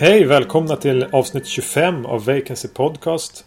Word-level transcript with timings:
Hej! 0.00 0.24
Välkomna 0.24 0.76
till 0.76 1.06
avsnitt 1.12 1.46
25 1.46 2.06
av 2.06 2.24
Vacancy 2.24 2.68
Podcast. 2.68 3.44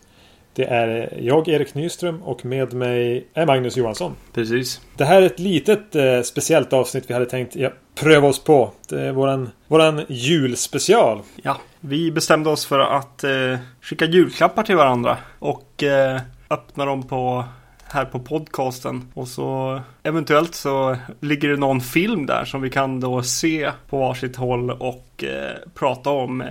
Det 0.53 0.65
är 0.65 1.17
jag, 1.21 1.47
Erik 1.47 1.73
Nyström 1.73 2.23
och 2.23 2.45
med 2.45 2.73
mig 2.73 3.27
är 3.33 3.45
Magnus 3.45 3.77
Johansson. 3.77 4.15
Precis. 4.33 4.81
Det 4.97 5.05
här 5.05 5.21
är 5.21 5.25
ett 5.25 5.39
litet 5.39 5.95
eh, 5.95 6.21
speciellt 6.21 6.73
avsnitt 6.73 7.03
vi 7.07 7.13
hade 7.13 7.25
tänkt 7.25 7.55
ja, 7.55 7.69
pröva 7.95 8.27
oss 8.27 8.43
på. 8.43 8.71
Det 8.89 9.01
är 9.01 9.11
våran, 9.11 9.49
våran 9.67 10.05
julspecial. 10.09 11.21
Ja, 11.35 11.57
vi 11.79 12.11
bestämde 12.11 12.49
oss 12.49 12.65
för 12.65 12.79
att 12.79 13.23
eh, 13.23 13.57
skicka 13.81 14.05
julklappar 14.05 14.63
till 14.63 14.75
varandra 14.75 15.17
och 15.39 15.83
eh, 15.83 16.21
öppna 16.49 16.85
dem 16.85 17.03
på 17.03 17.45
här 17.91 18.05
på 18.05 18.19
podcasten. 18.19 19.07
Och 19.13 19.27
så 19.27 19.81
eventuellt 20.03 20.55
så 20.55 20.97
ligger 21.19 21.49
det 21.49 21.57
någon 21.57 21.81
film 21.81 22.25
där 22.25 22.45
som 22.45 22.61
vi 22.61 22.69
kan 22.69 22.99
då 22.99 23.23
se 23.23 23.71
på 23.89 23.97
varsitt 23.99 24.35
håll 24.35 24.71
och 24.71 25.23
eh, 25.23 25.69
prata 25.73 26.09
om 26.09 26.41
eh, 26.41 26.47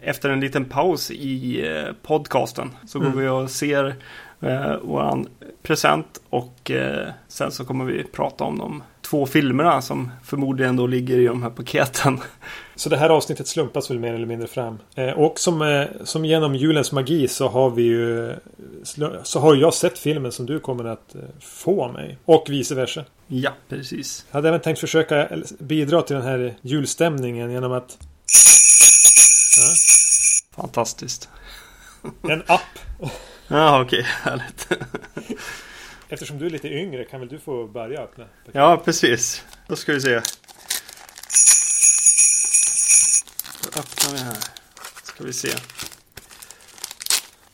efter 0.00 0.30
en 0.30 0.40
liten 0.40 0.64
paus 0.64 1.10
i 1.10 1.66
eh, 1.68 1.92
podcasten. 2.02 2.70
Så 2.86 2.98
går 2.98 3.06
Mm. 3.06 3.18
vi 3.18 3.28
och 3.28 3.50
ser 3.50 3.94
eh, 4.40 4.76
våran 4.82 5.26
present 5.62 6.20
och 6.30 6.70
eh, 6.70 7.08
sen 7.28 7.50
så 7.52 7.64
kommer 7.64 7.84
vi 7.84 8.04
prata 8.04 8.44
om 8.44 8.58
de 8.58 8.82
två 9.00 9.26
filmerna 9.26 9.82
som 9.82 10.10
förmodligen 10.24 10.76
då 10.76 10.86
ligger 10.86 11.18
i 11.18 11.26
de 11.26 11.42
här 11.42 11.50
paketen. 11.50 12.18
Så 12.82 12.88
det 12.88 12.96
här 12.96 13.10
avsnittet 13.10 13.48
slumpas 13.48 13.90
väl 13.90 13.98
mer 13.98 14.14
eller 14.14 14.26
mindre 14.26 14.48
fram. 14.48 14.78
Eh, 14.94 15.10
och 15.10 15.38
som, 15.38 15.62
eh, 15.62 15.86
som 16.04 16.24
genom 16.24 16.54
julens 16.54 16.92
magi 16.92 17.28
så 17.28 17.48
har 17.48 17.70
vi 17.70 17.82
ju 17.82 18.34
Så 19.22 19.40
har 19.40 19.54
jag 19.54 19.74
sett 19.74 19.98
filmen 19.98 20.32
som 20.32 20.46
du 20.46 20.60
kommer 20.60 20.84
att 20.84 21.14
eh, 21.14 21.20
få 21.40 21.88
mig. 21.88 22.18
Och 22.24 22.46
vice 22.48 22.74
versa. 22.74 23.04
Ja, 23.26 23.50
precis. 23.68 24.26
Jag 24.30 24.34
hade 24.34 24.48
även 24.48 24.60
tänkt 24.60 24.78
försöka 24.78 25.28
bidra 25.58 26.02
till 26.02 26.16
den 26.16 26.24
här 26.24 26.54
julstämningen 26.62 27.50
genom 27.50 27.72
att 27.72 27.98
Fantastiskt. 30.56 31.28
En 32.22 32.42
app. 32.46 32.78
Ja, 33.48 33.82
okej, 33.82 34.02
härligt. 34.02 34.68
Eftersom 36.08 36.38
du 36.38 36.46
är 36.46 36.50
lite 36.50 36.68
yngre 36.68 37.04
kan 37.04 37.20
väl 37.20 37.28
du 37.28 37.38
få 37.38 37.66
börja 37.66 38.00
öppna? 38.00 38.24
Ja, 38.52 38.82
precis. 38.84 39.44
Då 39.68 39.76
ska 39.76 39.92
vi 39.92 40.00
se. 40.00 40.20
Öppnar 44.02 44.18
vi 44.18 44.24
här. 44.24 44.36
Ska 45.02 45.24
vi 45.24 45.32
se. 45.32 45.48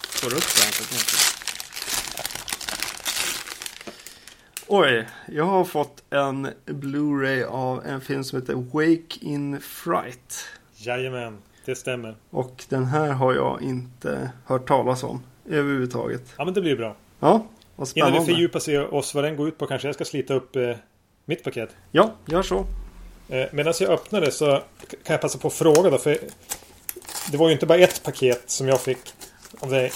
Får 0.01 0.35
upp 0.35 0.55
det 0.57 0.63
här 0.63 0.73
paketet? 0.79 1.35
Oj, 4.67 5.09
jag 5.27 5.45
har 5.45 5.65
fått 5.65 6.03
en 6.11 6.49
Blu-ray 6.67 7.45
av 7.45 7.87
en 7.87 8.01
film 8.01 8.25
som 8.25 8.41
heter 8.41 8.55
Wake 8.55 9.19
in 9.21 9.61
Fright. 9.61 10.45
Jajamän, 10.77 11.39
det 11.65 11.75
stämmer. 11.75 12.17
Och 12.31 12.65
den 12.69 12.85
här 12.85 13.09
har 13.13 13.35
jag 13.35 13.63
inte 13.63 14.31
hört 14.47 14.69
talas 14.69 15.03
om 15.03 15.23
överhuvudtaget. 15.49 16.35
Ja 16.39 16.45
men 16.45 16.55
det 16.55 16.61
blir 16.61 16.77
bra. 16.77 16.97
Ja, 17.21 17.29
vad 17.29 17.43
Innan 17.77 17.87
spännande. 17.87 18.19
vi 18.19 18.27
fördjupar 18.27 18.95
oss 18.95 19.15
vad 19.15 19.25
den 19.25 19.37
går 19.37 19.49
ut 19.49 19.59
på 19.59 19.67
kanske 19.67 19.89
jag 19.89 19.95
ska 19.95 20.05
slita 20.05 20.35
upp 20.35 20.57
eh, 20.57 20.77
mitt 21.25 21.45
paket. 21.45 21.77
Ja, 21.91 22.15
gör 22.27 22.43
så. 22.43 22.67
Eh, 23.29 23.45
Medan 23.53 23.75
jag 23.81 23.91
öppnar 23.91 24.21
det 24.21 24.31
så 24.31 24.47
kan 24.91 25.15
jag 25.15 25.21
passa 25.21 25.39
på 25.39 25.49
att 25.49 25.55
fråga 25.55 25.91
då. 25.91 25.99
För 25.99 26.19
det 27.31 27.37
var 27.37 27.47
ju 27.49 27.53
inte 27.53 27.67
bara 27.67 27.79
ett 27.79 28.03
paket 28.03 28.43
som 28.47 28.69
jag 28.69 28.81
fick 28.81 28.99
av 29.61 29.71
dig. 29.71 29.93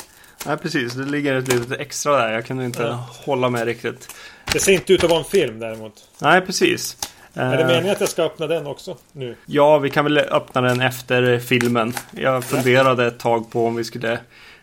Nej, 0.47 0.57
precis. 0.57 0.93
Det 0.95 1.05
ligger 1.05 1.35
ett 1.35 1.49
litet 1.49 1.81
extra 1.81 2.17
där. 2.17 2.33
Jag 2.33 2.47
kunde 2.47 2.65
inte 2.65 2.83
Ja. 2.83 3.07
hålla 3.25 3.49
med 3.49 3.65
riktigt. 3.67 4.15
Det 4.53 4.61
ser 4.61 4.73
inte 4.73 4.93
ut 4.93 5.05
att 5.05 5.11
vara 5.11 5.19
en 5.21 5.25
film 5.25 5.59
däremot. 5.61 5.93
Nej, 6.19 6.41
precis. 6.41 6.97
Är 7.35 7.57
det 7.57 7.63
Eh, 7.63 7.67
meningen 7.69 7.93
att 7.93 8.01
jag 8.01 8.09
ska 8.09 8.23
öppna 8.23 8.47
den 8.47 8.67
också 8.67 8.97
nu? 9.13 9.37
Ja, 9.47 9.79
vi 9.79 9.91
kan 9.91 10.05
väl 10.05 10.19
öppna 10.19 10.61
den 10.61 10.81
efter 10.81 11.39
filmen. 11.39 11.95
Jag 12.11 12.45
funderade 12.45 13.07
ett 13.07 13.19
tag 13.19 13.51
på 13.51 13.67
om 13.67 13.75
vi 13.77 13.85
skulle 13.85 14.19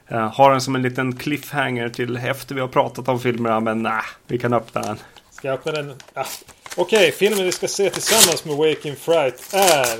eh, 0.07 0.27
ha 0.35 0.49
den 0.51 0.61
som 0.61 0.75
en 0.75 0.81
liten 0.81 1.15
cliffhanger 1.17 1.89
till 1.89 2.17
efter 2.17 2.55
vi 2.55 2.61
har 2.61 2.67
pratat 2.67 3.07
om 3.07 3.19
filmerna. 3.19 3.59
Men 3.59 3.83
nej, 3.83 4.01
vi 4.27 4.37
kan 4.39 4.53
öppna 4.53 4.81
den. 4.81 4.99
Ska 5.31 5.47
jag 5.47 5.55
öppna 5.55 5.71
den? 5.71 5.93
Ah. 6.13 6.25
Okej, 6.75 7.11
filmen 7.11 7.43
vi 7.43 7.51
ska 7.51 7.67
se 7.67 7.89
tillsammans 7.89 8.45
med 8.45 8.55
Waking 8.55 8.95
Fright 8.95 9.53
är... 9.53 9.99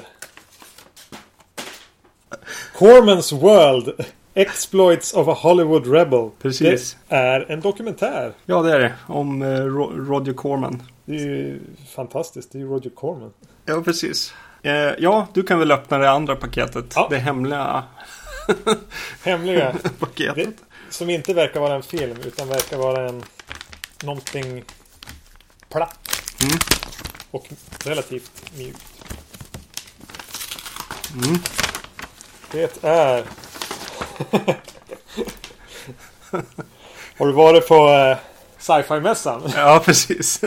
Cormans 2.78 3.31
World 3.31 4.06
Exploits 4.34 5.13
of 5.13 5.28
a 5.28 5.34
Hollywood 5.34 5.88
Rebel. 5.94 6.29
Precis. 6.41 6.97
Det 7.09 7.16
är 7.16 7.52
en 7.52 7.62
dokumentär. 7.62 8.34
Ja, 8.46 8.62
det 8.62 8.74
är 8.75 8.79
det. 8.79 8.94
Om 9.08 9.41
eh, 9.41 9.47
Ro- 9.47 9.91
Roger 10.06 10.34
Corman. 10.34 10.84
Det 11.06 11.16
är 11.16 11.19
ju 11.19 11.59
fantastiskt. 11.96 12.52
Det 12.52 12.58
är 12.58 12.59
ju 12.59 12.68
Roger 12.68 12.90
Corman. 12.90 13.31
Ja, 13.66 13.81
precis. 13.85 14.34
Eh, 14.63 14.72
ja, 14.74 15.28
du 15.34 15.44
kan 15.44 15.59
väl 15.59 15.72
öppna 15.72 15.97
det 15.97 16.09
andra 16.12 16.35
paketet. 16.35 16.85
Ja. 16.96 17.08
Det 17.09 17.18
hemliga 17.18 17.84
Hemliga. 19.24 19.75
paketet. 20.00 20.35
Det, 20.35 20.53
som 20.90 21.09
inte 21.09 21.34
verkar 21.34 21.59
vara 21.59 21.75
en 21.75 21.84
film 21.84 22.18
utan 22.25 22.47
verkar 22.47 22.78
vara 22.78 23.09
en... 23.09 23.24
Någonting 24.03 24.63
platt. 25.69 26.19
Mm. 26.44 26.57
Och 27.31 27.47
relativt 27.85 28.51
mjukt. 28.57 28.83
Mm. 31.23 31.38
Det 32.51 32.83
är... 32.83 33.25
Har 37.17 37.28
du 37.28 37.31
varit 37.33 37.67
på 37.67 37.75
eh, 37.89 38.17
sci-fi-mässan? 38.57 39.51
Ja, 39.55 39.81
precis. 39.85 40.41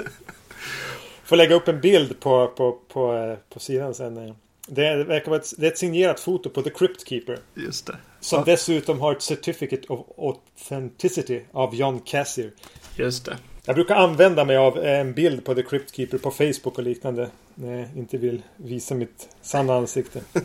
Får 1.25 1.37
lägga 1.37 1.55
upp 1.55 1.69
en 1.69 1.81
bild 1.81 2.21
på, 2.21 2.47
på, 2.49 2.73
på, 2.93 3.15
eh, 3.15 3.37
på 3.55 3.61
sidan 3.61 3.95
sen. 3.95 4.29
eh. 4.29 4.35
Det 4.67 5.05
verkar 5.05 5.31
vara 5.31 5.41
ett, 5.41 5.53
det 5.59 5.67
är 5.67 5.71
ett 5.71 5.79
signerat 5.79 6.21
foto 6.21 6.51
på 6.51 6.63
The 6.63 6.71
Crypt 6.71 7.09
Keeper. 7.09 7.39
Just 7.55 7.87
det. 7.87 7.97
Som 8.21 8.39
Ja. 8.39 8.45
dessutom 8.45 9.01
har 9.01 9.13
ett 9.13 9.23
Certificate 9.23 9.87
of 9.89 10.07
Authenticity 10.19 11.41
av 11.53 11.75
John 11.75 12.01
Cassier. 12.01 12.51
Just 12.97 13.25
det. 13.25 13.37
Jag 13.67 13.75
brukar 13.75 13.97
använda 13.97 14.45
mig 14.45 14.57
av 14.57 14.79
en 14.79 15.13
bild 15.13 15.45
på 15.45 15.55
The 15.55 15.63
Crypt 15.63 15.97
Keeper 15.97 16.19
på 16.19 16.31
Facebook 16.31 16.79
och 16.79 16.83
liknande. 16.83 17.29
När 17.55 17.79
jag 17.79 17.89
inte 17.97 18.17
vill 18.19 18.43
visa 18.57 18.95
mitt 18.95 19.29
sanna 19.43 19.75
ansikte. 19.75 20.21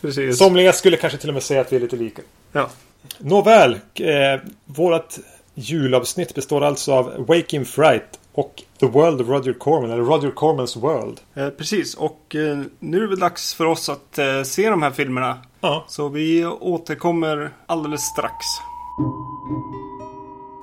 Precis. 0.00 0.38
Somliga 0.38 0.72
skulle 0.72 0.96
kanske 0.96 1.18
till 1.18 1.28
och 1.30 1.34
med 1.34 1.42
säga 1.42 1.60
att 1.60 1.72
vi 1.72 1.76
är 1.76 1.80
lite 1.80 1.96
lika. 1.96 2.22
Ja. 2.52 2.70
Nåväl, 3.18 3.72
eh, 3.94 4.40
vårt 4.64 5.14
julavsnitt 5.54 6.34
består 6.34 6.64
alltså 6.64 6.92
av 6.92 7.26
Waking 7.28 7.64
Fright 7.64 8.20
och 8.32 8.62
The 8.80 8.86
World 8.86 9.20
of 9.20 9.28
Roger 9.28 9.52
Corman, 9.52 9.90
eller 9.90 10.02
Roger 10.02 10.30
Cormans 10.30 10.76
World. 10.76 11.20
Eh, 11.34 11.48
precis, 11.48 11.94
och 11.94 12.34
eh, 12.34 12.62
nu 12.78 12.96
är 12.96 13.00
det 13.00 13.08
väl 13.08 13.18
dags 13.18 13.54
för 13.54 13.64
oss 13.64 13.88
att 13.88 14.18
eh, 14.18 14.42
se 14.42 14.70
de 14.70 14.82
här 14.82 14.90
filmerna. 14.90 15.38
Ja, 15.60 15.84
Så 15.88 16.08
vi 16.08 16.46
återkommer 16.46 17.50
alldeles 17.66 18.00
strax. 18.02 18.36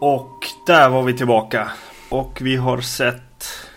Och 0.02 0.48
där 0.66 0.90
var 0.90 1.04
vi 1.04 1.14
tillbaka. 1.14 1.72
Och 2.10 2.40
vi 2.42 2.56
har 2.56 2.82
sett 2.82 3.22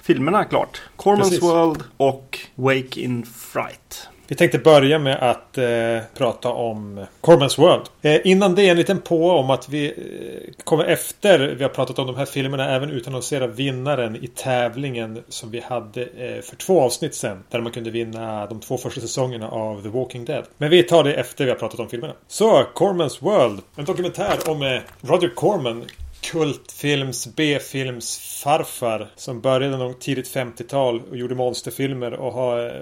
filmerna 0.03 0.44
klart. 0.44 0.82
Cormans 0.97 1.28
Precis. 1.28 1.42
World 1.42 1.82
och 1.97 2.38
Wake 2.54 3.00
in 3.00 3.26
Fright. 3.26 4.08
vi 4.28 4.36
tänkte 4.36 4.59
börja 4.59 4.98
med 4.98 5.30
att 5.30 5.59
eh, 5.59 5.98
prata 6.19 6.48
om 6.48 7.06
Cormans 7.20 7.59
World. 7.59 7.86
Eh, 8.03 8.20
innan 8.25 8.54
det 8.54 8.69
en 8.69 8.76
liten 8.76 9.00
på 9.00 9.30
om 9.30 9.50
att 9.50 9.69
vi 9.69 9.86
eh, 9.86 10.64
kommer 10.64 10.84
efter 10.84 11.38
vi 11.38 11.62
har 11.62 11.70
pratat 11.70 11.98
om 11.98 12.06
de 12.06 12.16
här 12.16 12.25
filmerna 12.25 12.70
även 12.70 12.91
utannonsera 12.91 13.47
vinnaren 13.47 14.16
i 14.16 14.26
tävlingen 14.26 15.22
som 15.28 15.50
vi 15.50 15.60
hade 15.60 16.03
eh, 16.03 16.42
för 16.42 16.56
två 16.56 16.80
avsnitt 16.80 17.14
sen. 17.14 17.44
Där 17.50 17.60
man 17.60 17.72
kunde 17.72 17.91
vinna 17.91 18.47
de 18.47 18.60
två 18.60 18.78
första 18.78 19.00
säsongerna 19.00 19.48
av 19.48 19.83
The 19.83 19.89
Walking 19.89 20.24
Dead. 20.24 20.44
Men 20.59 20.71
vi 20.71 20.83
tar 20.83 21.04
det 21.04 21.15
efter 21.15 21.44
vi 21.44 21.50
har 21.50 21.59
pratat 21.59 21.80
om 21.80 21.89
filmerna. 21.89 22.15
Så, 22.28 22.65
Cormans 22.74 23.22
World. 23.22 23.60
En 23.77 23.84
dokumentär 23.84 24.36
om 24.47 24.62
eh, 24.62 24.80
Roger 25.00 25.34
Corman. 25.34 25.84
Kultfilms, 26.20 27.28
B-films 27.36 28.18
farfar 28.44 29.08
som 29.16 29.40
började 29.40 29.76
någon 29.76 29.94
tidigt 29.94 30.34
50-tal 30.34 31.02
och 31.10 31.16
gjorde 31.16 31.34
monsterfilmer 31.34 32.12
och 32.12 32.32
har, 32.32 32.66
eh, 32.66 32.72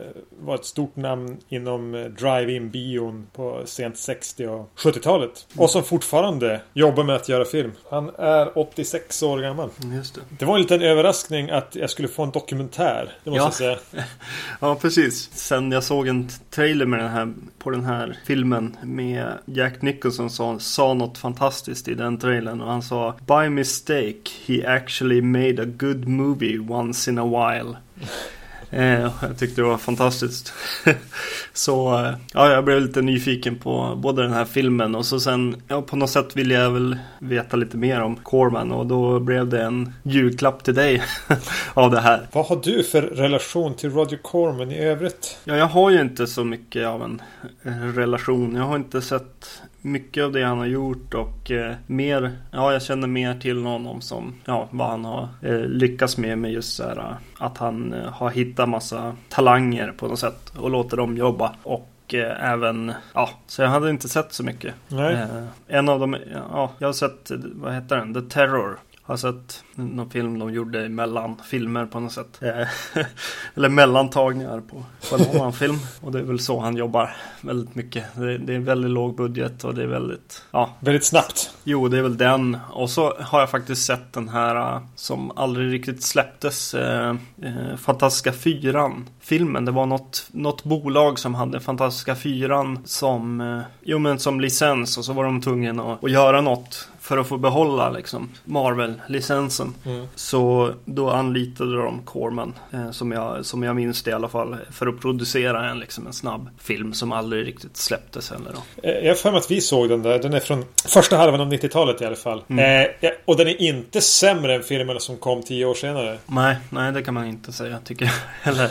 var 0.40 0.54
ett 0.54 0.64
stort 0.64 0.96
namn 0.96 1.36
inom 1.48 1.94
eh, 1.94 2.04
drive-in 2.04 2.70
bion 2.70 3.26
på 3.32 3.62
sent 3.64 3.98
60 3.98 4.46
och 4.46 4.70
70-talet. 4.76 5.46
Och 5.56 5.70
som 5.70 5.84
fortfarande 5.84 6.60
jobbar 6.72 7.04
med 7.04 7.16
att 7.16 7.28
göra 7.28 7.44
film. 7.44 7.72
Han 7.90 8.10
är 8.18 8.58
86 8.58 9.22
år 9.22 9.38
gammal. 9.38 9.70
Just 9.94 10.14
det. 10.14 10.20
Det 10.38 10.44
var 10.44 10.54
en 10.54 10.60
liten 10.62 10.82
överraskning 10.82 11.50
att 11.50 11.74
jag 11.76 11.90
skulle 11.90 12.08
få 12.08 12.22
en 12.22 12.30
dokumentär. 12.30 13.12
Det 13.24 13.30
måste 13.30 13.64
Ja. 13.64 13.70
jag 13.70 13.78
säga. 13.80 14.04
Ja, 14.60 14.74
precis. 14.74 15.30
Sen 15.32 15.72
jag 15.72 15.84
såg 15.84 16.08
en 16.08 16.28
trailer 16.50 16.86
med 16.86 16.98
den 17.00 17.08
här, 17.08 17.32
på 17.58 17.70
den 17.70 17.84
här 17.84 18.18
filmen 18.26 18.76
med 18.82 19.32
Jack 19.46 19.82
Nicholson 19.82 20.30
som 20.30 20.60
sa 20.60 20.94
något 20.94 21.18
fantastiskt 21.18 21.88
i 21.88 21.94
den 21.94 22.18
trailern. 22.18 22.60
Och 22.60 22.70
han 22.70 22.82
sa 22.82 23.14
By 23.28 23.48
mistake 23.50 24.30
he 24.46 24.64
actually 24.64 25.20
made 25.20 25.62
a 25.62 25.66
good 25.66 26.08
movie 26.08 26.58
once 26.58 27.10
in 27.10 27.18
a 27.18 27.26
while. 27.26 27.76
Eh, 28.70 29.10
jag 29.22 29.38
tyckte 29.38 29.60
det 29.60 29.66
var 29.68 29.78
fantastiskt. 29.78 30.52
så 31.52 32.04
eh, 32.04 32.14
ja, 32.32 32.50
jag 32.50 32.64
blev 32.64 32.80
lite 32.80 33.02
nyfiken 33.02 33.56
på 33.56 33.94
både 33.96 34.22
den 34.22 34.32
här 34.32 34.44
filmen 34.44 34.94
och 34.94 35.06
så 35.06 35.20
sen, 35.20 35.62
ja 35.68 35.82
på 35.82 35.96
något 35.96 36.10
sätt 36.10 36.36
ville 36.36 36.54
jag 36.54 36.70
väl 36.70 36.98
veta 37.18 37.56
lite 37.56 37.76
mer 37.76 38.00
om 38.00 38.16
Corman 38.16 38.72
och 38.72 38.86
då 38.86 39.20
blev 39.20 39.48
det 39.48 39.62
en 39.62 39.92
julklapp 40.02 40.64
till 40.64 40.74
dig 40.74 41.02
av 41.74 41.90
det 41.90 42.00
här. 42.00 42.28
Vad 42.32 42.46
har 42.46 42.60
du 42.64 42.84
för 42.84 43.02
relation 43.02 43.74
till 43.74 43.90
Roger 43.90 44.18
Corman 44.22 44.70
i 44.70 44.78
övrigt? 44.78 45.38
Ja, 45.44 45.56
jag 45.56 45.66
har 45.66 45.90
ju 45.90 46.00
inte 46.00 46.26
så 46.26 46.44
mycket 46.44 46.86
av 46.86 47.02
en 47.02 47.22
eh, 47.62 47.94
relation. 47.94 48.56
Jag 48.56 48.64
har 48.64 48.76
inte 48.76 49.02
sett 49.02 49.62
mycket 49.82 50.24
av 50.24 50.32
det 50.32 50.42
han 50.42 50.58
har 50.58 50.66
gjort 50.66 51.14
och 51.14 51.50
eh, 51.50 51.74
mer, 51.86 52.32
ja 52.50 52.72
jag 52.72 52.82
känner 52.82 53.08
mer 53.08 53.34
till 53.34 53.64
honom 53.64 54.00
som, 54.00 54.34
ja 54.44 54.68
vad 54.70 54.88
han 54.88 55.04
har 55.04 55.28
eh, 55.42 55.60
lyckats 55.60 56.16
med 56.16 56.38
med 56.38 56.52
just 56.52 56.76
så 56.76 56.82
här, 56.82 56.96
eh, 56.96 57.16
att 57.38 57.58
han 57.58 57.92
eh, 57.92 58.12
har 58.12 58.30
hittat 58.30 58.68
massa 58.68 59.16
talanger 59.28 59.92
på 59.96 60.08
något 60.08 60.18
sätt 60.18 60.52
och 60.56 60.70
låter 60.70 60.96
dem 60.96 61.16
jobba 61.16 61.54
och 61.62 62.14
eh, 62.14 62.52
även, 62.52 62.92
ja, 63.14 63.30
så 63.46 63.62
jag 63.62 63.68
hade 63.68 63.90
inte 63.90 64.08
sett 64.08 64.32
så 64.32 64.44
mycket. 64.44 64.74
Nej. 64.88 65.14
Eh, 65.14 65.44
en 65.66 65.88
av 65.88 66.00
dem, 66.00 66.16
ja, 66.52 66.70
jag 66.78 66.88
har 66.88 66.92
sett, 66.92 67.30
vad 67.54 67.74
heter 67.74 67.96
den, 67.96 68.14
The 68.14 68.20
Terror. 68.20 68.78
Har 69.08 69.16
sett 69.16 69.64
någon 69.74 70.10
film 70.10 70.38
de 70.38 70.52
gjorde 70.52 70.88
mellan 70.88 71.36
filmer 71.44 71.86
på 71.86 72.00
något 72.00 72.12
sätt. 72.12 72.42
Eh, 72.42 73.02
Eller 73.54 73.68
mellantagningar 73.68 74.60
på, 74.60 74.84
på 75.10 75.16
en 75.16 75.36
annan 75.36 75.52
film. 75.62 75.78
Och 76.00 76.12
det 76.12 76.18
är 76.18 76.22
väl 76.22 76.40
så 76.40 76.60
han 76.60 76.76
jobbar 76.76 77.16
väldigt 77.40 77.74
mycket. 77.74 78.04
Det, 78.14 78.38
det 78.38 78.54
är 78.54 78.58
väldigt 78.58 78.90
låg 78.90 79.16
budget 79.16 79.64
och 79.64 79.74
det 79.74 79.82
är 79.82 79.86
väldigt, 79.86 80.44
ja, 80.50 80.76
Väldigt 80.80 81.04
snabbt. 81.04 81.54
Jo, 81.64 81.88
det 81.88 81.98
är 81.98 82.02
väl 82.02 82.16
den. 82.16 82.58
Och 82.70 82.90
så 82.90 83.14
har 83.20 83.40
jag 83.40 83.50
faktiskt 83.50 83.86
sett 83.86 84.12
den 84.12 84.28
här 84.28 84.74
äh, 84.74 84.82
som 84.94 85.30
aldrig 85.36 85.72
riktigt 85.72 86.02
släpptes. 86.02 86.74
Eh, 86.74 87.14
eh, 87.42 87.76
Fantastiska 87.76 88.32
Fyran. 88.32 89.08
Filmen. 89.20 89.64
Det 89.64 89.72
var 89.72 89.86
något, 89.86 90.28
något 90.32 90.64
bolag 90.64 91.18
som 91.18 91.34
hade 91.34 91.60
Fantastiska 91.60 92.14
Fyran 92.14 92.78
som, 92.84 93.40
eh, 93.40 93.60
jo, 93.80 93.98
men 93.98 94.18
som 94.18 94.40
licens. 94.40 94.98
Och 94.98 95.04
så 95.04 95.12
var 95.12 95.24
de 95.24 95.40
tvungna 95.40 95.92
att, 95.92 96.04
att 96.04 96.10
göra 96.10 96.40
något 96.40 96.88
för 97.08 97.18
att 97.18 97.26
få 97.26 97.38
behålla 97.38 97.90
liksom 97.90 98.28
Marvel-licensen. 98.44 99.74
Mm. 99.86 100.06
Så 100.14 100.72
då 100.84 101.10
anlitade 101.10 101.76
de 101.76 102.02
Corman, 102.04 102.54
eh, 102.72 102.90
som, 102.90 103.12
jag, 103.12 103.44
som 103.46 103.62
jag 103.62 103.76
minns 103.76 104.02
det 104.02 104.10
i 104.10 104.14
alla 104.14 104.28
fall, 104.28 104.56
för 104.70 104.86
att 104.86 105.00
producera 105.00 105.70
en, 105.70 105.78
liksom, 105.78 106.06
en 106.06 106.12
snabb 106.12 106.48
film 106.58 106.94
som 106.94 107.12
aldrig 107.12 107.46
riktigt 107.46 107.76
släpptes 107.76 108.30
heller. 108.30 108.52
Då. 108.54 108.88
Eh, 108.88 108.94
Jag 108.94 109.10
har 109.10 109.14
för 109.14 109.30
mig 109.30 109.38
att 109.38 109.50
vi 109.50 109.60
såg 109.60 109.88
den 109.88 110.02
där. 110.02 110.18
Den 110.18 110.34
är 110.34 110.40
från 110.40 110.64
första 110.88 111.16
halvan 111.16 111.40
av 111.40 111.52
90-talet 111.52 112.00
i 112.00 112.04
alla 112.04 112.16
fall. 112.16 112.42
Mm. 112.48 112.82
Eh, 112.82 112.90
ja, 113.00 113.10
och 113.24 113.36
den 113.36 113.48
är 113.48 113.62
inte 113.62 114.00
sämre 114.00 114.54
än 114.54 114.62
filmerna 114.62 115.00
som 115.00 115.16
kom 115.16 115.42
tio 115.42 115.64
år 115.66 115.74
senare. 115.74 116.18
Nej, 116.26 116.56
nej 116.70 116.92
det 116.92 117.02
kan 117.02 117.14
man 117.14 117.26
inte 117.26 117.52
säga 117.52 117.78
tycker 117.84 118.04
jag. 118.04 118.14
Eller, 118.54 118.70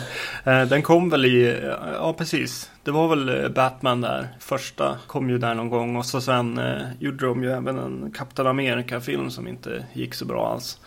eh, 0.62 0.68
den 0.68 0.82
kom 0.82 1.10
väl 1.10 1.24
i, 1.24 1.60
ja 1.94 2.14
precis. 2.18 2.70
Det 2.88 2.92
var 2.92 3.08
väl 3.08 3.42
eh, 3.42 3.48
Batman 3.48 4.00
där. 4.00 4.28
Första 4.40 4.98
kom 5.06 5.30
ju 5.30 5.38
där 5.38 5.54
någon 5.54 5.70
gång 5.70 5.96
och 5.96 6.06
så 6.06 6.20
sen 6.20 6.58
eh, 6.58 6.82
gjorde 7.00 7.26
de 7.26 7.42
ju 7.42 7.50
även 7.52 7.78
en 7.78 8.12
Captain 8.16 8.48
America-film 8.48 9.30
som 9.30 9.48
inte 9.48 9.84
gick 9.92 10.14
så 10.14 10.24
bra 10.24 10.48
alls. 10.52 10.78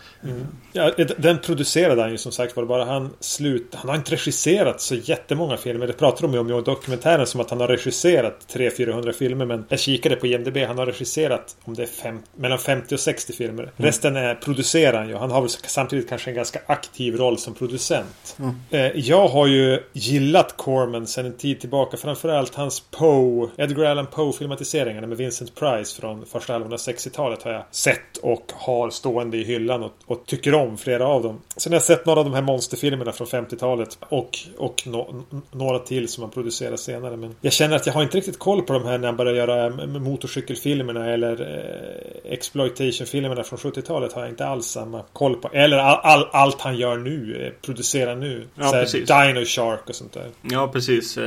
Ja, 0.72 0.90
den 1.18 1.38
producerade 1.38 2.02
han 2.02 2.10
ju 2.10 2.18
som 2.18 2.32
sagt 2.32 2.56
var 2.56 2.64
bara 2.64 2.84
han 2.84 3.10
slut. 3.20 3.74
Han 3.74 3.88
har 3.88 3.96
inte 3.96 4.12
regisserat 4.12 4.80
så 4.80 4.94
jättemånga 4.94 5.56
filmer. 5.56 5.86
Det 5.86 5.92
pratar 5.92 6.22
de 6.22 6.32
ju 6.32 6.38
om 6.38 6.48
i 6.48 6.62
dokumentären 6.62 7.26
som 7.26 7.40
att 7.40 7.50
han 7.50 7.60
har 7.60 7.68
regisserat 7.68 8.46
300-400 8.52 9.12
filmer. 9.12 9.46
Men 9.46 9.64
jag 9.68 9.80
kikade 9.80 10.16
på 10.16 10.26
IMDB. 10.26 10.56
Han 10.56 10.78
har 10.78 10.86
regisserat 10.86 11.56
om 11.64 11.74
det 11.74 11.82
är 11.82 11.86
fem, 11.86 12.18
mellan 12.36 12.58
50 12.58 12.94
och 12.94 13.00
60 13.00 13.32
filmer. 13.32 13.70
Resten 13.76 14.16
är 14.16 14.34
producerar 14.34 14.98
han 14.98 15.08
ju. 15.08 15.16
Han 15.16 15.30
har 15.30 15.40
väl 15.40 15.50
samtidigt 15.50 16.08
kanske 16.08 16.30
en 16.30 16.36
ganska 16.36 16.60
aktiv 16.66 17.16
roll 17.16 17.38
som 17.38 17.54
producent. 17.54 18.36
Eh, 18.70 18.80
Jag 18.86 19.28
har 19.28 19.46
ju 19.46 19.80
gillat 19.92 20.56
Corman 20.56 21.06
sedan 21.06 21.26
en 21.26 21.36
tid 21.36 21.60
tillbaka. 21.60 21.91
Framförallt 21.96 22.54
hans 22.54 22.80
Poe, 22.80 23.48
Edgar 23.56 23.84
Allan 23.84 24.06
Poe 24.06 24.32
filmatiseringarna 24.32 25.06
med 25.06 25.16
Vincent 25.18 25.54
Price 25.54 26.00
från 26.00 26.26
första 26.26 26.52
halvan 26.52 26.72
av 26.72 26.78
60-talet 26.78 27.42
har 27.42 27.52
jag 27.52 27.62
sett 27.70 28.16
och 28.22 28.52
har 28.54 28.90
stående 28.90 29.36
i 29.36 29.44
hyllan 29.44 29.82
och, 29.82 29.92
och 30.06 30.26
tycker 30.26 30.54
om 30.54 30.78
flera 30.78 31.06
av 31.06 31.22
dem. 31.22 31.40
Sen 31.56 31.72
har 31.72 31.76
jag 31.76 31.82
sett 31.82 32.06
några 32.06 32.20
av 32.20 32.24
de 32.26 32.34
här 32.34 32.42
monsterfilmerna 32.42 33.12
från 33.12 33.26
50-talet 33.26 33.98
och, 34.08 34.38
och 34.58 34.82
nå- 34.86 35.08
n- 35.32 35.42
några 35.50 35.78
till 35.78 36.08
som 36.08 36.22
han 36.22 36.30
producerat 36.30 36.80
senare. 36.80 37.16
Men 37.16 37.36
jag 37.40 37.52
känner 37.52 37.76
att 37.76 37.86
jag 37.86 37.92
har 37.94 38.02
inte 38.02 38.16
riktigt 38.16 38.38
koll 38.38 38.62
på 38.62 38.72
de 38.72 38.84
här 38.84 38.98
när 38.98 39.06
han 39.08 39.16
börjar 39.16 39.34
göra 39.34 39.66
m- 39.66 40.02
motorcykelfilmerna 40.02 41.10
eller 41.10 41.40
eh, 41.40 42.32
exploitation-filmerna 42.32 43.42
från 43.44 43.58
70-talet 43.58 44.12
har 44.12 44.20
jag 44.22 44.30
inte 44.30 44.46
alls 44.46 44.66
samma 44.66 45.02
koll 45.12 45.34
på. 45.36 45.48
Eller 45.52 45.76
all, 45.78 46.00
all, 46.02 46.28
allt 46.32 46.60
han 46.60 46.76
gör 46.76 46.96
nu, 46.96 47.42
eh, 47.46 47.52
producerar 47.66 48.16
nu. 48.16 48.46
Ja. 48.54 48.70
Dino 49.06 49.44
Shark 49.44 49.88
och 49.88 49.94
sånt 49.94 50.12
där. 50.12 50.26
Ja, 50.42 50.68
precis. 50.72 51.18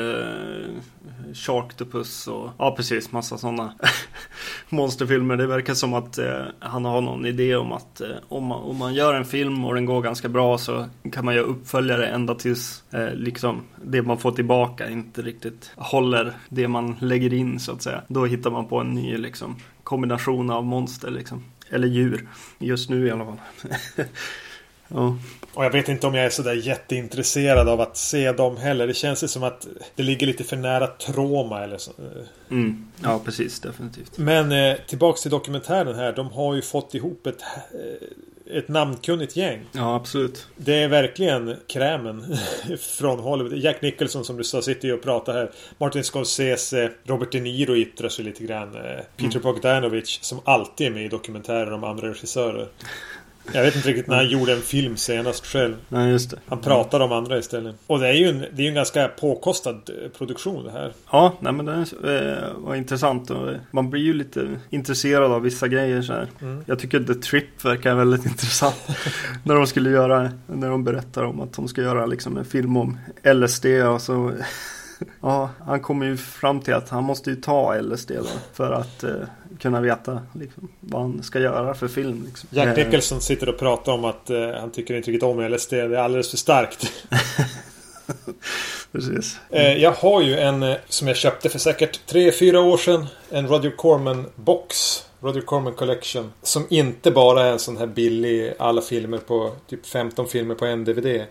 Eh, 0.46 1.34
Sharktopus 1.34 2.28
och 2.28 2.50
ja, 2.58 2.76
precis. 2.76 3.12
Massa 3.12 3.38
sådana 3.38 3.74
monsterfilmer. 4.70 5.38
Det 5.38 5.48
verkar 5.48 5.74
som 5.74 5.94
att 5.94 6.18
eh, 6.18 6.42
han 6.60 6.86
har 6.86 7.02
någon 7.02 7.26
idé 7.26 7.56
om 7.56 7.72
att 7.72 8.02
eh, 8.02 8.10
om, 8.28 8.44
man, 8.44 8.62
om 8.62 8.78
man 8.78 8.94
gör 8.94 9.14
en 9.14 9.26
film 9.26 9.66
och 9.66 9.76
den 9.76 9.86
går 9.86 10.02
ganska 10.02 10.30
bra 10.30 10.58
så 10.58 10.86
kan 11.12 11.26
man 11.26 11.36
göra 11.36 11.46
uppföljare 11.46 12.08
ända 12.08 12.36
tills 12.36 12.84
eh, 12.92 13.14
liksom 13.14 13.62
det 13.84 14.02
man 14.02 14.18
får 14.18 14.32
tillbaka 14.32 14.90
inte 14.90 15.22
riktigt 15.22 15.72
håller 15.76 16.34
det 16.50 16.68
man 16.68 16.96
lägger 17.00 17.34
in 17.34 17.60
så 17.60 17.72
att 17.72 17.82
säga. 17.82 18.02
Då 18.08 18.26
hittar 18.26 18.52
man 18.52 18.68
på 18.68 18.80
en 18.80 18.94
ny 18.94 19.18
liksom 19.18 19.56
kombination 19.84 20.50
av 20.50 20.66
monster 20.66 21.12
liksom. 21.12 21.44
Eller 21.70 21.88
djur. 21.88 22.28
Just 22.60 22.90
nu 22.90 23.08
i 23.08 23.12
alla 23.12 23.26
fall. 23.26 23.40
ja. 24.88 25.18
Och 25.56 25.66
jag 25.66 25.72
vet 25.72 25.90
inte 25.90 26.08
om 26.08 26.16
jag 26.16 26.26
är 26.26 26.30
sådär 26.30 26.54
jätteintresserad 26.54 27.70
av 27.70 27.82
att 27.82 27.98
se 27.98 28.32
dem 28.32 28.58
heller. 28.58 28.88
Det 28.88 28.94
känns 28.94 29.24
ju 29.24 29.28
som 29.28 29.44
att 29.44 29.68
det 29.96 30.04
ligger 30.04 30.28
lite 30.28 30.44
för 30.44 30.58
nära 30.58 30.88
trauma 30.88 31.64
eller 31.64 31.78
så. 31.78 31.92
Mm. 32.52 32.88
ja, 33.04 33.22
precis. 33.26 33.60
Definitivt. 33.60 34.18
Men 34.18 34.52
eh, 34.52 34.76
tillbaks 34.88 35.22
till 35.22 35.32
dokumentären 35.32 35.96
här. 35.96 36.14
De 36.14 36.32
har 36.32 36.56
ju 36.56 36.62
fått 36.62 36.96
ihop 36.96 37.28
ett, 37.28 37.42
eh, 37.42 38.58
ett 38.58 38.68
namnkunnigt 38.68 39.36
gäng. 39.36 39.60
Ja, 39.72 39.96
absolut. 39.96 40.48
Det 40.58 40.84
är 40.84 40.88
verkligen 40.88 41.56
krämen 41.68 42.38
från 42.80 43.20
Hollywood. 43.20 43.58
Jack 43.58 43.82
Nicholson 43.82 44.26
som 44.26 44.38
du 44.38 44.44
sa 44.44 44.62
sitter 44.62 44.88
ju 44.88 44.94
och 44.94 45.04
pratar 45.04 45.34
här. 45.34 45.52
Martin 45.78 46.04
Scorsese, 46.04 46.92
Robert 47.04 47.32
De 47.32 47.40
Niro 47.40 47.76
yttrar 47.76 48.10
sig 48.10 48.26
lite 48.26 48.44
grann. 48.44 48.76
Eh, 48.76 49.02
Peter 49.18 49.40
Bogdanovich 49.40 50.20
som 50.22 50.40
alltid 50.44 50.88
är 50.88 50.92
med 50.92 51.06
i 51.06 51.08
dokumentärer 51.08 51.74
om 51.74 51.84
andra 51.84 52.10
regissörer. 52.10 52.68
Jag 53.54 53.64
vet 53.64 53.76
inte 53.76 53.90
riktigt 53.90 54.08
när 54.08 54.16
han 54.16 54.30
gjorde 54.30 54.54
en 54.54 54.62
film 54.62 54.98
senast 54.98 55.46
själv. 55.46 55.76
Nej, 55.90 56.12
just 56.12 56.32
det. 56.32 56.38
Han 56.48 56.62
pratar 56.62 57.00
om 57.00 57.12
andra 57.12 57.38
istället. 57.38 57.76
Och 57.88 58.00
det 58.00 58.08
är 58.08 58.14
ju 58.14 58.28
en, 58.30 58.40
det 58.40 58.62
är 58.62 58.64
ju 58.64 58.68
en 58.68 58.76
ganska 58.76 59.08
påkostad 59.08 59.70
eh, 59.70 60.10
produktion 60.18 60.64
det 60.64 60.72
här. 60.72 60.94
Ja, 61.12 61.34
nej 61.40 61.54
men 61.54 61.66
det 61.66 61.86
eh, 62.04 62.54
var 62.58 62.76
intressant. 62.76 63.30
Eh, 63.30 63.50
man 63.72 63.90
blir 63.90 64.02
ju 64.02 64.14
lite 64.14 64.48
intresserad 64.70 65.32
av 65.32 65.42
vissa 65.42 65.68
grejer 65.68 66.02
så 66.02 66.14
här. 66.14 66.28
Jag 66.66 66.80
tycker 66.80 67.00
The 67.00 67.14
Trip 67.14 67.66
verkar 67.66 67.96
väldigt 67.96 68.26
intressant. 68.32 68.88
när 69.44 69.56
de 69.56 69.68
skulle 69.68 69.90
göra, 69.90 70.32
när 70.48 70.70
de 70.70 70.84
berättar 70.84 71.24
om 71.24 71.42
att 71.42 71.54
de 71.54 71.68
ska 71.68 71.82
göra 71.82 72.06
liksom 72.06 72.38
en 72.38 72.46
film 72.46 72.78
om 72.78 72.98
LSD 73.24 73.66
och 73.66 74.02
så 74.02 74.32
Ja, 75.22 75.50
han 75.60 75.80
kommer 75.80 76.06
ju 76.06 76.18
fram 76.18 76.60
till 76.60 76.74
att 76.74 76.90
han 76.90 77.04
måste 77.04 77.30
ju 77.30 77.36
ta 77.36 77.82
LSD 77.82 78.12
då 78.12 78.26
för 78.54 78.72
att 78.72 79.04
eh, 79.04 79.12
kunna 79.60 79.82
veta 79.82 80.22
liksom, 80.34 80.68
vad 80.80 81.02
han 81.02 81.24
ska 81.24 81.40
göra 81.40 81.74
för 81.74 81.88
film. 81.88 82.24
Liksom. 82.26 82.50
Jack 82.52 82.78
Eh, 82.78 82.86
Nicholson 82.86 83.22
sitter 83.22 83.50
och 83.50 83.60
pratar 83.60 83.92
om 83.92 84.06
att 84.06 84.30
eh, 84.30 84.50
han 84.60 84.72
tycker 84.72 84.94
inte 84.96 85.12
riktigt 85.12 85.24
om 85.24 85.50
LSD. 85.50 85.72
Det 85.72 85.80
är 85.80 85.96
alldeles 85.96 86.30
för 86.30 86.38
starkt. 86.38 86.92
Precis. 88.92 89.38
Eh, 89.50 89.74
jag 89.78 89.92
har 89.92 90.22
ju 90.22 90.40
en 90.40 90.64
eh, 90.64 90.76
som 90.88 91.08
jag 91.08 91.18
köpte 91.18 91.50
för 91.50 91.60
säkert 91.60 92.00
3-4 92.12 92.58
år 92.58 92.78
sedan. 92.78 93.06
En 93.30 93.48
Roger 93.48 93.72
Corman 93.72 94.26
box. 94.36 95.02
Roger 95.22 95.42
Corman 95.42 95.74
Collection. 95.74 96.32
Som 96.42 96.68
inte 96.70 97.12
bara 97.12 97.44
är 97.44 97.52
en 97.52 97.60
sån 97.60 97.78
här 97.78 97.88
billig 97.88 98.54
alla 98.60 98.82
filmer 98.82 99.18
på 99.18 99.52
typ 99.70 99.86
15 99.86 100.28
filmer 100.28 100.56
på 100.56 100.66
en 100.66 100.84
DVD. 100.84 101.06
Eh, 101.06 101.26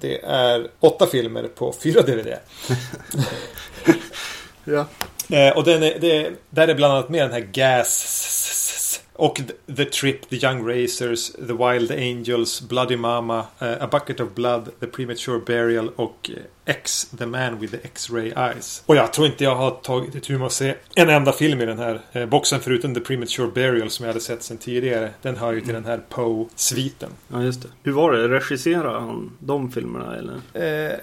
det 0.00 0.20
är 0.24 0.68
8 0.80 1.06
filmer 1.06 1.42
på 1.42 1.74
4 1.82 2.02
DVD. 2.02 2.28
Ja. 4.64 4.86
Eh, 5.32 5.56
och 5.56 5.64
den 5.64 5.82
är, 5.82 5.98
det, 6.00 6.30
där 6.50 6.68
är 6.68 6.74
bland 6.74 6.94
annat 6.94 7.08
med 7.08 7.22
den 7.22 7.32
här 7.32 7.40
Gas 7.52 9.02
och 9.20 9.40
The 9.76 9.84
Trip, 9.84 10.28
The 10.28 10.36
Young 10.46 10.68
Racers, 10.68 11.32
The 11.32 11.52
Wild 11.52 11.90
Angels, 11.90 12.62
Bloody 12.68 12.96
Mama, 12.96 13.46
eh, 13.58 13.72
A 13.80 13.88
Bucket 13.92 14.20
of 14.20 14.28
Blood, 14.34 14.68
The 14.80 14.86
Premature 14.86 15.38
Burial 15.46 15.88
och 15.96 16.30
eh, 16.34 16.42
X, 16.74 17.10
The 17.18 17.26
Man 17.26 17.58
with 17.58 17.72
the 17.72 17.78
X-Ray 17.86 18.32
Eyes. 18.36 18.82
Och 18.86 18.96
jag 18.96 19.12
tror 19.12 19.26
inte 19.26 19.44
jag 19.44 19.54
har 19.54 19.70
tagit 19.70 20.14
itu 20.14 20.38
med 20.38 20.46
att 20.46 20.52
se 20.52 20.74
en 20.94 21.08
enda 21.08 21.32
film 21.32 21.60
i 21.60 21.66
den 21.66 21.78
här 21.78 22.00
eh, 22.12 22.26
boxen 22.26 22.60
förutom 22.60 22.94
The 22.94 23.00
Premature 23.00 23.48
Burial 23.54 23.90
som 23.90 24.04
jag 24.04 24.12
hade 24.12 24.24
sett 24.24 24.42
sedan 24.42 24.56
tidigare. 24.58 25.10
Den 25.22 25.36
hör 25.36 25.52
ju 25.52 25.60
till 25.60 25.74
den 25.74 25.84
här 25.84 26.00
Poe-sviten. 26.08 27.10
ja, 27.28 27.42
just 27.42 27.62
det. 27.62 27.68
Hur 27.82 27.92
var 27.92 28.12
det? 28.12 28.28
Regisserade 28.28 29.00
han 29.00 29.30
de 29.38 29.72
filmerna 29.72 30.16
eller? 30.16 30.34
Eh, 30.54 30.96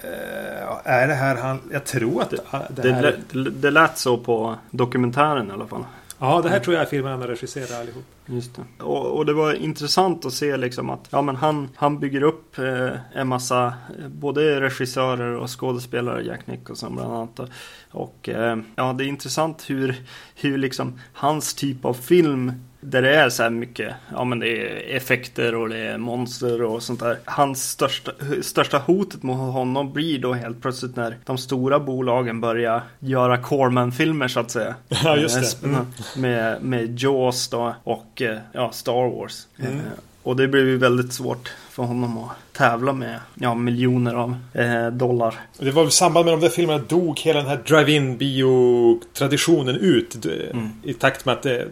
är 0.84 1.08
det 1.08 1.14
här 1.14 1.36
han... 1.36 1.60
Jag 1.72 1.86
tror 1.86 2.22
att 2.22 2.30
det, 2.30 2.38
det 2.70 2.82
Det, 2.82 2.94
här... 2.94 3.20
det, 3.32 3.50
det 3.50 3.72
lät 3.72 3.98
så 3.98 4.18
på 4.18 4.56
dokumentären 4.72 5.50
i 5.50 5.52
alla 5.52 5.68
fall. 5.68 5.84
Ja, 6.20 6.42
det 6.42 6.50
här 6.50 6.60
tror 6.60 6.76
jag 6.76 6.82
är 6.82 6.90
filmen 6.90 7.12
han 7.12 7.22
har 7.22 7.28
regisserat 7.28 7.72
allihop. 7.72 8.04
Just 8.26 8.56
det. 8.56 8.84
Och, 8.84 9.18
och, 9.18 9.26
det 9.26 9.34
var 9.34 9.54
intressant 9.54 10.26
att 10.26 10.34
se 10.34 10.58
liksom 10.58 10.90
att 10.90 11.08
ja, 11.10 11.22
men 11.22 11.36
han, 11.36 11.70
han 11.76 12.00
bygger 12.00 12.22
upp 12.22 12.58
eh, 12.58 12.90
en 13.14 13.28
massa 13.28 13.66
eh, 14.00 14.08
både 14.08 14.62
regissörer 14.62 15.36
och 15.36 15.60
skådespelare, 15.60 16.24
Jack 16.24 16.48
Nicholson 16.48 16.96
bland 16.96 17.14
annat. 17.14 17.40
Och, 17.40 17.50
och 17.92 18.30
eh, 18.30 18.58
ja, 18.76 18.94
det 18.94 19.06
är 19.06 19.08
intressant 19.08 19.70
hur, 19.70 19.96
hur 20.36 20.58
liksom 20.58 21.00
hans 21.14 21.54
typ 21.54 21.86
av 21.86 21.94
film 21.94 22.52
där 22.82 23.02
det 23.02 23.16
är 23.16 23.30
så 23.30 23.44
här 23.44 23.50
mycket, 23.50 23.96
ja 24.12 24.24
men 24.24 24.40
det 24.40 24.48
är 24.48 24.96
effekter 24.96 25.56
och 25.56 25.70
det 25.70 25.78
är 25.78 25.98
monster 25.98 26.62
och 26.62 26.84
sånt 26.84 27.00
där. 27.00 27.20
Hans 27.26 27.70
största, 27.70 28.12
största 28.42 28.78
hotet 28.78 29.24
mot 29.24 29.54
honom 29.54 29.94
blir 29.94 30.20
då 30.20 30.34
helt 30.34 30.62
plötsligt 30.62 30.96
när 30.96 31.18
de 31.26 31.38
stora 31.38 31.80
bolagen 31.80 32.42
börjar 32.42 32.82
göra 33.00 33.38
Corman-filmer 33.38 34.28
så 34.28 34.40
att 34.40 34.52
säga. 34.52 34.76
Ja, 35.04 35.18
just 35.18 35.62
det. 35.62 35.68
Mm. 35.68 35.86
Med, 36.18 36.62
med 36.62 37.00
Jaws 37.00 37.48
då 37.48 37.76
och 37.84 38.22
ja, 38.52 38.72
Star 38.72 39.20
Wars. 39.20 39.48
Mm. 39.60 39.80
Och 40.24 40.36
det 40.36 40.48
blev 40.48 40.68
ju 40.68 40.78
väldigt 40.78 41.14
svårt 41.14 41.52
för 41.78 41.84
honom 41.84 42.18
att 42.18 42.54
tävla 42.54 42.94
med 42.94 43.20
ja, 43.36 43.56
miljoner 43.56 44.14
av 44.14 44.36
eh, 44.54 44.88
dollar. 44.88 45.36
Det 45.58 45.72
var 45.72 45.88
i 45.88 45.92
samband 45.92 46.26
med 46.26 46.34
de 46.34 46.42
där 46.42 46.50
filmerna 46.50 46.84
dog 46.88 47.20
hela 47.20 47.40
den 47.40 47.48
här 47.48 47.64
drive-in 47.68 48.18
bio-traditionen 48.18 49.76
ut. 49.76 50.26
Mm. 50.26 50.70
I 50.84 50.94
takt 50.94 51.26
med 51.26 51.34
att 51.34 51.44
det, 51.44 51.68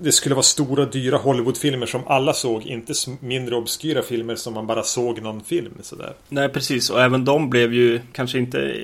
det, 0.00 0.12
skulle 0.12 0.34
vara 0.34 0.42
stora 0.42 0.84
dyra 0.84 1.16
Hollywood-filmer 1.16 1.86
som 1.86 2.00
alla 2.06 2.32
såg. 2.32 2.62
Inte 2.62 2.92
mindre 3.20 3.56
obskyra 3.56 4.02
filmer 4.02 4.34
som 4.34 4.54
man 4.54 4.66
bara 4.66 4.82
såg 4.82 5.22
någon 5.22 5.44
film 5.44 5.72
sådär. 5.82 6.12
Nej 6.28 6.48
precis 6.48 6.90
och 6.90 7.00
även 7.02 7.24
de 7.24 7.50
blev 7.50 7.74
ju 7.74 8.00
kanske 8.12 8.38
inte 8.38 8.74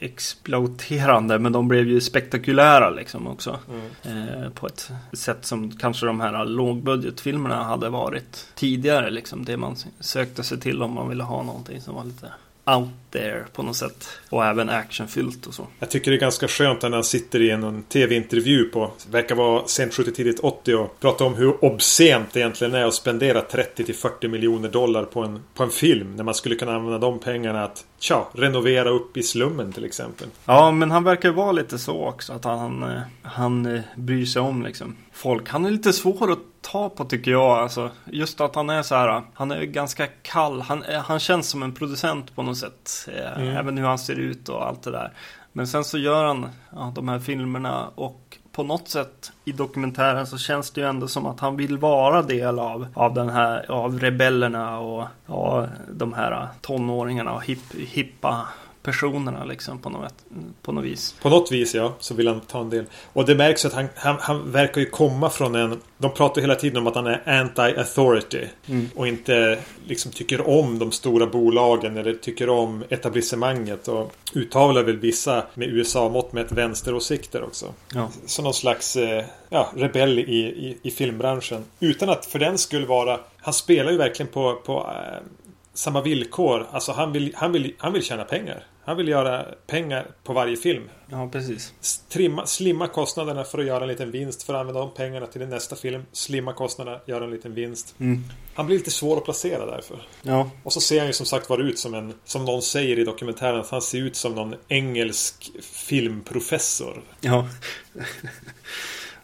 exploaterande 0.00 1.38
men 1.38 1.52
de 1.52 1.68
blev 1.68 1.88
ju 1.88 2.00
spektakulära 2.00 2.90
liksom 2.90 3.26
också. 3.26 3.58
Mm. 3.70 4.28
Eh, 4.28 4.50
på 4.50 4.66
ett 4.66 4.90
sätt 5.12 5.44
som 5.44 5.70
kanske 5.70 6.06
de 6.06 6.20
här 6.20 6.44
lågbudgetfilmerna 6.44 7.64
hade 7.64 7.88
varit 7.88 8.46
tidigare 8.54 9.10
liksom. 9.10 9.44
Det 9.44 9.56
man 9.56 9.76
sökte 10.18 10.42
sig 10.42 10.60
till 10.60 10.82
om 10.82 10.92
man 10.92 11.08
ville 11.08 11.22
ha 11.22 11.42
någonting 11.42 11.80
som 11.80 11.94
var 11.94 12.04
lite 12.04 12.32
out 12.76 12.88
there 13.10 13.44
på 13.52 13.62
något 13.62 13.76
sätt. 13.76 14.08
Och 14.30 14.44
även 14.44 14.68
actionfyllt 14.68 15.46
och 15.46 15.54
så. 15.54 15.66
Jag 15.78 15.90
tycker 15.90 16.10
det 16.10 16.16
är 16.16 16.20
ganska 16.20 16.48
skönt 16.48 16.82
när 16.82 16.90
han 16.90 17.04
sitter 17.04 17.42
i 17.42 17.50
en 17.50 17.82
tv-intervju 17.82 18.64
på, 18.64 18.90
verkar 19.10 19.34
vara 19.34 19.66
sent 19.66 19.94
70 19.94 20.12
tidigt 20.12 20.40
80 20.40 20.74
och 20.74 21.00
pratar 21.00 21.24
om 21.24 21.34
hur 21.34 21.64
obscent 21.64 22.32
det 22.32 22.40
egentligen 22.40 22.74
är 22.74 22.84
att 22.84 22.94
spendera 22.94 23.40
30 23.40 23.84
till 23.84 23.94
40 23.94 24.28
miljoner 24.28 24.68
dollar 24.68 25.04
på 25.04 25.20
en, 25.20 25.40
på 25.54 25.62
en 25.62 25.70
film. 25.70 26.16
När 26.16 26.24
man 26.24 26.34
skulle 26.34 26.54
kunna 26.54 26.74
använda 26.74 26.98
de 26.98 27.18
pengarna 27.18 27.64
att, 27.64 27.84
tja, 27.98 28.28
renovera 28.32 28.90
upp 28.90 29.16
i 29.16 29.22
slummen 29.22 29.72
till 29.72 29.84
exempel. 29.84 30.28
Ja, 30.44 30.70
men 30.70 30.90
han 30.90 31.04
verkar 31.04 31.30
vara 31.30 31.52
lite 31.52 31.78
så 31.78 32.04
också. 32.04 32.32
Att 32.32 32.44
han, 32.44 32.58
han, 32.58 33.00
han 33.22 33.66
eh, 33.66 33.80
bryr 33.96 34.26
sig 34.26 34.42
om 34.42 34.62
liksom 34.62 34.96
folk. 35.12 35.48
Han 35.48 35.66
är 35.66 35.70
lite 35.70 35.92
svår 35.92 36.32
att 36.32 36.38
ta 36.72 36.88
på 36.88 37.04
tycker 37.04 37.30
jag. 37.30 37.58
Alltså, 37.58 37.90
just 38.04 38.40
att 38.40 38.54
han 38.54 38.70
är 38.70 38.82
så 38.82 38.94
här. 38.94 39.22
Han 39.34 39.50
är 39.50 39.62
ganska 39.62 40.06
kall. 40.06 40.60
Han, 40.60 40.84
han 41.04 41.18
känns 41.18 41.48
som 41.48 41.62
en 41.62 41.74
producent 41.74 42.36
på 42.36 42.42
något 42.42 42.58
sätt. 42.58 43.08
Eh, 43.16 43.42
mm. 43.42 43.56
Även 43.56 43.78
hur 43.78 43.84
han 43.84 43.98
ser 43.98 44.16
ut 44.16 44.48
och 44.48 44.66
allt 44.66 44.82
det 44.82 44.90
där. 44.90 45.12
Men 45.52 45.66
sen 45.66 45.84
så 45.84 45.98
gör 45.98 46.24
han 46.24 46.48
ja, 46.72 46.92
de 46.94 47.08
här 47.08 47.18
filmerna 47.18 47.88
och 47.94 48.38
på 48.52 48.62
något 48.62 48.88
sätt 48.88 49.32
i 49.44 49.52
dokumentären 49.52 50.26
så 50.26 50.38
känns 50.38 50.70
det 50.70 50.80
ju 50.80 50.86
ändå 50.86 51.08
som 51.08 51.26
att 51.26 51.40
han 51.40 51.56
vill 51.56 51.78
vara 51.78 52.22
del 52.22 52.58
av, 52.58 52.86
av 52.94 53.14
den 53.14 53.28
här, 53.28 53.70
av 53.70 53.98
rebellerna 54.00 54.78
och 54.78 55.04
ja, 55.26 55.66
de 55.90 56.12
här 56.12 56.48
tonåringarna 56.60 57.32
och 57.32 57.44
hip, 57.44 57.74
hippa 57.74 58.48
personerna 58.88 59.44
liksom 59.44 59.78
på 59.78 59.90
något, 59.90 60.14
på 60.62 60.72
något 60.72 60.84
vis. 60.84 61.14
På 61.22 61.28
något 61.28 61.52
vis 61.52 61.74
ja, 61.74 61.94
så 61.98 62.14
vill 62.14 62.28
han 62.28 62.40
ta 62.40 62.60
en 62.60 62.70
del. 62.70 62.84
Och 63.12 63.26
det 63.26 63.34
märks 63.34 63.64
att 63.64 63.72
han, 63.72 63.88
han, 63.94 64.16
han 64.20 64.52
verkar 64.52 64.80
ju 64.80 64.90
komma 64.90 65.30
från 65.30 65.54
en... 65.54 65.80
De 65.98 66.14
pratar 66.14 66.40
hela 66.40 66.54
tiden 66.54 66.76
om 66.76 66.86
att 66.86 66.94
han 66.94 67.06
är 67.06 67.22
anti-authority. 67.26 68.46
Mm. 68.66 68.90
Och 68.94 69.08
inte 69.08 69.58
liksom 69.86 70.12
tycker 70.12 70.48
om 70.48 70.78
de 70.78 70.92
stora 70.92 71.26
bolagen 71.26 71.96
eller 71.96 72.14
tycker 72.14 72.48
om 72.48 72.84
etablissemanget. 72.88 73.88
Och 73.88 74.12
uttalar 74.34 74.82
väl 74.82 74.96
vissa 74.96 75.42
med 75.54 75.68
USA-mått 75.68 76.32
med 76.32 76.44
ett 76.44 76.52
vänsteråsikter 76.52 77.42
också. 77.42 77.66
Ja. 77.94 78.10
Så 78.26 78.42
någon 78.42 78.54
slags 78.54 78.96
eh, 78.96 79.24
ja, 79.48 79.72
rebell 79.76 80.18
i, 80.18 80.22
i, 80.22 80.78
i 80.82 80.90
filmbranschen. 80.90 81.64
Utan 81.80 82.08
att 82.08 82.26
för 82.26 82.38
den 82.38 82.58
skulle 82.58 82.86
vara... 82.86 83.20
Han 83.36 83.54
spelar 83.54 83.90
ju 83.90 83.98
verkligen 83.98 84.32
på, 84.32 84.54
på 84.54 84.78
äh, 84.78 85.26
samma 85.74 86.02
villkor. 86.02 86.66
Alltså 86.70 86.92
han 86.92 87.12
vill, 87.12 87.32
han, 87.36 87.52
vill, 87.52 87.74
han 87.78 87.92
vill 87.92 88.02
tjäna 88.02 88.24
pengar. 88.24 88.62
Han 88.88 88.96
vill 88.96 89.08
göra 89.08 89.46
pengar 89.66 90.06
på 90.24 90.32
varje 90.32 90.56
film. 90.56 90.82
Ja, 91.10 91.28
precis. 91.32 91.74
Trimma, 92.08 92.46
slimma 92.46 92.86
kostnaderna 92.86 93.44
för 93.44 93.58
att 93.58 93.66
göra 93.66 93.82
en 93.82 93.88
liten 93.88 94.10
vinst. 94.10 94.42
För 94.42 94.54
att 94.54 94.60
använda 94.60 94.80
de 94.80 94.94
pengarna 94.94 95.26
till 95.26 95.48
nästa 95.48 95.76
film. 95.76 96.02
Slimma 96.12 96.52
kostnaderna, 96.52 97.00
göra 97.06 97.24
en 97.24 97.30
liten 97.30 97.54
vinst. 97.54 97.94
Mm. 97.98 98.24
Han 98.54 98.66
blir 98.66 98.76
lite 98.76 98.90
svår 98.90 99.16
att 99.16 99.24
placera 99.24 99.66
därför. 99.66 100.06
Ja. 100.22 100.50
Och 100.62 100.72
så 100.72 100.80
ser 100.80 100.98
han 100.98 101.06
ju 101.06 101.12
som 101.12 101.26
sagt 101.26 101.50
var 101.50 101.58
ut 101.58 101.78
som 101.78 101.94
en, 101.94 102.14
som 102.24 102.44
någon 102.44 102.62
säger 102.62 102.98
i 102.98 103.04
dokumentären, 103.04 103.60
att 103.60 103.70
han 103.70 103.82
ser 103.82 103.98
ut 103.98 104.16
som 104.16 104.34
någon 104.34 104.54
engelsk 104.68 105.50
filmprofessor. 105.62 107.02
Ja. 107.20 107.48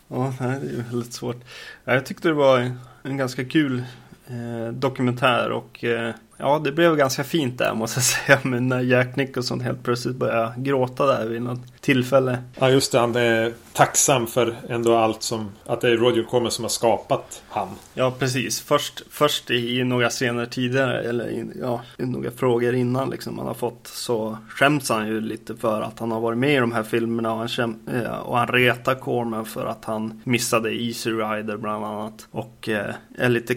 ja, 0.08 0.34
det 0.38 0.44
är 0.44 0.60
ju 0.60 0.82
väldigt 0.90 1.12
svårt. 1.12 1.40
Jag 1.84 2.06
tyckte 2.06 2.28
det 2.28 2.34
var 2.34 2.76
en 3.02 3.16
ganska 3.16 3.44
kul 3.44 3.84
eh, 4.26 4.72
dokumentär 4.72 5.50
och 5.50 5.84
eh, 5.84 6.14
Ja, 6.36 6.58
det 6.58 6.72
blev 6.72 6.96
ganska 6.96 7.24
fint 7.24 7.58
där 7.58 7.74
måste 7.74 7.98
jag 7.98 8.04
säga. 8.26 8.38
Men 8.42 8.68
när 8.68 8.80
Jack 8.80 9.16
Nicholson 9.16 9.60
helt 9.60 9.82
plötsligt 9.82 10.16
började 10.16 10.52
gråta 10.56 11.06
där 11.06 11.26
vid 11.26 11.42
något 11.42 11.80
tillfälle. 11.80 12.38
Ja, 12.58 12.70
just 12.70 12.92
det. 12.92 12.98
Han 12.98 13.16
är 13.16 13.52
tacksam 13.72 14.26
för 14.26 14.56
ändå 14.68 14.96
allt 14.96 15.22
som... 15.22 15.50
Att 15.66 15.80
det 15.80 15.88
är 15.90 15.96
Roger 15.96 16.22
Corman 16.22 16.50
som 16.50 16.64
har 16.64 16.68
skapat 16.68 17.42
han. 17.48 17.68
Ja, 17.94 18.14
precis. 18.18 18.60
Först, 18.60 19.02
först 19.10 19.50
i 19.50 19.84
några 19.84 20.10
scener 20.10 20.46
tidigare, 20.46 21.02
eller 21.02 21.28
i, 21.28 21.46
ja, 21.60 21.80
i 21.98 22.06
några 22.06 22.30
frågor 22.30 22.74
innan 22.74 23.10
liksom 23.10 23.38
han 23.38 23.46
har 23.46 23.54
fått 23.54 23.86
så 23.86 24.38
skäms 24.48 24.88
han 24.88 25.06
ju 25.06 25.20
lite 25.20 25.56
för 25.56 25.82
att 25.82 25.98
han 25.98 26.12
har 26.12 26.20
varit 26.20 26.38
med 26.38 26.54
i 26.54 26.58
de 26.58 26.72
här 26.72 26.82
filmerna 26.82 27.32
och 27.32 27.38
han, 27.38 27.48
skäm, 27.48 27.78
och 28.24 28.38
han 28.38 28.48
retar 28.48 28.94
Corman 28.94 29.44
för 29.44 29.66
att 29.66 29.84
han 29.84 30.20
missade 30.24 30.74
Easy 30.74 31.10
Rider 31.10 31.56
bland 31.56 31.84
annat. 31.84 32.26
Och 32.30 32.68
eh, 32.68 32.94
är 33.18 33.28
lite 33.28 33.54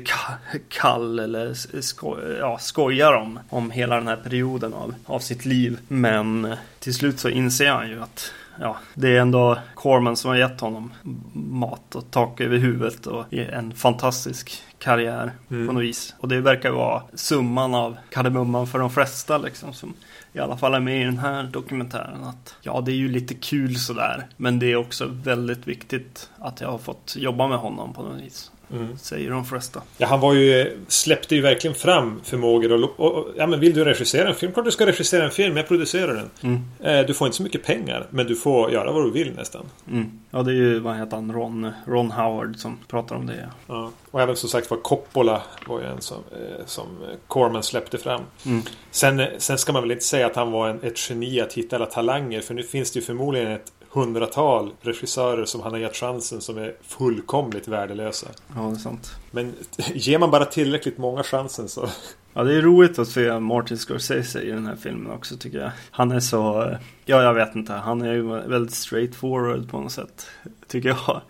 kall 0.69 1.19
eller 1.19 1.53
sko, 1.81 2.15
ja, 2.39 2.57
skojar 2.67 3.13
om, 3.13 3.39
om 3.49 3.71
hela 3.71 3.95
den 3.95 4.07
här 4.07 4.17
perioden 4.17 4.73
av, 4.73 4.95
av 5.05 5.19
sitt 5.19 5.45
liv. 5.45 5.79
Men 5.87 6.55
till 6.79 6.93
slut 6.93 7.19
så 7.19 7.29
inser 7.29 7.71
han 7.71 7.89
ju 7.89 8.01
att 8.01 8.31
ja, 8.59 8.77
det 8.93 9.17
är 9.17 9.21
ändå 9.21 9.57
Corman 9.75 10.17
som 10.17 10.29
har 10.29 10.37
gett 10.37 10.61
honom 10.61 10.93
mat 11.33 11.95
och 11.95 12.11
tak 12.11 12.41
över 12.41 12.57
huvudet 12.57 13.07
och 13.07 13.33
en 13.33 13.73
fantastisk 13.73 14.63
karriär 14.79 15.31
mm. 15.49 15.67
på 15.67 15.73
något 15.73 15.83
vis. 15.83 16.15
Och 16.19 16.27
det 16.27 16.41
verkar 16.41 16.71
vara 16.71 17.03
summan 17.13 17.75
av 17.75 17.97
kardemumman 18.09 18.67
för 18.67 18.79
de 18.79 18.89
flesta 18.89 19.37
liksom 19.37 19.73
som 19.73 19.93
i 20.33 20.39
alla 20.39 20.57
fall 20.57 20.73
är 20.73 20.79
med 20.79 21.01
i 21.01 21.03
den 21.03 21.17
här 21.17 21.43
dokumentären 21.43 22.23
att 22.23 22.55
ja, 22.61 22.81
det 22.81 22.91
är 22.91 22.95
ju 22.95 23.09
lite 23.09 23.33
kul 23.33 23.75
sådär, 23.75 24.27
men 24.37 24.59
det 24.59 24.71
är 24.71 24.75
också 24.75 25.05
väldigt 25.11 25.67
viktigt 25.67 26.29
att 26.39 26.61
jag 26.61 26.71
har 26.71 26.77
fått 26.77 27.15
jobba 27.17 27.47
med 27.47 27.57
honom 27.57 27.93
på 27.93 28.03
något 28.03 28.21
vis. 28.21 28.51
Mm. 28.73 28.97
Säger 28.97 29.31
de 29.31 29.45
flesta. 29.45 29.81
Ja, 29.97 30.07
han 30.07 30.19
var 30.19 30.33
ju, 30.33 30.77
släppte 30.87 31.35
ju 31.35 31.41
verkligen 31.41 31.75
fram 31.75 32.21
förmågor 32.23 32.71
och, 32.71 32.99
och, 32.99 33.15
och, 33.15 33.27
Ja 33.37 33.47
men 33.47 33.59
vill 33.59 33.73
du 33.73 33.85
regissera 33.85 34.29
en 34.29 34.35
film? 34.35 34.51
Klart 34.51 34.65
du 34.65 34.71
ska 34.71 34.85
regissera 34.85 35.25
en 35.25 35.31
film, 35.31 35.57
jag 35.57 35.67
producerar 35.67 36.13
den. 36.13 36.29
Mm. 36.41 36.99
Eh, 36.99 37.05
du 37.05 37.13
får 37.13 37.27
inte 37.27 37.37
så 37.37 37.43
mycket 37.43 37.63
pengar, 37.63 38.07
men 38.09 38.27
du 38.27 38.35
får 38.35 38.71
göra 38.71 38.91
vad 38.91 39.03
du 39.03 39.11
vill 39.11 39.33
nästan. 39.33 39.65
Mm. 39.91 40.11
Ja, 40.31 40.43
det 40.43 40.51
är 40.51 40.55
ju, 40.55 40.79
vad 40.79 40.97
heter 40.97 41.15
han, 41.15 41.33
Ron, 41.33 41.71
Ron 41.87 42.11
Howard 42.11 42.55
som 42.57 42.77
pratar 42.87 43.15
om 43.15 43.25
det. 43.25 43.49
Ja. 43.67 43.91
Och 44.11 44.21
även 44.21 44.35
som 44.35 44.49
sagt 44.49 44.71
var 44.71 44.77
Coppola 44.77 45.41
var 45.67 45.79
ju 45.79 45.85
en 45.85 46.01
som, 46.01 46.17
eh, 46.31 46.65
som 46.65 46.85
Corman 47.27 47.63
släppte 47.63 47.97
fram. 47.97 48.21
Mm. 48.45 48.61
Sen, 48.91 49.27
sen 49.37 49.57
ska 49.57 49.73
man 49.73 49.81
väl 49.81 49.91
inte 49.91 50.05
säga 50.05 50.25
att 50.25 50.35
han 50.35 50.51
var 50.51 50.69
en, 50.69 50.79
ett 50.83 51.09
geni 51.09 51.41
att 51.41 51.53
hitta 51.53 51.75
alla 51.75 51.85
talanger, 51.85 52.41
för 52.41 52.53
nu 52.53 52.63
finns 52.63 52.91
det 52.91 52.99
ju 52.99 53.05
förmodligen 53.05 53.51
ett 53.51 53.71
hundratal 53.97 54.71
regissörer 54.81 55.45
som 55.45 55.61
han 55.61 55.71
har 55.71 55.79
gett 55.79 55.95
chansen 55.95 56.41
som 56.41 56.57
är 56.57 56.75
fullkomligt 56.81 57.67
värdelösa. 57.67 58.27
Ja, 58.55 58.61
det 58.61 58.75
är 58.75 58.75
sant. 58.75 59.11
Men 59.31 59.53
ger 59.93 60.19
man 60.19 60.31
bara 60.31 60.45
tillräckligt 60.45 60.97
många 60.97 61.23
chansen 61.23 61.69
så... 61.69 61.89
Ja, 62.33 62.43
det 62.43 62.55
är 62.55 62.61
roligt 62.61 62.99
att 62.99 63.07
se 63.07 63.39
Martin 63.39 63.77
Scorsese 63.77 64.41
i 64.41 64.51
den 64.51 64.65
här 64.65 64.75
filmen 64.75 65.11
också 65.11 65.37
tycker 65.37 65.57
jag. 65.59 65.71
Han 65.91 66.11
är 66.11 66.19
så... 66.19 66.71
Ja, 67.05 67.21
jag 67.21 67.33
vet 67.33 67.55
inte. 67.55 67.73
Han 67.73 68.01
är 68.01 68.13
ju 68.13 68.23
väldigt 68.23 68.73
straightforward 68.73 69.69
på 69.69 69.79
något 69.79 69.91
sätt. 69.91 70.27
Tycker 70.67 70.89
jag. 70.89 71.21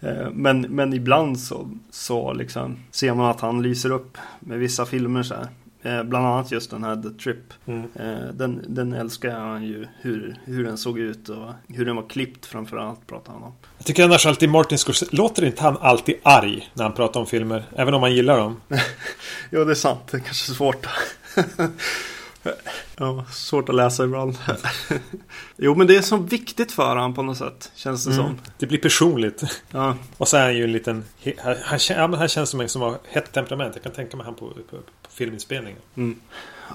Eh, 0.00 0.30
men, 0.32 0.60
men 0.60 0.92
ibland 0.92 1.40
så, 1.40 1.70
så 1.90 2.32
liksom 2.32 2.76
ser 2.90 3.14
man 3.14 3.30
att 3.30 3.40
han 3.40 3.62
lyser 3.62 3.92
upp 3.92 4.18
med 4.40 4.58
vissa 4.58 4.86
filmer 4.86 5.22
så 5.22 5.34
här. 5.34 5.48
Eh, 5.82 6.02
bland 6.02 6.26
annat 6.26 6.50
just 6.50 6.70
den 6.70 6.84
här 6.84 6.96
The 6.96 7.10
Trip. 7.10 7.54
Mm. 7.66 7.88
Eh, 7.94 8.34
den, 8.34 8.64
den 8.68 8.92
älskar 8.92 9.30
han 9.30 9.64
ju 9.64 9.86
hur, 10.00 10.36
hur 10.44 10.64
den 10.64 10.78
såg 10.78 10.98
ut 10.98 11.28
och 11.28 11.52
hur 11.68 11.84
den 11.84 11.96
var 11.96 12.08
klippt 12.08 12.46
framförallt 12.46 13.06
pratar 13.06 13.32
han 13.32 13.42
om. 13.42 13.52
Jag 13.78 13.86
tycker 13.86 14.04
annars 14.04 14.26
alltid 14.26 14.48
Martin 14.48 14.78
Scorsese, 14.78 15.16
låter 15.16 15.44
inte 15.44 15.62
han 15.62 15.76
alltid 15.80 16.14
arg 16.22 16.70
när 16.74 16.84
han 16.84 16.92
pratar 16.92 17.20
om 17.20 17.26
filmer? 17.26 17.64
Även 17.76 17.94
om 17.94 18.02
han 18.02 18.14
gillar 18.14 18.38
dem? 18.38 18.60
jo 19.50 19.64
det 19.64 19.72
är 19.72 19.74
sant, 19.74 20.00
det 20.10 20.16
är 20.16 20.20
kanske 20.20 20.52
svårt. 20.52 20.86
Ja, 22.96 23.24
svårt 23.30 23.68
att 23.68 23.74
läsa 23.74 24.04
ibland. 24.04 24.36
jo, 25.56 25.74
men 25.74 25.86
det 25.86 25.96
är 25.96 26.02
så 26.02 26.16
viktigt 26.16 26.72
för 26.72 26.88
honom 26.88 27.14
på 27.14 27.22
något 27.22 27.36
sätt. 27.38 27.72
Känns 27.74 28.04
det 28.04 28.12
Mm. 28.12 28.24
som. 28.26 28.38
Det 28.58 28.66
blir 28.66 28.78
personligt. 28.78 29.42
Ja, 29.70 29.94
Och 30.16 30.28
så 30.28 30.36
är 30.36 30.42
han 30.44 30.56
ju 30.56 30.64
en 30.64 30.72
liten... 30.72 31.04
Han, 31.38 31.56
han, 31.96 32.14
han 32.14 32.28
känns 32.28 32.50
som 32.50 32.60
en 32.60 32.68
som 32.68 32.82
har 32.82 32.98
hett 33.08 33.32
temperament. 33.32 33.74
Jag 33.74 33.82
kan 33.82 33.92
tänka 33.92 34.16
mig 34.16 34.26
han 34.26 34.34
på, 34.34 34.48
på, 34.48 34.76
på 34.76 35.10
filminspelningen. 35.10 35.80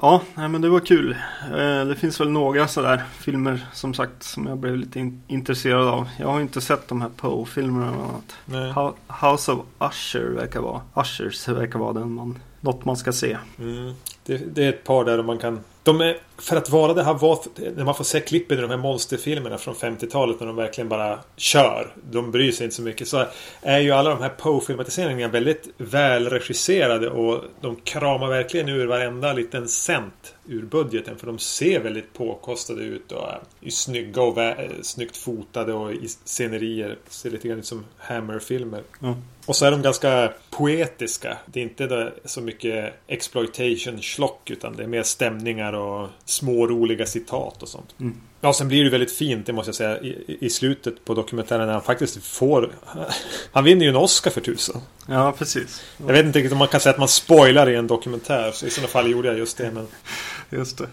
ja 0.02 0.22
nej, 0.36 0.48
men 0.50 0.62
det 0.62 0.70
var 0.70 0.80
kul. 0.80 1.12
Eh, 1.52 1.86
Det 1.86 1.96
finns 1.96 2.20
väl 2.20 2.30
några 2.30 2.68
sådär 2.68 3.04
filmer 3.20 3.66
som 3.74 3.94
sagt 3.94 4.24
som 4.24 4.46
jag 4.48 4.58
blev 4.58 4.78
lite 4.78 5.00
in- 5.00 5.24
intresserad 5.28 5.88
av. 5.88 6.10
Jag 6.20 6.28
har 6.28 6.42
inte 6.42 6.62
sett 6.62 6.88
de 6.88 7.02
här 7.02 7.10
Poe-filmerna 7.10 7.92
bland 7.92 8.10
annat. 8.12 8.36
Nej. 8.46 8.72
Ho- 8.72 9.32
House 9.32 9.52
of 9.52 9.66
Usher 9.80 10.30
verkar 10.30 10.60
vara. 10.60 10.82
Ushers 11.02 11.48
verkar 11.48 11.80
vara 11.80 11.94
den 11.94 12.12
man, 12.12 12.40
något 12.66 12.86
man 12.86 12.98
ska 12.98 13.12
se. 13.12 13.38
Mm. 13.60 13.94
Det, 14.26 14.38
det 14.38 14.64
är 14.66 14.70
ett 14.70 14.84
par 14.84 15.06
där 15.06 15.24
man 15.24 15.38
kan... 15.38 15.60
De 15.84 16.02
är, 16.02 16.18
för 16.38 16.56
att 16.56 16.70
vara 16.70 16.94
det 16.94 17.04
här 17.04 17.14
var... 17.14 17.40
När 17.76 17.84
man 17.84 17.96
får 17.96 18.04
se 18.04 18.20
klippen 18.20 18.58
i 18.58 18.62
de 18.62 18.70
här 18.70 18.78
monsterfilmerna 18.78 19.58
från 19.58 19.76
50-talet 19.76 20.40
när 20.40 20.48
de 20.48 20.56
verkligen 20.56 20.90
bara 20.90 21.20
kör. 21.36 21.94
De 22.12 22.32
bryr 22.32 22.52
sig 22.52 22.64
inte 22.64 22.76
så 22.76 22.82
mycket. 22.82 23.08
Så 23.08 23.26
är 23.62 23.80
ju 23.80 23.92
alla 23.92 24.10
de 24.10 24.22
här 24.22 24.30
Poe-filmatiseringarna 24.30 25.34
väldigt 25.34 25.68
välregisserade 25.78 27.10
och 27.10 27.44
de 27.62 27.76
kramar 27.76 28.28
verkligen 28.28 28.70
ur 28.70 28.86
varenda 28.88 29.34
liten 29.34 29.68
cent 29.68 30.36
ur 30.48 30.62
budgeten. 30.62 31.18
För 31.18 31.28
de 31.28 31.40
ser 31.40 31.80
väldigt 31.80 32.14
påkostade 32.14 32.84
ut 32.84 33.12
och 33.12 33.28
är 33.62 33.70
snygga 33.70 34.22
och 34.22 34.38
vä- 34.38 34.82
snyggt 34.82 35.18
fotade 35.18 35.74
och 35.74 35.92
i 35.94 36.08
scenerier. 36.26 36.98
Ser 37.10 37.30
lite 37.30 37.48
grann 37.48 37.60
ut 37.60 37.66
som 37.66 37.86
Hammer-filmer. 37.98 38.82
Ja. 39.00 39.16
Och 39.46 39.56
så 39.56 39.66
är 39.66 39.72
de 39.72 39.82
ganska 39.82 40.34
poetiska. 40.50 41.38
Det 41.46 41.60
är 41.60 41.64
inte 41.64 42.14
så 42.26 42.42
mycket 42.42 42.94
exploitation 43.08 44.02
schlock 44.02 44.50
utan 44.50 44.76
det 44.76 44.84
är 44.84 44.88
mer 44.88 45.04
stämningar 45.04 45.74
och 45.74 46.10
små 46.26 46.68
roliga 46.68 47.06
citat 47.06 47.64
och 47.64 47.70
sånt. 47.70 47.96
Mm. 48.00 48.16
Ja, 48.42 48.54
sen 48.54 48.68
blir 48.68 48.84
det 48.84 48.90
väldigt 48.90 49.12
fint, 49.12 49.46
det 49.46 49.54
måste 49.54 49.70
jag 49.70 49.76
säga, 49.76 50.00
i, 50.00 50.38
i 50.42 50.50
slutet 50.50 51.06
på 51.06 51.14
dokumentären 51.14 51.66
när 51.66 51.74
han 51.74 51.82
faktiskt 51.82 52.24
får... 52.24 52.72
Han 53.52 53.64
vinner 53.64 53.86
ju 53.86 53.90
en 53.90 53.96
Oscar 53.96 54.32
för 54.32 54.42
tusen. 54.42 54.82
Ja, 55.08 55.34
precis. 55.38 55.84
Jag 55.98 56.14
vet 56.14 56.26
inte 56.26 56.40
riktigt 56.40 56.52
om 56.52 56.58
man 56.58 56.68
kan 56.68 56.80
säga 56.80 56.94
att 56.94 57.00
man 57.00 57.08
spoilar 57.08 57.70
i 57.70 57.76
en 57.76 57.88
dokumentär. 57.88 58.52
Så 58.52 58.66
i 58.66 58.70
sådana 58.70 58.88
fall 58.88 59.12
gjorde 59.12 59.28
jag 59.28 59.38
just 59.38 59.58
det. 59.58 59.72
Men 59.72 59.88
Just 60.50 60.78
det. 60.78 60.88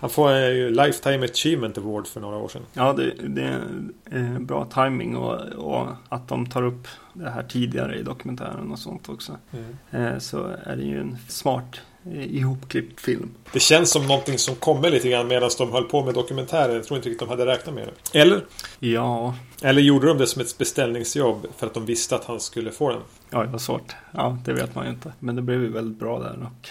han 0.00 0.10
får 0.10 0.32
eh, 0.32 0.48
ju 0.48 0.70
Lifetime 0.70 1.24
Achievement 1.24 1.78
Award 1.78 2.06
för 2.06 2.20
några 2.20 2.36
år 2.36 2.48
sedan. 2.48 2.62
Ja, 2.72 2.92
det, 2.92 3.14
det 3.28 3.60
är 4.10 4.38
bra 4.38 4.64
timing 4.64 5.16
och, 5.16 5.40
och 5.52 5.86
att 6.08 6.28
de 6.28 6.46
tar 6.46 6.62
upp 6.62 6.88
det 7.12 7.30
här 7.30 7.42
tidigare 7.42 7.96
i 7.96 8.02
dokumentären 8.02 8.72
och 8.72 8.78
sånt 8.78 9.08
också. 9.08 9.38
Eh, 9.90 10.18
så 10.18 10.56
är 10.64 10.76
det 10.76 10.82
ju 10.82 11.00
en 11.00 11.18
smart 11.28 11.80
ihopklippt 12.14 13.00
film. 13.00 13.30
Det 13.52 13.60
känns 13.60 13.90
som 13.90 14.06
någonting 14.06 14.38
som 14.38 14.54
kommer 14.54 14.90
lite 14.90 15.08
grann 15.08 15.28
medan 15.28 15.50
de 15.58 15.72
höll 15.72 15.84
på 15.84 16.04
med 16.04 16.14
dokumentären. 16.14 16.74
Jag 16.74 16.84
tror 16.84 16.96
inte 16.96 17.08
riktigt 17.08 17.20
de 17.20 17.28
hade 17.28 17.46
räknat 17.46 17.74
med 17.74 17.88
det. 18.12 18.18
Eller? 18.20 18.44
Ja, 18.78 19.34
Eller 19.62 19.82
gjorde 19.82 20.06
de 20.06 20.18
det 20.18 20.26
som 20.26 20.42
ett 20.42 20.58
beställningsjobb 20.58 21.46
för 21.56 21.66
att 21.66 21.74
de 21.74 21.86
visste 21.86 22.16
att 22.16 22.24
han 22.24 22.40
skulle 22.40 22.70
få 22.72 22.90
den? 22.90 23.00
ja 23.30 23.42
det 23.42 23.48
var 23.50 23.58
svårt. 23.58 23.94
Ja, 24.12 24.38
det 24.44 24.52
vet 24.52 24.74
man 24.74 24.84
ju 24.84 24.90
inte. 24.90 25.12
Men 25.18 25.36
det 25.36 25.42
blev 25.42 25.62
ju 25.62 25.68
väldigt 25.72 25.98
bra 25.98 26.18
där. 26.18 26.50
Och, 26.50 26.68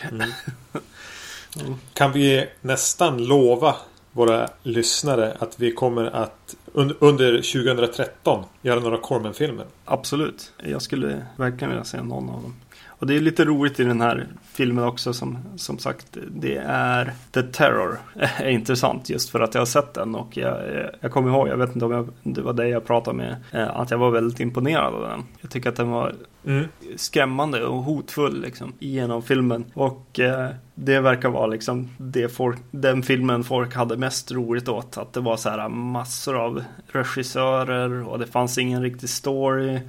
Kan 1.93 2.11
vi 2.11 2.45
nästan 2.61 3.23
lova 3.25 3.75
våra 4.11 4.49
lyssnare 4.63 5.37
att 5.39 5.59
vi 5.59 5.71
kommer 5.71 6.05
att 6.05 6.55
un- 6.73 6.95
under 6.99 7.31
2013 7.41 8.43
göra 8.61 8.79
några 8.79 8.97
Corman-filmer? 8.97 9.65
Absolut. 9.85 10.51
Jag 10.65 10.81
skulle 10.81 11.25
verkligen 11.35 11.69
vilja 11.69 11.83
se 11.85 12.01
någon 12.03 12.29
av 12.29 12.41
dem. 12.41 12.55
Och 12.99 13.07
det 13.07 13.15
är 13.15 13.19
lite 13.19 13.45
roligt 13.45 13.79
i 13.79 13.83
den 13.83 14.01
här 14.01 14.27
filmen 14.53 14.83
också 14.83 15.13
som, 15.13 15.37
som 15.55 15.79
sagt 15.79 16.17
det 16.31 16.57
är 16.67 17.13
The 17.31 17.43
Terror. 17.43 17.97
är 18.37 18.49
intressant 18.49 19.09
just 19.09 19.29
för 19.29 19.39
att 19.39 19.53
jag 19.53 19.61
har 19.61 19.65
sett 19.65 19.93
den 19.93 20.15
och 20.15 20.37
jag, 20.37 20.57
jag 20.99 21.11
kommer 21.11 21.29
ihåg, 21.29 21.47
jag 21.47 21.57
vet 21.57 21.73
inte 21.73 21.85
om 21.85 21.91
jag, 21.91 22.09
det 22.23 22.41
var 22.41 22.53
det 22.53 22.67
jag 22.67 22.85
pratade 22.85 23.17
med, 23.17 23.35
eh, 23.51 23.79
att 23.79 23.91
jag 23.91 23.97
var 23.97 24.11
väldigt 24.11 24.39
imponerad 24.39 24.93
av 24.93 25.01
den. 25.01 25.23
Jag 25.41 25.51
tycker 25.51 25.69
att 25.69 25.75
den 25.75 25.89
var 25.89 26.13
Mm. 26.47 26.67
skrämmande 26.95 27.65
och 27.65 27.83
hotfull 27.83 28.41
liksom 28.41 28.73
genom 28.79 29.21
filmen. 29.21 29.65
Och 29.73 30.19
eh, 30.19 30.49
det 30.75 30.99
verkar 30.99 31.29
vara 31.29 31.47
liksom 31.47 31.89
det 31.97 32.29
folk, 32.29 32.59
den 32.71 33.03
filmen 33.03 33.43
folk 33.43 33.75
hade 33.75 33.97
mest 33.97 34.31
roligt 34.31 34.69
åt. 34.69 34.97
Att 34.97 35.13
det 35.13 35.19
var 35.19 35.37
så 35.37 35.49
här 35.49 35.69
massor 35.69 36.35
av 36.35 36.63
regissörer 36.87 38.07
och 38.07 38.19
det 38.19 38.27
fanns 38.27 38.57
ingen 38.57 38.81
riktig 38.81 39.09
story. 39.09 39.79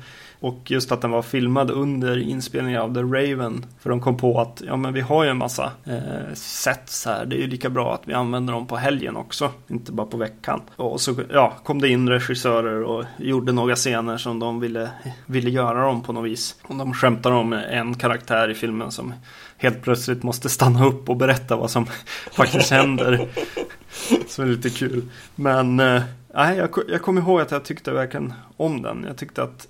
Och 0.40 0.70
just 0.70 0.92
att 0.92 1.00
den 1.00 1.10
var 1.10 1.22
filmad 1.22 1.70
under 1.70 2.18
inspelningen 2.18 2.80
av 2.80 2.94
The 2.94 3.00
Raven. 3.00 3.66
För 3.80 3.90
de 3.90 4.00
kom 4.00 4.16
på 4.16 4.40
att 4.40 4.62
ja 4.66 4.76
men 4.76 4.92
vi 4.92 5.00
har 5.00 5.24
ju 5.24 5.30
en 5.30 5.36
massa 5.36 5.72
eh, 5.84 6.34
sets 6.34 7.06
här. 7.06 7.26
Det 7.26 7.36
är 7.36 7.40
ju 7.40 7.46
lika 7.46 7.70
bra 7.70 7.94
att 7.94 8.02
vi 8.04 8.12
använder 8.12 8.52
dem 8.52 8.66
på 8.66 8.76
helgen 8.76 9.16
också. 9.16 9.50
Inte 9.68 9.92
bara 9.92 10.06
på 10.06 10.16
veckan. 10.16 10.60
Och 10.76 11.00
så 11.00 11.14
ja, 11.30 11.52
kom 11.64 11.80
det 11.80 11.88
in 11.88 12.08
regissörer 12.08 12.82
och 12.82 13.04
gjorde 13.16 13.52
några 13.52 13.76
scener 13.76 14.16
som 14.16 14.38
de 14.38 14.60
ville, 14.60 14.90
ville 15.26 15.50
göra 15.50 15.86
dem 15.86 16.02
på 16.02 16.12
något 16.12 16.30
vis. 16.30 16.56
Och 16.62 16.76
de 16.76 16.94
skämtar 16.94 17.30
om 17.30 17.52
en 17.52 17.94
karaktär 17.94 18.48
i 18.48 18.54
filmen 18.54 18.90
som 18.90 19.14
helt 19.56 19.82
plötsligt 19.82 20.22
måste 20.22 20.48
stanna 20.48 20.86
upp 20.86 21.08
och 21.08 21.16
berätta 21.16 21.56
vad 21.56 21.70
som 21.70 21.86
faktiskt 22.32 22.70
händer. 22.70 23.28
Så 24.28 24.42
det 24.42 24.48
är 24.48 24.52
lite 24.52 24.70
kul. 24.70 25.02
Men 25.34 25.80
eh, 25.80 26.02
jag, 26.34 26.70
jag 26.88 27.02
kommer 27.02 27.20
ihåg 27.20 27.40
att 27.40 27.50
jag 27.50 27.64
tyckte 27.64 27.90
verkligen 27.90 28.34
om 28.56 28.82
den. 28.82 29.04
Jag 29.08 29.16
tyckte 29.16 29.42
att 29.42 29.68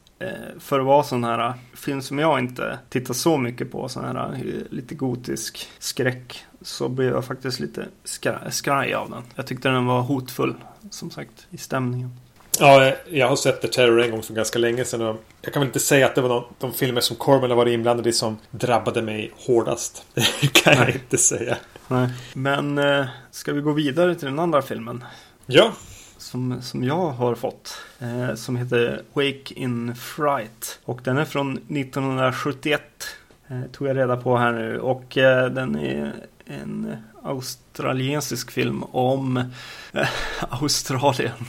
för 0.59 0.81
att 0.81 0.87
vara 0.87 1.02
sån 1.02 1.24
här 1.24 1.48
eh, 1.48 1.54
film 1.74 2.02
som 2.02 2.18
jag 2.18 2.38
inte 2.38 2.78
tittar 2.88 3.14
så 3.14 3.37
mycket 3.37 3.72
på, 3.72 3.88
sån 3.88 4.04
här 4.04 4.33
eh, 4.35 4.40
lite 4.70 4.94
gotisk 4.94 5.68
skräck, 5.78 6.44
så 6.62 6.88
blev 6.88 7.09
jag 7.09 7.24
faktiskt 7.24 7.61
lite 7.61 7.87
skra- 8.04 8.50
skraj 8.50 8.94
av 8.94 9.11
den. 9.11 9.22
Jag 9.35 9.46
tyckte 9.46 9.68
den 9.68 9.87
var 9.87 10.00
hotfull, 10.00 10.54
som 10.90 11.11
sagt, 11.11 11.46
i 11.50 11.59
stämningen. 11.59 12.11
Ja, 12.61 12.92
jag 13.11 13.28
har 13.28 13.37
sett 13.37 13.61
The 13.62 13.68
Terror 13.68 14.02
en 14.02 14.11
gång 14.11 14.22
för 14.22 14.35
ganska 14.35 14.59
länge 14.59 14.85
sedan. 14.85 15.18
Jag 15.42 15.52
kan 15.52 15.61
väl 15.61 15.66
inte 15.68 15.81
säga 15.81 16.07
att 16.07 16.14
det 16.14 16.20
var 16.20 16.28
någon, 16.28 16.44
de 16.59 16.72
filmer 16.72 17.00
som 17.00 17.16
Corman 17.16 17.50
har 17.50 17.57
varit 17.57 17.72
inblandad 17.72 18.07
i 18.07 18.12
som 18.12 18.37
drabbade 18.50 19.02
mig 19.02 19.33
hårdast. 19.46 20.04
Det 20.14 20.52
kan 20.52 20.72
jag 20.72 20.87
Nej. 20.87 20.94
inte 20.94 21.18
säga. 21.18 21.57
Nej. 21.88 22.09
Men 22.35 22.78
eh, 22.78 23.07
ska 23.31 23.52
vi 23.52 23.61
gå 23.61 23.72
vidare 23.72 24.14
till 24.14 24.24
den 24.24 24.38
andra 24.38 24.62
filmen? 24.62 25.04
Ja, 25.46 25.72
som, 26.29 26.62
som 26.62 26.85
jag 26.85 27.11
har 27.11 27.35
fått. 27.35 27.79
Eh, 27.99 28.35
som 28.35 28.57
heter 28.57 29.03
Wake 29.12 29.55
in 29.55 29.95
Fright. 29.95 30.81
Och 30.85 31.01
den 31.05 31.19
är 31.19 31.25
från 31.25 31.53
1971. 31.53 32.83
Eh, 33.49 33.62
tog 33.73 33.88
jag 33.88 33.97
reda 33.97 34.17
på 34.17 34.37
här 34.37 34.53
nu. 34.53 34.81
Och 34.81 35.19
eh, 35.19 35.51
den 35.51 35.77
är 35.77 36.12
en 36.47 36.97
australiensisk 37.23 38.51
film 38.51 38.83
om 38.83 39.37
eh, 39.93 40.09
Australien. 40.62 41.45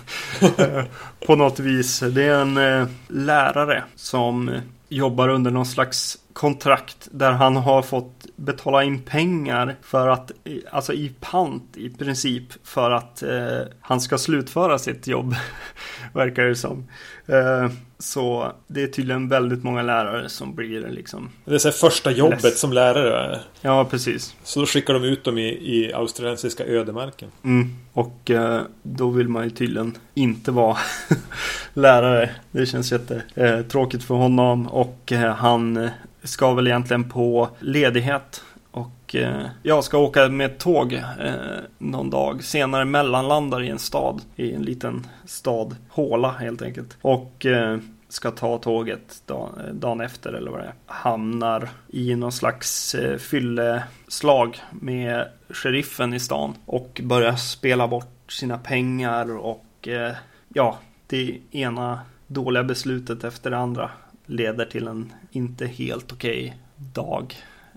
Eh, 0.58 0.84
på 1.26 1.36
något 1.36 1.60
vis. 1.60 2.00
Det 2.00 2.24
är 2.24 2.42
en 2.42 2.58
eh, 2.58 2.88
lärare 3.08 3.84
som 3.96 4.60
jobbar 4.90 5.30
under 5.30 5.52
någon 5.52 5.66
slags 5.66 6.18
kontrakt 6.40 7.08
där 7.12 7.32
han 7.32 7.56
har 7.56 7.82
fått 7.82 8.26
betala 8.36 8.84
in 8.84 9.02
pengar 9.02 9.76
för 9.82 10.08
att, 10.08 10.32
alltså 10.72 10.94
i 10.94 11.12
pant 11.20 11.78
i 11.78 11.90
princip, 11.90 12.44
för 12.64 12.92
att 12.92 13.24
eh, 13.24 13.62
han 13.82 14.02
ska 14.02 14.18
slutföra 14.18 14.80
sitt 14.80 15.08
jobb, 15.08 15.36
verkar 16.14 16.44
det 16.44 16.56
som. 16.56 16.88
Eh, 17.26 17.72
så 17.98 18.52
det 18.68 18.84
är 18.84 18.88
tydligen 18.88 19.30
väldigt 19.30 19.64
många 19.64 19.82
lärare 19.82 20.30
som 20.30 20.56
blir 20.56 20.88
liksom, 20.90 21.30
det 21.46 21.56
är 21.56 21.58
så 21.58 21.72
första 21.72 22.12
jobbet 22.12 22.44
Less. 22.44 22.60
som 22.60 22.74
lärare. 22.74 23.40
ja 23.62 23.86
precis. 23.86 24.36
Så 24.44 24.60
då 24.60 24.66
skickar 24.66 24.94
de 24.94 25.04
ut 25.04 25.24
dem 25.24 25.38
i, 25.38 25.48
i 25.48 25.94
australiensiska 25.94 26.66
ödemarken. 26.66 27.30
Mm. 27.44 27.76
Och 27.94 28.32
eh, 28.32 28.62
då 28.84 29.10
vill 29.10 29.28
man 29.28 29.44
ju 29.44 29.50
tydligen 29.50 29.98
inte 30.14 30.52
vara 30.52 30.78
lärare. 31.74 32.30
Det 32.52 32.66
känns 32.66 32.92
jättetråkigt 32.92 34.04
eh, 34.04 34.08
för 34.08 34.16
honom 34.16 34.68
och 34.68 35.12
eh, 35.12 35.36
han 35.36 35.90
ska 36.24 36.54
väl 36.54 36.68
egentligen 36.68 37.10
på 37.10 37.50
ledighet. 37.60 38.44
Och 38.72 39.16
eh, 39.16 39.46
jag 39.64 39.84
ska 39.84 39.98
åka 39.98 40.30
med 40.30 40.58
tåg 40.58 40.94
eh, 40.94 41.34
någon 41.78 42.10
dag. 42.10 42.44
Senare 42.44 42.86
mellanlandar 42.86 43.64
i 43.64 43.70
en 43.70 43.80
stad. 43.80 44.22
I 44.36 44.54
en 44.54 44.62
liten 44.62 45.08
stad. 45.26 45.76
Håla 45.90 46.32
helt 46.32 46.62
enkelt. 46.62 46.98
Och 47.02 47.46
eh, 47.46 47.78
ska 48.10 48.32
ta 48.32 48.58
tåget 48.58 49.22
dag, 49.26 49.50
dagen 49.74 50.02
efter 50.02 50.34
eller 50.34 50.52
vad 50.52 50.60
det 50.60 50.66
är. 50.66 50.74
Hamnar 50.86 51.70
i 51.88 52.16
någon 52.16 52.32
slags 52.32 52.96
eh, 52.96 53.18
fylleslag 53.18 54.60
med 54.72 55.28
sheriffen 55.50 56.14
i 56.14 56.20
stan. 56.20 56.54
Och 56.66 57.02
börjar 57.04 57.36
spela 57.36 57.88
bort 57.88 58.32
sina 58.32 58.58
pengar 58.58 59.38
och 59.38 59.88
eh, 59.88 60.16
ja, 60.54 60.78
det 61.08 61.40
ena 61.52 62.00
dåliga 62.28 62.64
beslutet 62.64 63.24
efter 63.24 63.52
det 63.52 63.58
andra 63.58 63.92
leder 64.30 64.66
till 64.66 64.88
en 64.88 65.14
inte 65.32 65.66
helt 65.68 66.12
okej 66.12 66.58
dag. 66.76 67.36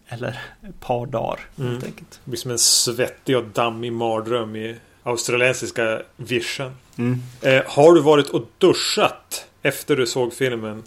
Eller 0.09 0.41
ett 0.69 0.81
par 0.81 1.07
dagar 1.07 1.41
helt 1.57 1.59
Mm. 1.69 1.75
enkelt. 1.75 2.21
Det 2.25 2.31
blir 2.31 2.39
som 2.39 2.51
en 2.51 2.59
svettig 2.59 3.37
och 3.37 3.45
dammig 3.45 3.93
mardröm 3.93 4.57
i 4.57 4.77
australiensiska 5.03 6.03
vischan. 6.17 6.73
Mm. 6.97 7.19
Eh, 7.41 7.63
har 7.67 7.93
du 7.95 8.01
varit 8.01 8.29
och 8.29 8.45
duschat 8.59 9.47
efter 9.63 9.97
du 9.97 10.07
såg 10.07 10.33
filmen? 10.33 10.83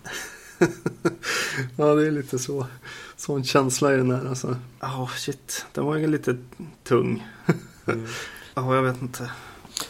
Ja, 1.77 1.85
det 1.95 2.07
är 2.07 2.11
lite 2.11 2.39
så. 2.39 2.65
Sån 3.15 3.43
känsla 3.43 3.93
i 3.93 3.97
den 3.97 4.11
här 4.11 4.25
alltså. 4.29 4.55
Oh 4.81 5.09
shit, 5.15 5.65
den 5.73 5.85
var 5.85 5.95
ju 5.95 6.07
lite 6.07 6.37
tung. 6.83 7.27
Mm. 7.87 8.05
Ja, 8.55 8.75
jag 8.75 8.83
vet 8.83 9.01
inte. 9.01 9.31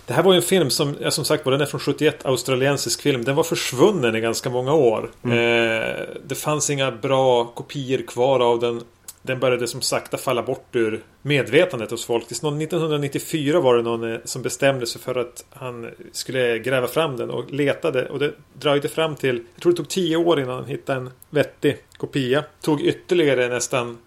Det 0.07 0.13
här 0.13 0.23
var 0.23 0.33
ju 0.33 0.37
en 0.37 0.43
film 0.43 0.69
som, 0.69 0.95
ja, 0.99 1.11
som 1.11 1.25
sagt 1.25 1.45
var, 1.45 1.51
den 1.51 1.61
är 1.61 1.65
från 1.65 1.79
71, 1.79 2.25
australiensisk 2.25 3.01
film. 3.01 3.23
Den 3.23 3.35
var 3.35 3.43
försvunnen 3.43 4.15
i 4.15 4.19
ganska 4.19 4.49
många 4.49 4.73
år. 4.73 5.11
Mm. 5.23 5.37
Eh, 5.37 6.05
det 6.25 6.35
fanns 6.35 6.69
inga 6.69 6.91
bra 6.91 7.45
kopior 7.45 8.01
kvar 8.07 8.39
av 8.39 8.59
den. 8.59 8.81
Den 9.21 9.39
började 9.39 9.67
som 9.67 9.81
sakta 9.81 10.17
falla 10.17 10.43
bort 10.43 10.75
ur 10.75 11.03
medvetandet 11.21 11.91
hos 11.91 12.05
folk. 12.05 12.27
Tills 12.27 12.43
1994 12.43 13.59
var 13.59 13.75
det 13.75 13.83
någon 13.83 14.13
eh, 14.13 14.19
som 14.23 14.41
bestämde 14.41 14.87
sig 14.87 15.01
för 15.01 15.15
att 15.15 15.45
han 15.49 15.89
skulle 16.11 16.59
gräva 16.59 16.87
fram 16.87 17.17
den 17.17 17.29
och 17.29 17.51
letade. 17.51 18.09
Och 18.09 18.19
det 18.19 18.33
dröjde 18.53 18.87
fram 18.87 19.15
till, 19.15 19.43
jag 19.55 19.61
tror 19.61 19.71
det 19.71 19.77
tog 19.77 19.89
tio 19.89 20.17
år 20.17 20.39
innan 20.39 20.55
han 20.55 20.65
hittade 20.65 20.99
en 20.99 21.09
vettig 21.29 21.77
kopia. 21.97 22.43
Tog 22.61 22.81
ytterligare 22.81 23.47
nästan 23.47 23.97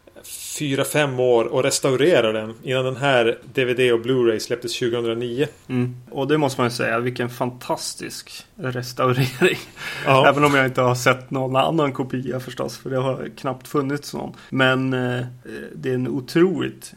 fyra 0.58 0.84
fem 0.84 1.20
år 1.20 1.44
och 1.44 1.62
restaurera 1.62 2.32
den 2.32 2.54
innan 2.62 2.84
den 2.84 2.96
här 2.96 3.38
DVD 3.54 3.92
och 3.92 4.00
Blu-ray 4.00 4.38
släpptes 4.38 4.78
2009. 4.78 5.46
Mm. 5.68 5.96
Och 6.10 6.28
det 6.28 6.38
måste 6.38 6.60
man 6.60 6.70
ju 6.70 6.74
säga, 6.74 6.98
vilken 6.98 7.30
fantastisk 7.30 8.46
restaurering. 8.56 9.58
Ja. 10.06 10.28
Även 10.28 10.44
om 10.44 10.54
jag 10.54 10.66
inte 10.66 10.80
har 10.80 10.94
sett 10.94 11.30
någon 11.30 11.56
annan 11.56 11.92
kopia 11.92 12.40
förstås, 12.40 12.78
för 12.78 12.90
det 12.90 12.98
har 12.98 13.30
knappt 13.36 13.68
funnits 13.68 14.14
någon. 14.14 14.32
Men 14.50 14.92
eh, 14.92 15.26
det 15.74 15.90
är 15.90 15.94
en 15.94 16.08
otroligt 16.08 16.94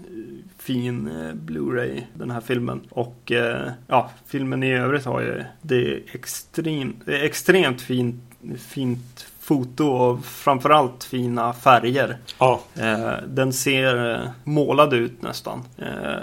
fin 0.57 1.07
eh, 1.07 1.33
Blu-ray 1.33 2.03
den 2.13 2.31
här 2.31 2.41
filmen. 2.41 2.81
Och 2.89 3.31
eh, 3.31 3.71
ja, 3.87 4.11
filmen 4.27 4.63
i 4.63 4.73
övrigt 4.73 5.05
har 5.05 5.21
ju 5.21 5.43
det 5.61 5.75
är 5.75 6.01
extremt, 6.13 7.05
det 7.05 7.17
är 7.19 7.23
extremt 7.23 7.81
fint, 7.81 8.21
fint 8.59 9.30
foto 9.51 9.85
och 9.85 10.25
framförallt 10.25 11.03
fina 11.03 11.53
färger. 11.53 12.17
Ja. 12.39 12.61
Eh, 12.75 13.13
den 13.27 13.53
ser 13.53 14.13
eh, 14.13 14.29
målad 14.43 14.93
ut 14.93 15.21
nästan. 15.21 15.63
Eh, 15.77 16.19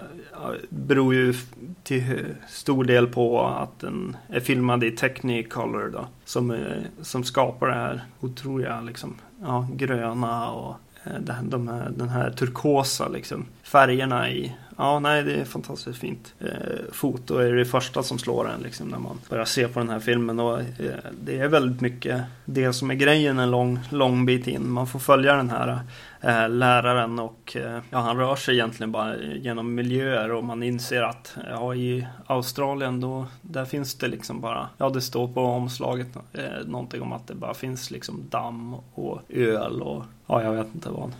beror 0.68 1.14
ju 1.14 1.34
till 1.82 2.24
stor 2.48 2.84
del 2.84 3.06
på 3.06 3.46
att 3.46 3.80
den 3.80 4.16
är 4.28 4.40
filmad 4.40 4.84
i 4.84 4.90
Technicolor 4.90 5.90
då. 5.92 6.06
Som, 6.24 6.56
som 7.02 7.24
skapar 7.24 7.66
det 7.66 7.74
här 7.74 8.04
otroliga 8.20 8.80
liksom, 8.80 9.14
ja, 9.42 9.68
gröna 9.72 10.50
och 10.50 10.76
eh, 11.04 11.40
de 11.42 11.68
här, 11.68 11.90
den 11.96 12.08
här 12.08 12.30
turkosa 12.30 13.08
liksom, 13.08 13.46
färgerna 13.62 14.30
i 14.30 14.56
Ja, 14.80 14.98
nej, 14.98 15.22
det 15.22 15.34
är 15.34 15.44
fantastiskt 15.44 15.98
fint. 15.98 16.34
Eh, 16.40 16.92
foto 16.92 17.36
är 17.36 17.52
det 17.52 17.64
första 17.64 18.02
som 18.02 18.18
slår 18.18 18.50
en 18.50 18.60
liksom, 18.60 18.88
när 18.88 18.98
man 18.98 19.20
börjar 19.28 19.44
se 19.44 19.68
på 19.68 19.78
den 19.78 19.88
här 19.88 20.00
filmen. 20.00 20.40
Och, 20.40 20.60
eh, 20.60 20.96
det 21.20 21.38
är 21.38 21.48
väldigt 21.48 21.80
mycket 21.80 22.22
det 22.44 22.72
som 22.72 22.90
är 22.90 22.94
grejen 22.94 23.38
en 23.38 23.50
lång, 23.50 23.80
lång 23.90 24.26
bit 24.26 24.46
in. 24.46 24.70
Man 24.70 24.86
får 24.86 24.98
följa 24.98 25.36
den 25.36 25.50
här 25.50 25.80
eh, 26.20 26.48
läraren 26.48 27.18
och 27.18 27.56
eh, 27.56 27.80
ja, 27.90 27.98
han 27.98 28.16
rör 28.16 28.36
sig 28.36 28.54
egentligen 28.54 28.92
bara 28.92 29.16
genom 29.16 29.74
miljöer 29.74 30.32
och 30.32 30.44
man 30.44 30.62
inser 30.62 31.02
att 31.02 31.36
ja, 31.50 31.74
i 31.74 32.06
Australien 32.26 33.00
då 33.00 33.26
där 33.42 33.64
finns 33.64 33.94
det 33.94 34.08
liksom 34.08 34.40
bara, 34.40 34.68
ja 34.78 34.90
det 34.90 35.00
står 35.00 35.28
på 35.28 35.40
omslaget 35.40 36.08
eh, 36.32 36.66
någonting 36.66 37.02
om 37.02 37.12
att 37.12 37.26
det 37.26 37.34
bara 37.34 37.54
finns 37.54 37.90
liksom 37.90 38.26
damm 38.30 38.74
och 38.94 39.20
öl 39.28 39.82
och 39.82 40.04
ja, 40.26 40.42
jag 40.42 40.52
vet 40.52 40.74
inte 40.74 40.90
vad. 40.90 41.12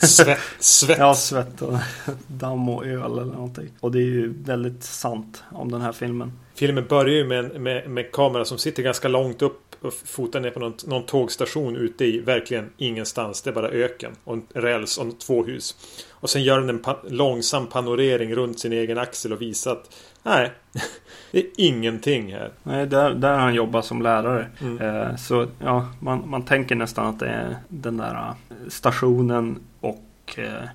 Svett. 0.00 0.38
svett. 0.58 0.98
ja, 0.98 1.14
svett 1.14 1.62
och 1.62 1.78
damm 2.26 2.68
och 2.68 2.86
öl 2.86 3.18
eller 3.18 3.24
någonting. 3.24 3.68
Och 3.80 3.92
det 3.92 3.98
är 3.98 4.02
ju 4.02 4.32
väldigt 4.42 4.84
sant 4.84 5.42
om 5.50 5.70
den 5.70 5.80
här 5.80 5.92
filmen. 5.92 6.32
Filmen 6.54 6.86
börjar 6.88 7.14
ju 7.14 7.24
med, 7.24 7.60
med, 7.60 7.90
med 7.90 8.12
kamera 8.12 8.44
som 8.44 8.58
sitter 8.58 8.82
ganska 8.82 9.08
långt 9.08 9.42
upp 9.42 9.70
och 9.80 9.94
fotar 9.94 10.40
ner 10.40 10.50
på 10.50 10.60
någon, 10.60 10.74
någon 10.84 11.06
tågstation 11.06 11.76
ute 11.76 12.04
i 12.04 12.20
verkligen 12.20 12.72
ingenstans. 12.76 13.42
Det 13.42 13.50
är 13.50 13.54
bara 13.54 13.68
öken 13.68 14.12
och 14.24 14.34
en 14.34 14.46
räls 14.54 14.98
och 14.98 15.20
två 15.20 15.44
hus. 15.44 15.76
Och 16.10 16.30
sen 16.30 16.42
gör 16.42 16.60
den 16.60 16.68
en 16.68 16.78
pa 16.78 16.96
långsam 17.08 17.66
panorering 17.66 18.34
runt 18.34 18.60
sin 18.60 18.72
egen 18.72 18.98
axel 18.98 19.32
och 19.32 19.42
visar 19.42 19.72
att 19.72 19.94
nej, 20.22 20.52
det 21.30 21.38
är 21.38 21.46
ingenting 21.56 22.32
här. 22.32 22.50
Nej, 22.62 22.86
där, 22.86 23.14
där 23.14 23.38
han 23.38 23.54
jobbar 23.54 23.82
som 23.82 24.02
lärare. 24.02 24.46
Mm. 24.60 24.78
Eh, 24.78 25.16
så 25.16 25.46
ja, 25.58 25.88
man, 26.00 26.30
man 26.30 26.44
tänker 26.44 26.74
nästan 26.74 27.06
att 27.06 27.18
det 27.18 27.28
är 27.28 27.56
den 27.68 27.96
där 27.96 28.14
eh, 28.14 28.34
stationen 28.68 29.58
och 29.80 30.38
eh, 30.38 30.68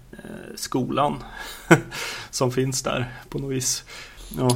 skolan 0.55 1.23
som 2.29 2.51
finns 2.51 2.83
där 2.83 3.05
på 3.29 3.39
något 3.39 3.51
vis. 3.51 3.85
Ja. 4.37 4.49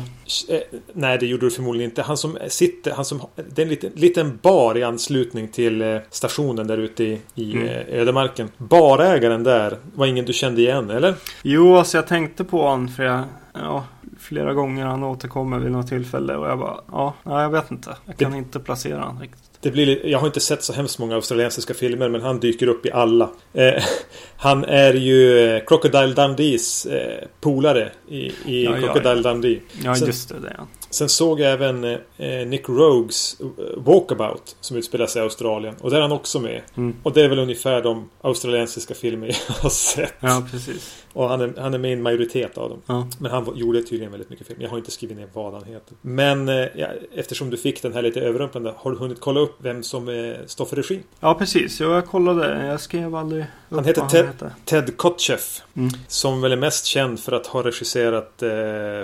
Eh, 0.49 0.61
nej, 0.93 1.17
det 1.17 1.25
gjorde 1.25 1.45
du 1.45 1.51
förmodligen 1.51 1.89
inte. 1.89 2.01
Han 2.01 2.17
som 2.17 2.37
sitter, 2.47 2.91
han 2.91 3.05
som, 3.05 3.21
det 3.35 3.61
är 3.61 3.63
en 3.63 3.69
liten, 3.69 3.91
liten 3.95 4.39
bar 4.41 4.77
i 4.77 4.83
anslutning 4.83 5.47
till 5.47 5.81
eh, 5.81 5.97
stationen 6.09 6.67
där 6.67 6.77
ute 6.77 7.03
i, 7.03 7.21
i 7.35 7.51
mm. 7.53 7.67
Eh, 7.67 7.99
ödemarken. 7.99 8.49
Barägaren 8.57 9.43
där 9.43 9.77
var 9.95 10.05
ingen 10.05 10.25
du 10.25 10.33
kände 10.33 10.61
igen, 10.61 10.89
eller? 10.89 11.15
Jo, 11.41 11.75
alltså 11.75 11.97
jag 11.97 12.07
tänkte 12.07 12.43
på 12.43 12.61
honom 12.61 12.87
för 12.87 13.03
jag, 13.03 13.23
ja, 13.53 13.85
flera 14.19 14.53
gånger 14.53 14.85
han 14.85 15.03
återkommer 15.03 15.59
vid 15.59 15.71
något 15.71 15.87
tillfälle 15.87 16.35
och 16.35 16.47
jag 16.47 16.59
bara, 16.59 16.81
ja, 16.91 17.13
jag 17.23 17.49
vet 17.49 17.71
inte. 17.71 17.97
Jag 18.05 18.17
kan 18.17 18.35
inte 18.35 18.59
placera 18.59 18.99
honom 18.99 19.19
riktigt. 19.19 19.58
Det 19.61 19.71
blir, 19.71 20.05
jag 20.05 20.19
har 20.19 20.27
inte 20.27 20.39
sett 20.39 20.63
så 20.63 20.73
hemskt 20.73 20.99
många 20.99 21.15
australiensiska 21.15 21.73
filmer 21.73 22.09
men 22.09 22.21
han 22.21 22.39
dyker 22.39 22.67
upp 22.67 22.85
i 22.85 22.91
alla. 22.91 23.29
Eh, 23.53 23.83
han 24.37 24.63
är 24.65 24.93
ju 24.93 25.61
Crocodile 25.67 26.13
Dundees 26.13 26.85
eh, 26.85 27.27
polare 27.41 27.91
i, 28.07 28.31
i 28.45 28.65
ja, 28.65 28.77
Crocodile 28.77 29.21
ja, 29.23 29.33
Dundee. 29.33 29.61
Ja, 29.83 29.95
just 29.97 30.29
det. 30.29 30.55
ja. 30.57 30.67
Sen 30.91 31.09
såg 31.09 31.39
jag 31.39 31.51
även 31.51 31.83
eh, 31.83 32.47
Nick 32.47 32.69
Rogues 32.69 33.37
eh, 33.39 33.45
Walkabout 33.77 34.55
som 34.61 34.77
utspelar 34.77 35.07
sig 35.07 35.19
i 35.19 35.23
Australien. 35.23 35.75
Och 35.81 35.89
där 35.89 35.97
är 35.97 36.01
han 36.01 36.11
också 36.11 36.39
med. 36.39 36.61
Mm. 36.77 36.95
Och 37.03 37.13
det 37.13 37.21
är 37.21 37.29
väl 37.29 37.39
ungefär 37.39 37.81
de 37.81 38.09
australiensiska 38.21 38.93
filmer 38.93 39.27
jag 39.47 39.55
har 39.55 39.69
sett. 39.69 40.13
Ja, 40.19 40.47
precis. 40.51 41.03
Och 41.13 41.29
han 41.29 41.41
är, 41.41 41.53
han 41.57 41.73
är 41.73 41.77
med 41.77 41.89
i 41.89 41.93
en 41.93 42.01
majoritet 42.01 42.57
av 42.57 42.69
dem. 42.69 42.81
Ja. 42.85 43.07
Men 43.19 43.31
han 43.31 43.51
gjorde 43.55 43.83
tydligen 43.83 44.11
väldigt 44.11 44.29
mycket 44.29 44.47
film. 44.47 44.61
Jag 44.61 44.69
har 44.69 44.77
inte 44.77 44.91
skrivit 44.91 45.17
ner 45.17 45.27
vad 45.33 45.53
han 45.53 45.63
heter. 45.63 45.97
Men 46.01 46.49
eh, 46.49 46.67
eftersom 47.15 47.49
du 47.49 47.57
fick 47.57 47.81
den 47.81 47.93
här 47.93 48.01
lite 48.01 48.21
överrumplande. 48.21 48.73
Har 48.77 48.91
du 48.91 48.97
hunnit 48.97 49.19
kolla 49.19 49.39
upp 49.39 49.48
vem 49.57 49.83
som 49.83 50.09
eh, 50.09 50.35
står 50.45 50.65
för 50.65 50.75
regi? 50.75 51.01
Ja, 51.19 51.33
precis. 51.33 51.79
Jag 51.79 52.05
kollade. 52.05 52.65
Jag 52.65 52.81
skrev 52.81 53.15
aldrig 53.15 53.43
upp 53.43 53.49
Han 53.69 53.85
heter 53.85 54.07
Ted, 54.07 54.25
han 54.25 54.33
heter. 54.33 54.53
Ted 54.65 54.97
Kotcheff. 54.97 55.61
Mm. 55.75 55.89
Som 56.07 56.41
väl 56.41 56.51
är 56.51 56.57
mest 56.57 56.85
känd 56.85 57.19
för 57.19 57.31
att 57.31 57.47
ha 57.47 57.63
regisserat 57.63 58.41
eh, 58.41 58.49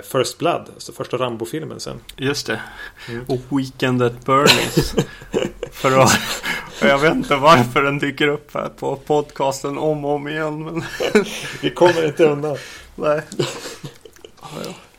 First 0.02 0.38
Blood. 0.38 0.66
Alltså 0.74 0.92
första 0.92 1.16
Rambo-filmen 1.16 1.80
sen. 1.80 2.00
Just 2.16 2.46
det. 2.46 2.60
Mm. 3.08 3.24
Och 3.28 3.58
Weekend 3.58 4.02
at 4.02 4.24
Bernie's. 4.24 5.04
för 5.72 5.98
att 5.98 6.42
jag 6.80 6.98
vet 6.98 7.14
inte 7.14 7.36
varför 7.36 7.82
den 7.82 7.98
dyker 7.98 8.28
upp 8.28 8.54
här 8.54 8.68
på 8.68 8.96
podcasten 8.96 9.78
om 9.78 10.04
och 10.04 10.14
om 10.14 10.28
igen. 10.28 10.64
Men 10.64 10.84
Vi 11.62 11.70
kommer 11.70 12.06
inte 12.06 12.24
undan. 12.24 12.56
Nej. 12.94 13.22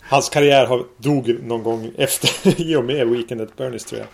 Hans 0.09 0.29
karriär 0.29 0.65
har 0.65 0.85
dog 0.97 1.43
någon 1.43 1.63
gång 1.63 1.91
efter 1.97 2.61
i 2.61 2.75
och 2.75 2.85
med 2.85 3.07
Weekend 3.07 3.41
at 3.41 3.49
Bernie's 3.57 3.87
tror 3.89 3.99
jag. 3.99 4.07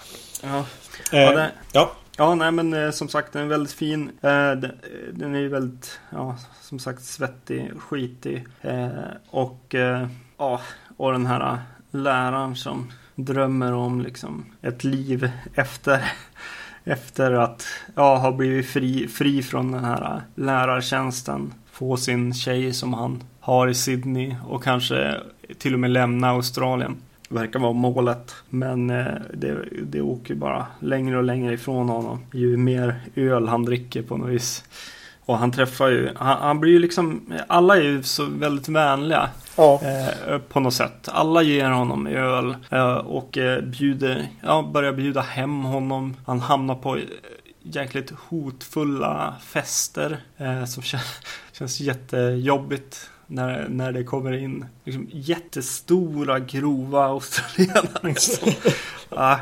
Ja. 0.51 0.65
Eh, 1.13 1.21
ja, 1.21 1.31
det... 1.31 1.51
ja. 1.71 1.91
Ja, 2.17 2.35
nej 2.35 2.51
men 2.51 2.73
eh, 2.73 2.91
som 2.91 3.09
sagt 3.09 3.33
den 3.33 3.41
är 3.43 3.47
väldigt 3.47 3.73
fin. 3.73 4.09
Eh, 4.21 4.51
den, 4.51 4.71
den, 5.13 5.35
är 5.35 5.39
ju 5.39 5.47
väldigt, 5.47 5.99
ja, 6.09 6.37
som 6.61 6.79
sagt 6.79 7.03
svettig, 7.03 7.71
skitig. 7.79 8.45
Eh, 8.61 8.89
och, 9.29 9.75
eh, 9.75 10.07
ja, 10.37 10.61
och 10.97 11.11
den 11.11 11.25
här 11.25 11.59
läraren 11.91 12.55
som 12.55 12.91
drömmer 13.15 13.73
om 13.73 14.01
liksom 14.01 14.45
ett 14.61 14.83
liv 14.83 15.31
efter 15.55 16.11
efter 16.83 17.31
att 17.31 17.67
ja, 17.95 18.17
ha 18.17 18.31
blivit 18.31 18.69
fri, 18.69 19.07
fri 19.07 19.43
från 19.43 19.71
den 19.71 19.85
här 19.85 20.21
lärartjänsten. 20.35 21.53
Få 21.71 21.97
sin 21.97 22.33
tjej 22.33 22.73
som 22.73 22.93
han 22.93 23.23
har 23.39 23.67
i 23.67 23.73
Sydney 23.73 24.35
och 24.47 24.63
kanske 24.63 25.21
till 25.57 25.73
och 25.73 25.79
med 25.79 25.91
lämna 25.91 26.29
Australien. 26.29 26.97
Verkar 27.33 27.59
vara 27.59 27.73
målet. 27.73 28.35
Men 28.49 28.89
eh, 28.89 29.05
det, 29.33 29.57
det 29.83 30.01
åker 30.01 30.35
bara 30.35 30.65
längre 30.79 31.17
och 31.17 31.23
längre 31.23 31.53
ifrån 31.53 31.89
honom. 31.89 32.19
Ju 32.33 32.57
mer 32.57 33.01
öl 33.15 33.47
han 33.47 33.65
dricker 33.65 34.01
på 34.01 34.17
något 34.17 34.29
vis. 34.29 34.63
Och 35.25 35.37
han 35.37 35.51
träffar 35.51 35.87
ju, 35.87 36.09
han, 36.15 36.37
han, 36.41 36.59
blir 36.59 36.71
ju 36.71 36.79
liksom, 36.79 37.33
alla 37.47 37.77
är 37.77 37.81
ju 37.81 38.03
så 38.03 38.25
väldigt 38.25 38.69
vänliga. 38.69 39.29
Ja. 39.55 39.81
Eh, 39.83 40.37
på 40.37 40.59
något 40.59 40.73
sätt. 40.73 41.09
Alla 41.11 41.41
ger 41.41 41.69
honom 41.69 42.07
öl 42.07 42.55
eh, 42.69 42.95
och 42.95 43.37
eh, 43.37 43.61
bjuder, 43.61 44.27
ja, 44.41 44.69
börjar 44.73 44.93
bjuda 44.93 45.21
hem 45.21 45.63
honom. 45.63 46.15
Han 46.25 46.39
hamnar 46.39 46.75
på 46.75 46.95
eh, 46.97 47.03
jäkligt 47.61 48.13
hotfulla 48.29 49.33
fester 49.41 50.17
eh, 50.37 50.65
som 50.65 50.83
känns, 50.83 51.21
känns 51.51 51.79
jättejobbigt 51.79 53.09
när, 53.33 53.69
när 53.69 53.91
det 53.91 54.03
kommer 54.03 54.31
in 54.33 54.65
liksom, 54.83 55.07
jättestora 55.11 56.39
grova 56.39 57.05
australienare. 57.05 57.87
Liksom. 58.03 58.51
ah, 59.09 59.37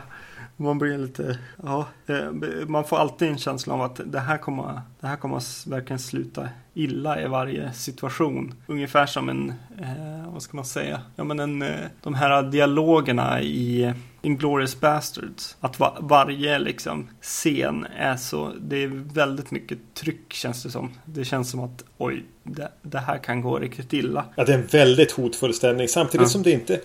man 0.57 0.77
blir 0.77 0.97
lite, 0.97 1.39
ja, 1.63 1.87
eh, 2.07 2.31
man 2.67 2.83
får 2.83 2.97
alltid 2.97 3.27
en 3.27 3.37
känsla 3.37 3.73
av 3.73 3.81
att 3.81 4.01
det 4.05 4.19
här 4.19 4.37
kommer, 4.37 4.81
det 4.99 5.07
här 5.07 5.15
kommer 5.15 5.69
verkligen 5.69 5.99
sluta 5.99 6.49
illa 6.73 7.21
i 7.21 7.27
varje 7.27 7.73
situation. 7.73 8.53
Ungefär 8.67 9.05
som 9.05 9.29
en, 9.29 9.53
eh, 9.81 10.33
vad 10.33 10.41
ska 10.41 10.57
man 10.57 10.65
säga, 10.65 11.01
ja 11.15 11.23
men 11.23 11.39
en, 11.39 11.61
eh, 11.61 11.87
de 12.01 12.13
här 12.13 12.43
dialogerna 12.43 13.41
i 13.41 13.93
Inglourious 14.21 14.79
Bastards. 14.79 15.55
Att 15.59 15.79
va 15.79 15.97
varje 15.99 16.59
liksom 16.59 17.09
scen 17.21 17.85
är 17.97 18.17
så, 18.17 18.53
det 18.61 18.83
är 18.83 18.87
väldigt 19.13 19.51
mycket 19.51 19.77
tryck 19.93 20.33
känns 20.33 20.63
det 20.63 20.71
som. 20.71 20.91
Det 21.05 21.25
känns 21.25 21.51
som 21.51 21.59
att 21.59 21.83
oj, 21.97 22.23
det, 22.43 22.71
det 22.81 22.99
här 22.99 23.17
kan 23.17 23.41
gå 23.41 23.59
riktigt 23.59 23.93
illa. 23.93 24.25
Ja, 24.35 24.43
det 24.43 24.53
är 24.53 24.57
en 24.57 24.67
väldigt 24.67 25.11
hotfull 25.11 25.53
stämning. 25.53 25.87
Samtidigt 25.87 26.25
ja. 26.25 26.29
som 26.29 26.43
det 26.43 26.51
inte... 26.51 26.79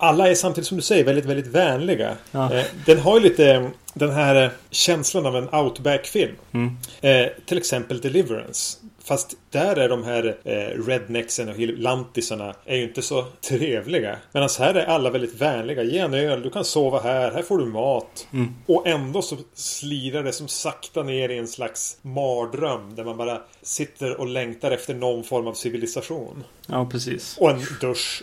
Alla 0.00 0.28
är 0.28 0.34
samtidigt 0.34 0.68
som 0.68 0.76
du 0.76 0.82
säger 0.82 1.04
väldigt, 1.04 1.24
väldigt 1.24 1.46
vänliga. 1.46 2.16
Ja. 2.30 2.54
Eh, 2.54 2.64
den 2.86 2.98
har 2.98 3.18
ju 3.18 3.22
lite 3.22 3.70
den 3.94 4.10
här 4.10 4.50
känslan 4.70 5.26
av 5.26 5.36
en 5.36 5.54
outback-film. 5.54 6.34
Mm. 6.52 6.76
Eh, 7.00 7.30
till 7.46 7.58
exempel 7.58 8.00
Deliverance. 8.00 8.78
Fast 9.08 9.34
där 9.50 9.76
är 9.76 9.88
de 9.88 10.04
här 10.04 10.38
eh, 10.44 10.86
rednexen 10.86 11.48
och 11.48 11.58
lantisarna 11.58 12.54
är 12.64 12.76
ju 12.76 12.82
inte 12.82 13.02
så 13.02 13.22
trevliga. 13.48 14.18
Medan 14.32 14.48
här 14.58 14.74
är 14.74 14.86
alla 14.86 15.10
väldigt 15.10 15.40
vänliga. 15.40 15.82
Ge 15.82 15.98
en 15.98 16.14
öl, 16.14 16.42
du 16.42 16.50
kan 16.50 16.64
sova 16.64 17.00
här, 17.00 17.30
här 17.30 17.42
får 17.42 17.58
du 17.58 17.66
mat. 17.66 18.26
Mm. 18.32 18.54
Och 18.66 18.86
ändå 18.86 19.22
så 19.22 19.36
slirar 19.54 20.22
det 20.22 20.32
som 20.32 20.48
sakta 20.48 21.02
ner 21.02 21.28
i 21.28 21.38
en 21.38 21.48
slags 21.48 21.98
mardröm. 22.02 22.94
Där 22.94 23.04
man 23.04 23.16
bara 23.16 23.40
sitter 23.62 24.20
och 24.20 24.26
längtar 24.26 24.70
efter 24.70 24.94
någon 24.94 25.24
form 25.24 25.46
av 25.46 25.54
civilisation. 25.54 26.44
Ja, 26.66 26.88
precis. 26.90 27.38
Och 27.38 27.50
en 27.50 27.60
dusch. 27.80 28.22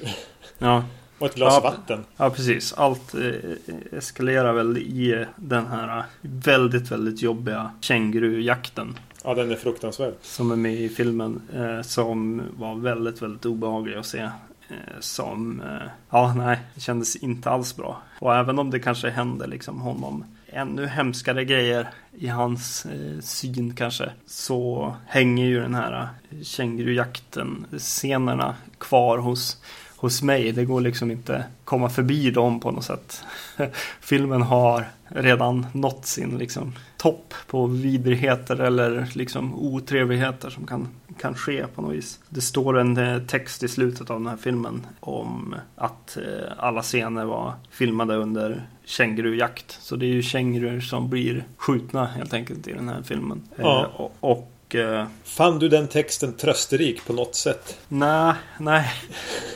Ja. 0.57 0.83
Och 1.19 1.27
ett 1.27 1.35
glas 1.35 1.53
ja, 1.53 1.69
vatten. 1.69 2.05
Ja, 2.17 2.29
precis. 2.29 2.73
Allt 2.73 3.13
eh, 3.13 3.97
eskalerar 3.97 4.53
väl 4.53 4.77
i 4.77 5.25
den 5.35 5.67
här 5.67 6.03
väldigt, 6.21 6.91
väldigt 6.91 7.21
jobbiga 7.21 7.71
kängurujakten. 7.81 8.97
Ja, 9.25 9.33
den 9.33 9.51
är 9.51 9.55
fruktansvärd. 9.55 10.13
Som 10.21 10.51
är 10.51 10.55
med 10.55 10.73
i 10.73 10.89
filmen. 10.89 11.41
Eh, 11.53 11.81
som 11.81 12.41
var 12.57 12.75
väldigt, 12.75 13.21
väldigt 13.21 13.45
obehaglig 13.45 13.95
att 13.95 14.05
se. 14.05 14.19
Eh, 14.67 14.99
som, 14.99 15.61
eh, 15.61 15.87
ja 16.09 16.33
nej, 16.33 16.59
det 16.75 16.81
kändes 16.81 17.15
inte 17.15 17.49
alls 17.49 17.75
bra. 17.75 18.01
Och 18.19 18.35
även 18.35 18.59
om 18.59 18.71
det 18.71 18.79
kanske 18.79 19.09
händer 19.09 19.47
liksom 19.47 19.81
honom 19.81 20.25
ännu 20.47 20.85
hemskare 20.85 21.45
grejer 21.45 21.89
i 22.17 22.27
hans 22.27 22.85
eh, 22.85 23.19
syn 23.19 23.73
kanske. 23.75 24.11
Så 24.25 24.93
hänger 25.07 25.45
ju 25.45 25.61
den 25.61 25.75
här 25.75 26.07
eh, 26.29 26.41
kängurujakten, 26.43 27.65
scenerna 27.77 28.55
kvar 28.77 29.17
hos 29.17 29.57
hos 29.95 30.21
mig. 30.21 30.51
Det 30.51 30.65
går 30.65 30.81
liksom 30.81 31.11
inte 31.11 31.43
komma 31.63 31.89
förbi 31.89 32.31
dem 32.31 32.59
på 32.59 32.71
något 32.71 32.85
sätt. 32.85 33.23
Filmen 33.99 34.41
har 34.41 34.85
redan 35.07 35.67
nått 35.73 36.05
sin 36.05 36.37
liksom, 36.37 36.73
topp 36.97 37.33
på 37.47 37.67
vidrigheter 37.67 38.61
eller 38.61 39.07
liksom 39.13 39.55
otrevligheter 39.55 40.49
som 40.49 40.67
kan, 40.67 40.87
kan 41.19 41.35
ske 41.35 41.67
på 41.67 41.81
något 41.81 41.93
vis. 41.93 42.19
Det 42.29 42.41
står 42.41 42.79
en 42.79 42.97
eh, 42.97 43.19
text 43.19 43.63
i 43.63 43.67
slutet 43.67 44.09
av 44.09 44.19
den 44.19 44.27
här 44.27 44.37
filmen 44.37 44.87
om 44.99 45.55
att 45.75 46.17
eh, 46.17 46.51
alla 46.57 46.81
scener 46.81 47.25
var 47.25 47.53
filmade 47.71 48.15
under 48.15 48.67
kängurujakt. 48.85 49.77
Så 49.81 49.95
det 49.95 50.05
är 50.05 50.13
ju 50.13 50.21
kängurur 50.21 50.81
som 50.81 51.09
blir 51.09 51.45
skjutna 51.57 52.05
helt 52.05 52.33
enkelt 52.33 52.67
i 52.67 52.73
den 52.73 52.89
här 52.89 53.01
filmen. 53.01 53.41
Ja. 53.55 53.83
Eh, 53.83 54.01
och, 54.01 54.15
och 54.19 54.51
Eh, 54.73 55.05
Fann 55.23 55.59
du 55.59 55.69
den 55.69 55.87
texten 55.87 56.33
trösterik 56.33 57.05
på 57.05 57.13
något 57.13 57.35
sätt? 57.35 57.77
Nej, 57.87 58.33
nej. 58.59 58.93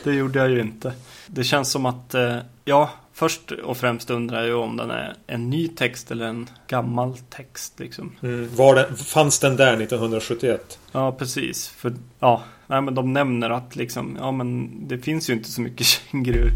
Det 0.04 0.12
gjorde 0.12 0.38
jag 0.38 0.50
ju 0.50 0.60
inte. 0.60 0.92
Det 1.26 1.44
känns 1.44 1.70
som 1.70 1.86
att, 1.86 2.14
eh, 2.14 2.36
ja, 2.64 2.90
först 3.12 3.52
och 3.52 3.76
främst 3.76 4.10
undrar 4.10 4.42
jag 4.42 4.60
om 4.60 4.76
den 4.76 4.90
är 4.90 5.14
en 5.26 5.50
ny 5.50 5.68
text 5.68 6.10
eller 6.10 6.26
en 6.26 6.48
gammal 6.68 7.16
text 7.30 7.80
liksom. 7.80 8.12
Mm, 8.22 8.48
var 8.56 8.74
den, 8.74 8.96
fanns 8.96 9.38
den 9.38 9.56
där 9.56 9.76
1971? 9.76 10.78
Ja, 10.92 11.12
precis. 11.12 11.68
För, 11.68 11.92
ja, 12.20 12.42
nej, 12.66 12.80
men 12.80 12.94
de 12.94 13.12
nämner 13.12 13.50
att 13.50 13.76
liksom, 13.76 14.16
ja 14.20 14.32
men 14.32 14.70
det 14.88 14.98
finns 14.98 15.30
ju 15.30 15.34
inte 15.34 15.50
så 15.50 15.60
mycket 15.60 15.86
kängurur 16.10 16.50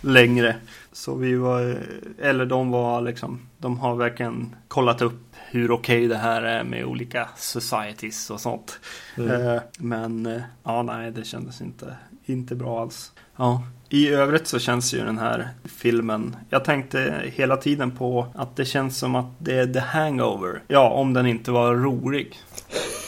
längre. 0.00 0.56
Så 0.92 1.14
vi 1.14 1.34
var, 1.34 1.78
eller 2.22 2.46
de 2.46 2.70
var 2.70 3.00
liksom, 3.00 3.40
de 3.58 3.78
har 3.78 3.94
verkligen 3.96 4.56
kollat 4.68 5.02
upp 5.02 5.29
hur 5.50 5.70
okej 5.70 5.96
okay 5.96 6.08
det 6.08 6.16
här 6.16 6.42
är 6.42 6.64
med 6.64 6.84
olika 6.84 7.28
societies 7.36 8.30
och 8.30 8.40
sånt. 8.40 8.80
Mm. 9.16 9.46
Eh, 9.46 9.62
men 9.78 10.26
eh, 10.26 10.42
ja, 10.64 10.82
nej, 10.82 11.10
det 11.10 11.24
kändes 11.24 11.60
inte, 11.60 11.96
inte 12.24 12.54
bra 12.54 12.82
alls. 12.82 13.12
Ja. 13.36 13.62
I 13.88 14.08
övrigt 14.08 14.46
så 14.46 14.58
känns 14.58 14.94
ju 14.94 14.98
den 14.98 15.18
här 15.18 15.48
filmen, 15.64 16.36
jag 16.50 16.64
tänkte 16.64 17.22
hela 17.34 17.56
tiden 17.56 17.90
på 17.90 18.26
att 18.34 18.56
det 18.56 18.64
känns 18.64 18.98
som 18.98 19.14
att 19.14 19.26
det 19.38 19.58
är 19.58 19.66
The 19.66 19.78
Hangover. 19.78 20.62
Ja, 20.68 20.90
om 20.90 21.12
den 21.12 21.26
inte 21.26 21.50
var 21.50 21.74
rolig. 21.74 22.38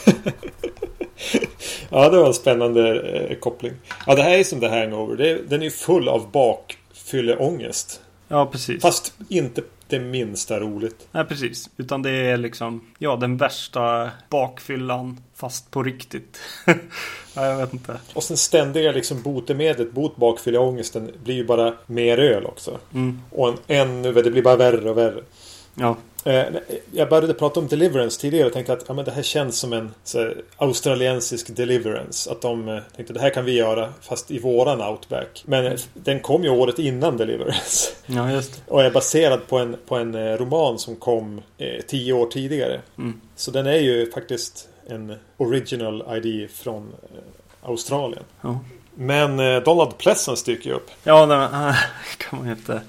ja, 1.89 2.09
det 2.09 2.17
var 2.17 2.27
en 2.27 2.33
spännande 2.33 3.01
eh, 3.01 3.37
koppling. 3.37 3.73
Ja, 4.07 4.15
det 4.15 4.23
här 4.23 4.37
är 4.37 4.43
som 4.43 4.59
The 4.59 4.67
Hangover. 4.67 5.15
Det, 5.15 5.49
den 5.49 5.63
är 5.63 5.69
full 5.69 6.07
av 6.07 6.31
bakfylleångest. 6.31 8.01
Ja, 8.27 8.45
precis. 8.45 8.81
Fast 8.81 9.13
inte 9.29 9.61
det 9.87 9.99
minsta 9.99 10.59
roligt. 10.59 11.07
Nej, 11.11 11.25
precis. 11.25 11.69
Utan 11.77 12.01
det 12.01 12.09
är 12.09 12.37
liksom, 12.37 12.81
ja, 12.97 13.15
den 13.15 13.37
värsta 13.37 14.11
bakfyllan 14.29 15.19
fast 15.35 15.71
på 15.71 15.83
riktigt. 15.83 16.39
ja, 17.35 17.45
jag 17.45 17.57
vet 17.57 17.73
inte. 17.73 17.97
Och 18.13 18.23
sen 18.23 18.37
ständiga 18.37 18.91
liksom 18.91 19.21
botemedlet 19.21 19.95
mot 19.95 20.15
bakfylleångesten 20.15 21.11
blir 21.23 21.35
ju 21.35 21.45
bara 21.45 21.73
mer 21.85 22.17
öl 22.19 22.45
också. 22.45 22.79
Mm. 22.93 23.21
Och 23.29 23.47
en, 23.47 23.57
ännu, 23.67 24.13
det 24.13 24.31
blir 24.31 24.43
bara 24.43 24.55
värre 24.55 24.89
och 24.89 24.97
värre. 24.97 25.23
Ja. 25.75 25.97
Eh, 26.25 26.43
jag 26.91 27.09
började 27.09 27.33
prata 27.33 27.59
om 27.59 27.67
Deliverance 27.67 28.21
tidigare 28.21 28.47
och 28.47 28.53
tänkte 28.53 28.73
att 28.73 28.83
ja, 28.87 28.93
men 28.93 29.05
det 29.05 29.11
här 29.11 29.23
känns 29.23 29.59
som 29.59 29.73
en 29.73 29.93
här, 30.13 30.41
australiensisk 30.57 31.55
Deliverance. 31.55 32.31
Att 32.31 32.41
de 32.41 32.69
eh, 32.69 32.79
tänkte 32.95 33.13
det 33.13 33.19
här 33.19 33.29
kan 33.29 33.45
vi 33.45 33.51
göra 33.51 33.93
fast 34.01 34.31
i 34.31 34.39
våran 34.39 34.81
Outback. 34.81 35.43
Men 35.45 35.65
mm. 35.65 35.77
den 35.93 36.19
kom 36.19 36.43
ju 36.43 36.49
året 36.49 36.79
innan 36.79 37.17
Deliverance. 37.17 37.89
Ja, 38.05 38.31
just. 38.31 38.63
Och 38.67 38.83
är 38.83 38.91
baserad 38.91 39.47
på 39.47 39.57
en, 39.57 39.75
på 39.87 39.95
en 39.95 40.15
eh, 40.15 40.37
roman 40.37 40.79
som 40.79 40.95
kom 40.95 41.41
eh, 41.57 41.81
tio 41.87 42.13
år 42.13 42.25
tidigare. 42.25 42.81
Mm. 42.97 43.21
Så 43.35 43.51
den 43.51 43.67
är 43.67 43.79
ju 43.79 44.11
faktiskt 44.11 44.69
en 44.87 45.15
original 45.37 46.03
ID 46.17 46.49
från 46.51 46.93
eh, 47.03 47.69
Australien. 47.69 48.23
Ja. 48.41 48.59
Men 48.95 49.39
eh, 49.39 49.63
Donald 49.63 49.97
Pleasence 49.97 50.45
dyker 50.45 50.69
ju 50.69 50.75
upp. 50.75 50.91
Ja, 51.03 51.25
det 52.17 52.23
kan 52.25 52.39
man 52.39 52.47
ju 52.47 52.53
inte 52.53 52.81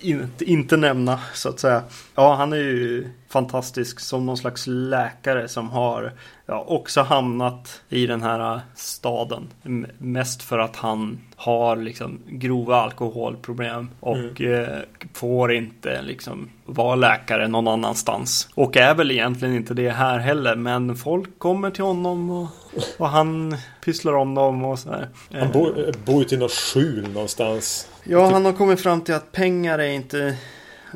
inte, 0.00 0.44
inte 0.44 0.76
nämna 0.76 1.20
så 1.34 1.48
att 1.48 1.60
säga. 1.60 1.82
Ja, 2.14 2.34
han 2.34 2.52
är 2.52 2.56
ju 2.56 3.08
fantastisk 3.28 4.00
som 4.00 4.26
någon 4.26 4.36
slags 4.36 4.64
läkare 4.66 5.48
som 5.48 5.70
har 5.70 6.12
ja, 6.46 6.64
också 6.68 7.00
hamnat 7.00 7.82
i 7.88 8.06
den 8.06 8.22
här 8.22 8.60
staden. 8.74 9.48
Mest 9.98 10.42
för 10.42 10.58
att 10.58 10.76
han 10.76 11.18
har 11.36 11.76
liksom 11.76 12.20
grova 12.26 12.76
alkoholproblem 12.76 13.90
och 14.00 14.40
mm. 14.40 14.62
eh, 14.62 14.78
får 15.12 15.52
inte 15.52 16.02
liksom 16.02 16.48
vara 16.64 16.94
läkare 16.94 17.48
någon 17.48 17.68
annanstans. 17.68 18.48
Och 18.54 18.76
är 18.76 18.94
väl 18.94 19.10
egentligen 19.10 19.54
inte 19.54 19.74
det 19.74 19.90
här 19.90 20.18
heller, 20.18 20.56
men 20.56 20.96
folk 20.96 21.38
kommer 21.38 21.70
till 21.70 21.84
honom 21.84 22.30
och, 22.30 22.48
och 22.98 23.08
han 23.08 23.56
pysslar 23.84 24.12
om 24.12 24.34
dem 24.34 24.64
och 24.64 24.78
sådär. 24.78 25.08
Han 25.32 25.52
bor, 25.52 25.92
bor 26.06 26.22
ute 26.22 26.34
i 26.34 26.38
något 26.38 26.52
skjul 26.52 27.08
någonstans. 27.12 27.88
Ja, 28.04 28.30
han 28.30 28.44
har 28.44 28.52
kommit 28.52 28.80
fram 28.80 29.00
till 29.00 29.14
att 29.14 29.32
pengar 29.32 29.78
är 29.78 29.88
inte 29.88 30.36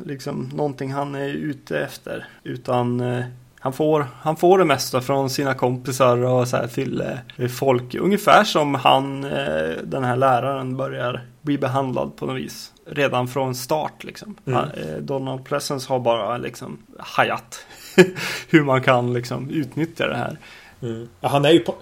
liksom 0.05 0.49
någonting 0.53 0.91
han 0.91 1.15
är 1.15 1.29
ute 1.29 1.79
efter. 1.79 2.27
Utan 2.43 2.99
eh, 2.99 3.25
han, 3.59 3.73
får, 3.73 4.07
han 4.21 4.35
får 4.35 4.59
det 4.59 4.65
mesta 4.65 5.01
från 5.01 5.29
sina 5.29 5.53
kompisar 5.53 6.17
och 6.17 6.47
så 6.47 6.57
här 6.57 6.67
till 6.67 7.03
eh, 7.37 7.47
folk. 7.47 7.95
Ungefär 7.95 8.43
som 8.43 8.75
han, 8.75 9.23
eh, 9.23 9.69
den 9.83 10.03
här 10.03 10.15
läraren, 10.15 10.77
börjar 10.77 11.25
bli 11.41 11.57
behandlad 11.57 12.15
på 12.15 12.25
något 12.25 12.37
vis. 12.37 12.73
Redan 12.85 13.27
från 13.27 13.55
start 13.55 14.03
liksom. 14.03 14.35
Mm. 14.45 14.59
Han, 14.59 14.71
eh, 14.71 14.97
Donald 14.97 15.45
Pleasence 15.45 15.89
har 15.89 15.99
bara 15.99 16.37
liksom 16.37 16.77
hajat 16.99 17.65
hur 18.49 18.63
man 18.63 18.81
kan 18.81 19.13
liksom 19.13 19.49
utnyttja 19.49 20.07
det 20.07 20.17
här. 20.17 20.37
Mm. 20.81 21.09
Ja, 21.21 21.29
han 21.29 21.45
är 21.45 21.51
ju, 21.51 21.59
på, 21.59 21.75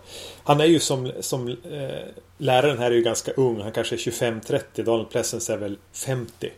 han 0.43 0.62
är 0.62 0.65
ju 0.65 0.80
som, 0.80 1.12
som 1.19 1.47
eh, 1.47 1.56
läraren 2.38 2.78
här 2.78 2.91
är 2.91 2.95
ju 2.95 3.04
ganska 3.04 3.32
ung. 3.32 3.62
Han 3.62 3.71
kanske 3.71 3.95
är 3.95 3.97
25-30. 3.97 4.84
Donald 4.84 5.10
Pleasence 5.10 5.54
är 5.54 5.58
väl 5.58 5.78
50. 5.93 6.50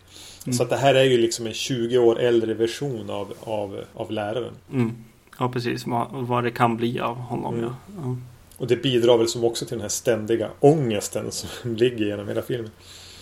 Mm. 0.45 0.53
Så 0.53 0.63
att 0.63 0.69
det 0.69 0.77
här 0.77 0.95
är 0.95 1.03
ju 1.03 1.17
liksom 1.17 1.47
en 1.47 1.53
20 1.53 1.97
år 1.97 2.19
äldre 2.19 2.53
version 2.53 3.09
av, 3.09 3.33
av, 3.39 3.83
av 3.93 4.11
läraren. 4.11 4.53
Mm. 4.71 4.91
Ja, 5.39 5.49
precis. 5.49 5.87
Vad, 5.87 6.07
vad 6.11 6.43
det 6.43 6.51
kan 6.51 6.77
bli 6.77 6.99
av 6.99 7.15
honom. 7.15 7.55
Mm. 7.55 7.69
Ja. 8.03 8.17
Och 8.57 8.67
det 8.67 8.75
bidrar 8.75 9.17
väl 9.17 9.27
som 9.27 9.43
också 9.43 9.65
till 9.65 9.75
den 9.75 9.81
här 9.81 9.89
ständiga 9.89 10.49
ångesten 10.59 11.31
som 11.31 11.49
ligger 11.75 12.05
genom 12.05 12.27
hela 12.27 12.41
filmen. 12.41 12.71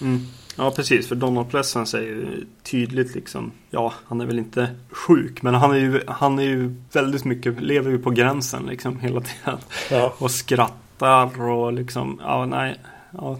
Mm. 0.01 0.19
Ja, 0.57 0.71
precis. 0.71 1.07
För 1.07 1.15
Donald 1.15 1.49
Pleasence 1.49 1.97
är 1.97 2.01
ju 2.01 2.45
tydligt 2.63 3.15
liksom. 3.15 3.51
Ja, 3.69 3.93
han 4.05 4.21
är 4.21 4.25
väl 4.25 4.39
inte 4.39 4.69
sjuk. 4.89 5.41
Men 5.41 5.53
han 5.53 5.71
är 5.71 5.75
ju, 5.75 6.01
han 6.07 6.39
är 6.39 6.43
ju 6.43 6.75
väldigt 6.93 7.25
mycket, 7.25 7.61
lever 7.61 7.91
ju 7.91 7.99
på 7.99 8.09
gränsen 8.09 8.65
liksom 8.65 8.99
hela 8.99 9.21
tiden. 9.21 9.59
Ja. 9.91 10.13
Och 10.19 10.31
skrattar 10.31 11.41
och 11.41 11.73
liksom, 11.73 12.21
ja 12.23 12.45
nej. 12.45 12.79
Ja, 13.11 13.39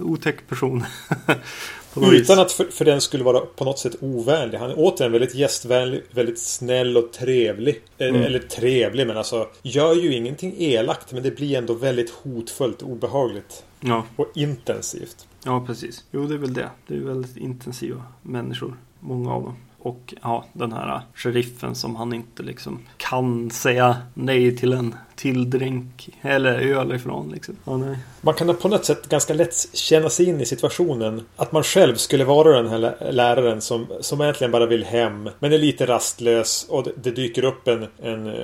otäck 0.00 0.48
person. 0.48 0.84
Utan 2.02 2.38
att 2.38 2.52
för, 2.52 2.64
för, 2.64 2.84
den 2.84 3.00
skulle 3.00 3.24
vara 3.24 3.40
på 3.40 3.64
något 3.64 3.78
sätt 3.78 3.96
ovänlig. 4.00 4.58
Han 4.58 4.70
är 4.70 4.74
återigen 4.76 5.12
väldigt 5.12 5.34
gästvänlig, 5.34 6.02
väldigt 6.10 6.38
snäll 6.38 6.96
och 6.96 7.12
trevlig. 7.12 7.82
Eh, 7.98 8.08
mm. 8.08 8.22
Eller 8.22 8.38
trevlig 8.38 9.06
men 9.06 9.16
alltså 9.16 9.48
Gör 9.62 9.94
ju 9.94 10.14
ingenting 10.14 10.54
elakt 10.58 11.12
men 11.12 11.22
det 11.22 11.36
blir 11.36 11.58
ändå 11.58 11.74
väldigt 11.74 12.10
hotfullt 12.10 12.82
och 12.82 12.90
obehagligt. 12.90 13.64
Ja. 13.80 14.04
Och 14.16 14.26
intensivt. 14.34 15.26
Ja, 15.44 15.64
precis. 15.66 16.04
Jo, 16.10 16.26
det 16.26 16.34
är 16.34 16.38
väl 16.38 16.54
det. 16.54 16.70
Det 16.86 16.94
är 16.94 16.98
väldigt 16.98 17.36
intensiva 17.36 18.02
människor. 18.22 18.76
Många 19.00 19.32
av 19.32 19.42
dem. 19.42 19.56
Och 19.78 20.14
ja, 20.22 20.44
den 20.52 20.72
här 20.72 21.00
sheriffen 21.14 21.74
som 21.74 21.96
han 21.96 22.12
inte 22.12 22.42
liksom 22.42 22.78
kan 22.96 23.50
säga 23.50 23.96
nej 24.14 24.56
till 24.56 24.72
en 24.72 24.94
till 25.16 25.50
drink 25.50 26.08
eller 26.22 26.60
öl 26.60 26.94
ifrån. 26.94 27.30
Liksom. 27.34 27.56
Ja. 27.64 27.80
Man 28.20 28.34
kan 28.34 28.56
på 28.56 28.68
något 28.68 28.84
sätt 28.84 29.08
ganska 29.08 29.34
lätt 29.34 29.54
känna 29.72 30.10
sig 30.10 30.28
in 30.28 30.40
i 30.40 30.46
situationen. 30.46 31.22
Att 31.36 31.52
man 31.52 31.62
själv 31.62 31.94
skulle 31.94 32.24
vara 32.24 32.62
den 32.62 32.68
här 32.68 33.12
läraren 33.12 33.60
som, 33.60 33.86
som 34.00 34.20
egentligen 34.20 34.50
bara 34.50 34.66
vill 34.66 34.84
hem. 34.84 35.30
Men 35.38 35.52
är 35.52 35.58
lite 35.58 35.86
rastlös 35.86 36.66
och 36.68 36.84
det, 36.84 36.92
det 36.96 37.10
dyker 37.10 37.44
upp 37.44 37.68
en, 37.68 37.86
en 38.02 38.26
eh, 38.26 38.34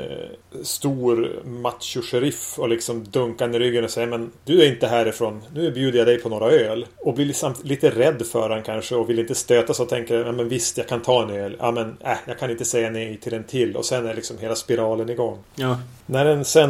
stor 0.62 1.42
macho-sheriff 1.44 2.58
och 2.58 2.68
liksom 2.68 3.04
dunkar 3.04 3.56
i 3.56 3.58
ryggen 3.58 3.84
och 3.84 3.90
säger 3.90 4.08
men 4.08 4.30
du 4.44 4.62
är 4.62 4.68
inte 4.68 4.86
härifrån. 4.86 5.42
Nu 5.54 5.70
bjuder 5.70 5.98
jag 5.98 6.08
dig 6.08 6.18
på 6.18 6.28
några 6.28 6.50
öl. 6.50 6.86
Och 6.98 7.14
blir 7.14 7.26
liksom 7.26 7.54
lite 7.62 7.90
rädd 7.90 8.26
för 8.26 8.50
han 8.50 8.62
kanske 8.62 8.94
och 8.94 9.10
vill 9.10 9.18
inte 9.18 9.34
stötas 9.34 9.80
och 9.80 9.88
tänker 9.88 10.32
men 10.32 10.48
visst 10.48 10.78
jag 10.78 10.88
kan 10.88 11.02
ta 11.02 11.22
en 11.22 11.30
öl. 11.30 11.56
Ja 11.58 11.70
men 11.70 11.96
äh, 12.00 12.16
jag 12.26 12.38
kan 12.38 12.50
inte 12.50 12.64
säga 12.64 12.90
nej 12.90 13.16
till 13.16 13.34
en 13.34 13.44
till. 13.44 13.76
Och 13.76 13.84
sen 13.84 14.06
är 14.06 14.14
liksom 14.14 14.38
hela 14.38 14.54
spiralen 14.54 15.10
igång. 15.10 15.38
Ja. 15.54 15.78
När 16.06 16.24
den 16.24 16.44
sen 16.44 16.61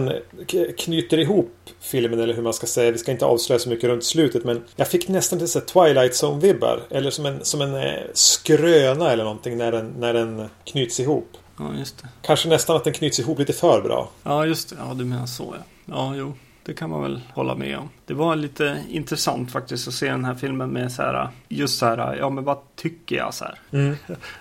knyter 0.78 1.18
ihop 1.18 1.54
filmen 1.80 2.20
eller 2.20 2.34
hur 2.34 2.42
man 2.42 2.52
ska 2.52 2.66
säga. 2.66 2.90
Vi 2.90 2.98
ska 2.98 3.12
inte 3.12 3.26
avslöja 3.26 3.58
så 3.58 3.68
mycket 3.68 3.90
runt 3.90 4.04
slutet 4.04 4.44
men 4.44 4.64
jag 4.76 4.88
fick 4.88 5.08
nästan 5.08 5.38
lite 5.38 5.60
Twilight 5.60 6.12
Zone-vibbar. 6.12 6.80
Eller 6.90 7.10
som 7.10 7.26
en, 7.26 7.44
som 7.44 7.60
en 7.60 7.74
eh, 7.74 7.92
skröna 8.12 9.12
eller 9.12 9.24
någonting 9.24 9.56
när 9.56 9.72
den, 9.72 9.94
när 9.98 10.14
den 10.14 10.48
knyts 10.64 11.00
ihop. 11.00 11.28
Ja, 11.58 11.64
just 11.78 12.02
det. 12.02 12.08
Kanske 12.22 12.48
nästan 12.48 12.76
att 12.76 12.84
den 12.84 12.92
knyts 12.92 13.20
ihop 13.20 13.38
lite 13.38 13.52
för 13.52 13.82
bra. 13.82 14.10
Ja, 14.22 14.46
just 14.46 14.70
det. 14.70 14.76
Ja, 14.78 14.94
du 14.94 15.04
menar 15.04 15.26
så 15.26 15.54
ja. 15.58 15.64
Ja, 15.84 16.16
jo. 16.16 16.32
Det 16.64 16.74
kan 16.74 16.90
man 16.90 17.02
väl 17.02 17.20
hålla 17.34 17.54
med 17.54 17.78
om. 17.78 17.88
Det 18.06 18.14
var 18.14 18.36
lite 18.36 18.84
intressant 18.88 19.52
faktiskt 19.52 19.88
att 19.88 19.94
se 19.94 20.10
den 20.10 20.24
här 20.24 20.34
filmen 20.34 20.70
med 20.70 20.92
så 20.92 21.02
här, 21.02 21.28
just 21.48 21.78
så 21.78 21.86
här, 21.86 22.16
ja 22.16 22.30
men 22.30 22.44
vad 22.44 22.58
tycker 22.76 23.16
jag 23.16 23.34
så 23.34 23.44
här? 23.44 23.58
Mm. 23.70 23.96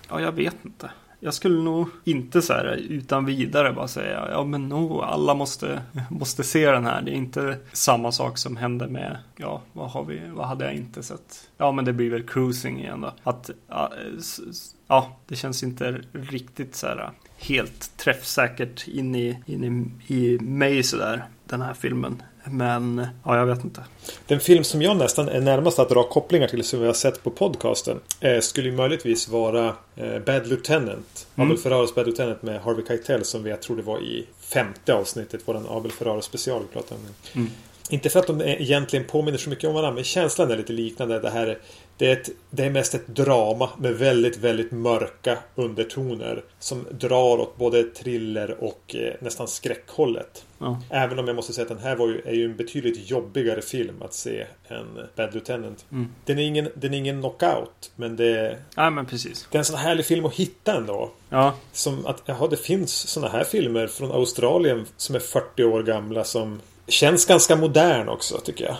Ja, 0.10 0.22
jag 0.22 0.32
vet 0.32 0.56
inte. 0.66 0.90
Jag 1.24 1.34
skulle 1.34 1.64
nog 1.64 1.88
inte 2.04 2.42
så 2.42 2.54
här 2.54 2.76
utan 2.90 3.26
vidare 3.26 3.74
bara 3.74 3.88
säga 3.88 4.28
ja 4.32 4.44
men 4.44 4.70
no, 4.70 5.02
alla 5.02 5.34
måste, 5.34 5.82
måste 6.10 6.44
se 6.44 6.72
den 6.72 6.86
här. 6.86 7.02
Det 7.02 7.12
är 7.12 7.16
inte 7.16 7.58
samma 7.74 8.12
sak 8.12 8.38
som 8.38 8.58
hände 8.58 8.88
med, 8.88 9.18
ja 9.38 9.62
vad 9.74 9.92
har 9.92 10.06
vi, 10.06 10.22
vad 10.34 10.48
hade 10.48 10.66
jag 10.66 10.74
inte 10.74 11.04
sett? 11.04 11.50
Ja 11.58 11.72
men 11.72 11.86
det 11.86 11.94
blir 11.94 12.10
väl 12.10 12.24
cruising 12.24 12.80
igen 12.80 13.02
då. 13.02 13.14
Att, 13.24 13.50
ja 14.88 15.18
det 15.28 15.36
känns 15.36 15.64
inte 15.64 16.02
riktigt 16.14 16.76
så 16.76 16.88
här 16.88 17.12
helt 17.38 17.98
träffsäkert 17.98 18.88
in 18.88 19.16
i, 19.16 19.40
in 19.46 19.64
i, 20.08 20.14
i 20.14 20.40
mig 20.40 20.84
sådär 20.84 21.26
den 21.46 21.62
här 21.62 21.74
filmen. 21.74 22.24
Men 22.46 23.08
ja, 23.26 23.38
jag 23.38 23.46
vet 23.46 23.64
inte. 23.64 23.84
Den 24.28 24.40
film 24.40 24.64
som 24.64 24.82
jag 24.82 24.98
nästan 24.98 25.30
är 25.30 25.42
närmast 25.42 25.80
att 25.80 25.90
dra 25.90 26.04
kopplingar 26.04 26.48
till 26.48 26.64
som 26.64 26.80
vi 26.80 26.86
har 26.86 26.94
sett 26.94 27.24
på 27.24 27.30
podcasten 27.30 28.00
eh, 28.20 28.40
skulle 28.40 28.70
ju 28.70 28.76
möjligtvis 28.76 29.30
vara 29.30 29.76
eh, 29.96 30.20
Bad 30.26 30.48
Lieutenant. 30.48 31.28
Mm. 31.36 31.48
Abel 31.48 31.58
Ferraros 31.58 31.96
Bad 31.96 32.06
Lieutenant 32.06 32.42
med 32.42 32.62
Harvey 32.62 32.86
Keitel 32.88 33.26
som 33.26 33.44
vi 33.44 33.50
jag 33.50 33.62
tror 33.62 33.78
det 33.78 33.84
var 33.84 34.00
i 34.00 34.26
femte 34.40 34.94
avsnittet. 34.94 35.48
Var 35.48 35.54
den 35.54 35.66
Abel 35.70 35.92
Ferraro 35.92 36.22
special 36.22 36.62
vi 36.62 36.68
pratade 36.74 37.02
om. 37.02 37.08
Mm. 37.42 37.52
Inte 37.90 38.10
för 38.10 38.20
att 38.20 38.28
de 38.28 38.42
egentligen 38.42 39.06
påminner 39.06 39.38
så 39.38 39.50
mycket 39.50 39.68
om 39.68 39.74
varandra 39.74 39.96
men 39.96 40.04
känslan 40.04 40.52
är 40.52 40.58
lite 40.58 40.74
liknande. 40.74 41.20
Det 41.20 41.30
här 41.30 41.60
det 42.02 42.08
är, 42.08 42.14
ett, 42.14 42.30
det 42.50 42.66
är 42.66 42.70
mest 42.70 42.96
ett 42.96 43.08
drama 43.08 43.70
med 43.78 43.94
väldigt, 43.94 44.38
väldigt 44.38 44.72
mörka 44.72 45.38
undertoner. 45.56 46.44
Som 46.60 46.88
drar 46.92 47.40
åt 47.40 47.58
både 47.58 47.84
thriller 47.84 48.64
och 48.64 48.96
eh, 48.96 49.14
nästan 49.20 49.48
skräckhållet. 49.48 50.46
Ja. 50.60 50.82
Även 50.90 51.20
om 51.20 51.28
jag 51.28 51.36
måste 51.36 51.54
säga 51.54 51.64
att 51.64 51.70
den 51.70 51.80
här 51.80 51.96
var 51.96 52.08
ju, 52.08 52.22
är 52.26 52.34
ju 52.34 52.46
en 52.46 52.56
betydligt 52.56 53.10
jobbigare 53.10 53.62
film 53.62 54.02
att 54.02 54.14
se 54.14 54.46
än 54.68 55.00
Bad 55.16 55.34
Lieutenant. 55.34 55.86
Mm. 55.92 56.08
Den, 56.26 56.40
är 56.40 56.44
ingen, 56.44 56.70
den 56.76 56.94
är 56.94 56.98
ingen 56.98 57.20
knockout. 57.20 57.92
Men 57.96 58.16
det, 58.16 58.58
ja, 58.76 58.90
men 58.90 59.06
precis. 59.06 59.48
det 59.52 59.58
är 59.58 59.60
en 59.60 59.66
sån 59.66 59.80
härlig 59.80 60.06
film 60.06 60.26
att 60.26 60.34
hitta 60.34 60.78
ändå. 60.78 61.12
Ja. 61.30 61.54
Som 61.72 62.06
att, 62.06 62.24
jaha, 62.26 62.48
det 62.48 62.58
finns 62.58 62.94
såna 62.94 63.30
här 63.30 63.44
filmer 63.44 63.88
från 63.88 64.12
Australien 64.12 64.86
som 64.98 65.16
är 65.16 65.20
40 65.20 65.64
år 65.64 65.84
gamla 65.84 66.24
som 66.24 66.62
känns 66.88 67.26
ganska 67.26 67.56
modern 67.56 68.10
också 68.10 68.38
tycker 68.38 68.66
jag. 68.66 68.78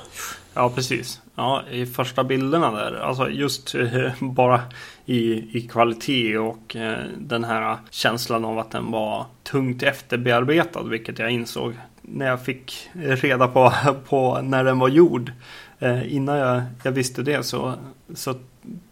Ja, 0.54 0.70
precis. 0.76 1.22
Ja, 1.36 1.64
i 1.72 1.86
första 1.86 2.24
bilderna 2.24 2.72
där. 2.72 2.94
Alltså 2.94 3.30
just 3.30 3.76
eh, 3.76 4.12
bara 4.20 4.62
i, 5.06 5.58
i 5.58 5.68
kvalitet 5.72 6.38
och 6.38 6.76
eh, 6.76 7.06
den 7.18 7.44
här 7.44 7.78
känslan 7.90 8.46
av 8.46 8.60
att 8.60 8.72
den 8.72 8.92
var 8.92 9.26
tungt 9.44 9.84
efterbearbetad. 9.84 10.84
Vilket 10.84 11.20
jag 11.20 11.32
insåg 11.32 11.74
när 12.02 12.28
jag 12.28 12.46
fick 12.46 12.90
reda 12.94 13.48
på, 13.48 13.74
på 14.10 14.42
när 14.42 14.64
den 14.64 14.80
var 14.80 14.90
gjord. 14.90 15.32
Eh, 15.80 16.14
innan 16.16 16.38
jag, 16.38 16.62
jag 16.84 16.92
visste 16.92 17.22
det 17.22 17.44
så, 17.44 17.74
så 18.16 18.36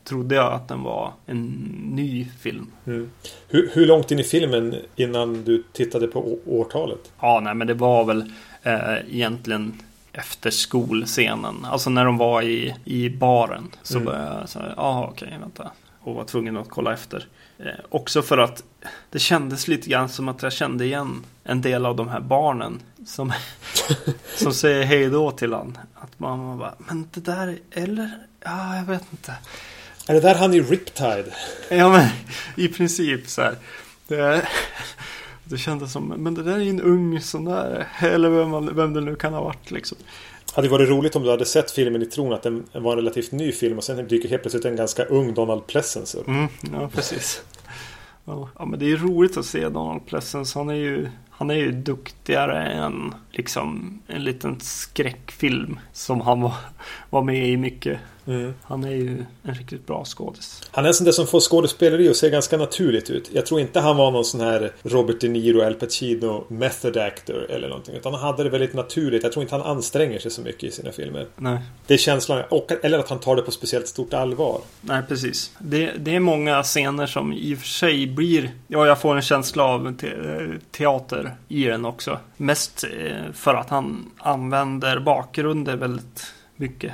trodde 0.03 0.35
jag 0.35 0.53
att 0.53 0.67
den 0.67 0.83
var 0.83 1.13
en 1.25 1.45
ny 1.93 2.27
film. 2.39 2.67
Mm. 2.85 3.09
Hur, 3.47 3.69
hur 3.73 3.85
långt 3.85 4.11
in 4.11 4.19
i 4.19 4.23
filmen 4.23 4.75
innan 4.95 5.43
du 5.43 5.63
tittade 5.73 6.07
på 6.07 6.37
årtalet? 6.45 7.11
Ja, 7.21 7.39
nej 7.43 7.55
men 7.55 7.67
det 7.67 7.73
var 7.73 8.05
väl 8.05 8.33
eh, 8.63 9.15
egentligen 9.15 9.73
efter 10.19 10.49
skolscenen. 10.49 11.65
Alltså 11.65 11.89
när 11.89 12.05
de 12.05 12.17
var 12.17 12.41
i, 12.41 12.75
i 12.85 13.09
baren. 13.09 13.71
Så 13.83 13.93
mm. 13.93 14.05
började 14.05 14.39
jag 14.39 14.49
säga, 14.49 14.73
jaha 14.77 15.07
okej, 15.07 15.37
vänta. 15.39 15.71
Och 15.99 16.15
var 16.15 16.23
tvungen 16.23 16.57
att 16.57 16.69
kolla 16.69 16.93
efter. 16.93 17.27
Eh, 17.59 17.65
också 17.89 18.21
för 18.21 18.37
att 18.37 18.63
det 19.09 19.19
kändes 19.19 19.67
lite 19.67 19.89
grann 19.89 20.09
som 20.09 20.27
att 20.27 20.43
jag 20.43 20.53
kände 20.53 20.85
igen 20.85 21.23
en 21.43 21.61
del 21.61 21.85
av 21.85 21.95
de 21.95 22.09
här 22.09 22.19
barnen. 22.19 22.79
Som, 23.05 23.33
som 24.35 24.53
säger 24.53 24.83
hej 24.83 25.09
då 25.09 25.31
till 25.31 25.53
han. 25.53 25.77
Att 25.93 26.19
man 26.19 26.57
bara, 26.57 26.73
men 26.77 27.09
det 27.13 27.21
där, 27.21 27.57
eller? 27.71 28.09
Ja, 28.43 28.75
jag 28.75 28.83
vet 28.83 29.03
inte. 29.11 29.33
Är 30.07 30.13
det 30.13 30.19
där 30.19 30.35
han 30.35 30.53
i 30.53 30.61
Riptide? 30.61 31.33
Ja, 31.69 31.89
men 31.89 32.09
i 32.55 32.67
princip 32.67 33.27
så 33.27 33.41
här. 33.41 33.55
Det, 34.07 34.47
det 35.49 35.57
kändes 35.57 35.91
som, 35.91 36.07
men 36.07 36.33
det 36.33 36.43
där 36.43 36.55
är 36.55 36.59
ju 36.59 36.69
en 36.69 36.81
ung 36.81 37.21
sån 37.21 37.45
där. 37.45 37.87
Eller 37.99 38.29
vem, 38.29 38.49
man, 38.49 38.75
vem 38.75 38.93
det 38.93 39.01
nu 39.01 39.15
kan 39.15 39.33
ha 39.33 39.43
varit 39.43 39.71
liksom. 39.71 39.97
Hade 40.53 40.67
det 40.67 40.71
varit 40.71 40.89
roligt 40.89 41.15
om 41.15 41.23
du 41.23 41.29
hade 41.29 41.45
sett 41.45 41.71
filmen 41.71 42.01
i 42.01 42.05
tron 42.05 42.33
att 42.33 42.43
den 42.43 42.63
var 42.73 42.91
en 42.91 42.97
relativt 42.97 43.31
ny 43.31 43.51
film 43.51 43.77
och 43.77 43.83
sen 43.83 44.07
dyker 44.07 44.29
helt 44.29 44.41
plötsligt 44.41 44.65
en 44.65 44.75
ganska 44.75 45.05
ung 45.05 45.33
Donald 45.33 45.67
Pleasence 45.67 46.17
upp. 46.17 46.27
Mm, 46.27 46.47
ja, 46.73 46.89
precis. 46.93 47.43
Ja, 48.25 48.65
men 48.65 48.79
det 48.79 48.91
är 48.91 48.97
roligt 48.97 49.37
att 49.37 49.45
se 49.45 49.69
Donald 49.69 50.05
Pleasence. 50.05 50.59
Han 50.59 50.69
är 50.69 50.73
ju, 50.73 51.09
han 51.29 51.49
är 51.49 51.55
ju 51.55 51.71
duktigare 51.71 52.63
än 52.67 53.13
liksom 53.31 53.99
en 54.07 54.23
liten 54.23 54.59
skräckfilm 54.59 55.79
som 55.93 56.21
han 56.21 56.41
var, 56.41 56.53
var 57.09 57.21
med 57.21 57.49
i 57.49 57.57
mycket. 57.57 57.99
Mm. 58.29 58.53
Han 58.63 58.83
är 58.83 58.91
ju 58.91 59.25
en 59.43 59.53
riktigt 59.53 59.87
bra 59.87 60.05
skådis. 60.05 60.61
Han 60.71 60.83
är 60.83 60.87
en 60.87 60.93
sån 60.93 61.05
där 61.05 61.11
som 61.11 61.27
får 61.27 61.39
skådespeleri 61.39 62.09
att 62.09 62.15
se 62.15 62.29
ganska 62.29 62.57
naturligt 62.57 63.09
ut. 63.09 63.29
Jag 63.33 63.45
tror 63.45 63.61
inte 63.61 63.79
han 63.79 63.97
var 63.97 64.11
någon 64.11 64.25
sån 64.25 64.41
här 64.41 64.71
Robert 64.83 65.21
De 65.21 65.29
Niro, 65.29 65.61
Al 65.61 65.73
Pacino, 65.73 66.45
method 66.47 66.97
actor 66.97 67.51
eller 67.51 67.67
någonting. 67.69 67.95
Utan 67.95 68.13
han 68.13 68.21
hade 68.21 68.43
det 68.43 68.49
väldigt 68.49 68.73
naturligt. 68.73 69.23
Jag 69.23 69.31
tror 69.31 69.43
inte 69.43 69.55
han 69.55 69.65
anstränger 69.65 70.19
sig 70.19 70.31
så 70.31 70.41
mycket 70.41 70.63
i 70.63 70.71
sina 70.71 70.91
filmer. 70.91 71.25
Nej. 71.35 71.59
Det 71.87 71.93
är 71.93 71.97
känslan. 71.97 72.43
Och, 72.49 72.71
eller 72.83 72.99
att 72.99 73.09
han 73.09 73.19
tar 73.19 73.35
det 73.35 73.41
på 73.41 73.51
speciellt 73.51 73.87
stort 73.87 74.13
allvar. 74.13 74.61
Nej, 74.81 75.01
precis. 75.07 75.51
Det, 75.59 75.91
det 75.99 76.15
är 76.15 76.19
många 76.19 76.63
scener 76.63 77.07
som 77.07 77.33
i 77.33 77.55
och 77.55 77.59
för 77.59 77.67
sig 77.67 78.07
blir... 78.07 78.51
Ja, 78.67 78.87
jag 78.87 79.01
får 79.01 79.15
en 79.15 79.21
känsla 79.21 79.63
av 79.63 79.97
te 79.97 80.09
teater 80.71 81.35
i 81.47 81.63
den 81.65 81.85
också. 81.85 82.19
Mest 82.37 82.83
eh, 82.83 83.33
för 83.33 83.55
att 83.55 83.69
han 83.69 84.11
använder 84.17 84.99
bakgrunder 84.99 85.75
väldigt 85.75 86.33
mycket 86.55 86.93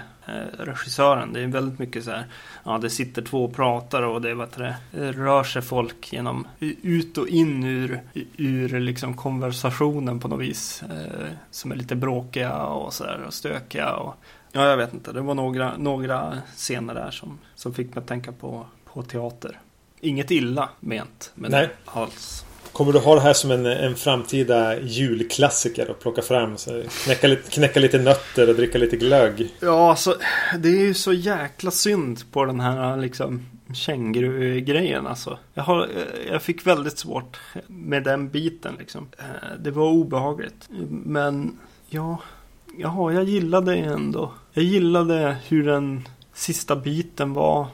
regissören. 0.58 1.34
Det 1.34 1.42
är 1.42 1.48
väldigt 1.48 1.80
mycket 1.80 2.04
så 2.04 2.12
här. 2.12 2.26
Ja, 2.64 2.78
det 2.78 2.90
sitter 2.90 3.22
två 3.22 3.46
och 3.46 3.56
pratar 3.56 4.02
och 4.02 4.22
det, 4.22 4.34
vad 4.34 4.50
det 4.58 4.76
rör 4.92 5.44
sig 5.44 5.62
folk 5.62 6.14
genom 6.14 6.48
ut 6.82 7.18
och 7.18 7.28
in 7.28 7.64
ur, 7.64 8.02
ur 8.38 8.80
liksom 8.80 9.18
konversationen 9.18 10.20
på 10.20 10.28
något 10.28 10.42
vis. 10.42 10.84
Eh, 10.84 11.28
som 11.52 11.72
är 11.72 11.76
lite 11.76 11.96
bråkiga 11.96 12.64
och 12.64 12.94
så 12.94 13.04
här 13.04 13.24
och 13.28 13.34
stökiga. 13.34 13.94
Och, 13.94 14.16
ja, 14.52 14.66
jag 14.66 14.78
vet 14.78 14.94
inte. 14.94 15.12
Det 15.12 15.22
var 15.22 15.36
några, 15.36 15.78
några 15.78 16.38
scener 16.56 16.94
där 16.94 17.12
som, 17.12 17.40
som 17.56 17.74
fick 17.74 17.96
mig 17.96 18.02
att 18.02 18.08
tänka 18.08 18.32
på, 18.32 18.66
på 18.86 19.04
teater. 19.04 19.60
Inget 20.00 20.32
illa 20.32 20.70
ment 20.80 21.32
men 21.36 21.52
Nej. 21.52 21.70
alls. 21.86 22.46
Kommer 22.76 22.94
du 22.94 23.00
ha 23.00 23.16
det 23.16 23.22
här 23.22 23.34
som 23.34 23.52
en, 23.52 23.66
en 23.66 23.96
framtida 23.96 24.80
julklassiker 24.80 25.90
och 25.90 26.00
plocka 26.00 26.22
fram? 26.22 26.58
Så 26.58 26.84
knäcka, 27.04 27.28
lite, 27.28 27.52
knäcka 27.52 27.80
lite 27.80 27.98
nötter 28.00 28.50
och 28.50 28.56
dricka 28.56 28.78
lite 28.78 28.98
glögg? 28.98 29.54
Ja, 29.60 29.90
alltså 29.90 30.16
det 30.60 30.70
är 30.70 30.80
ju 30.80 30.94
så 30.94 31.14
jäkla 31.14 31.72
synd 31.72 32.32
på 32.32 32.46
den 32.46 32.60
här 32.60 32.98
liksom 32.98 33.46
känguru-grejen 33.74 35.08
alltså. 35.08 35.38
Jag, 35.54 35.64
har, 35.64 35.90
jag 36.32 36.42
fick 36.42 36.68
väldigt 36.68 36.98
svårt 36.98 37.40
med 37.68 38.04
den 38.04 38.30
biten 38.30 38.76
liksom. 38.80 39.08
Eh, 39.18 39.60
det 39.60 39.72
var 39.72 39.88
obehagligt. 39.88 40.70
Men 40.90 41.60
ja, 41.90 42.20
ja 42.78 43.14
jag 43.14 43.24
gillade 43.24 43.76
ändå. 43.76 44.32
Jag 44.54 44.64
gillade 44.64 45.38
hur 45.48 45.66
den 45.66 46.08
sista 46.34 46.76
biten 46.76 47.34
var 47.34 47.68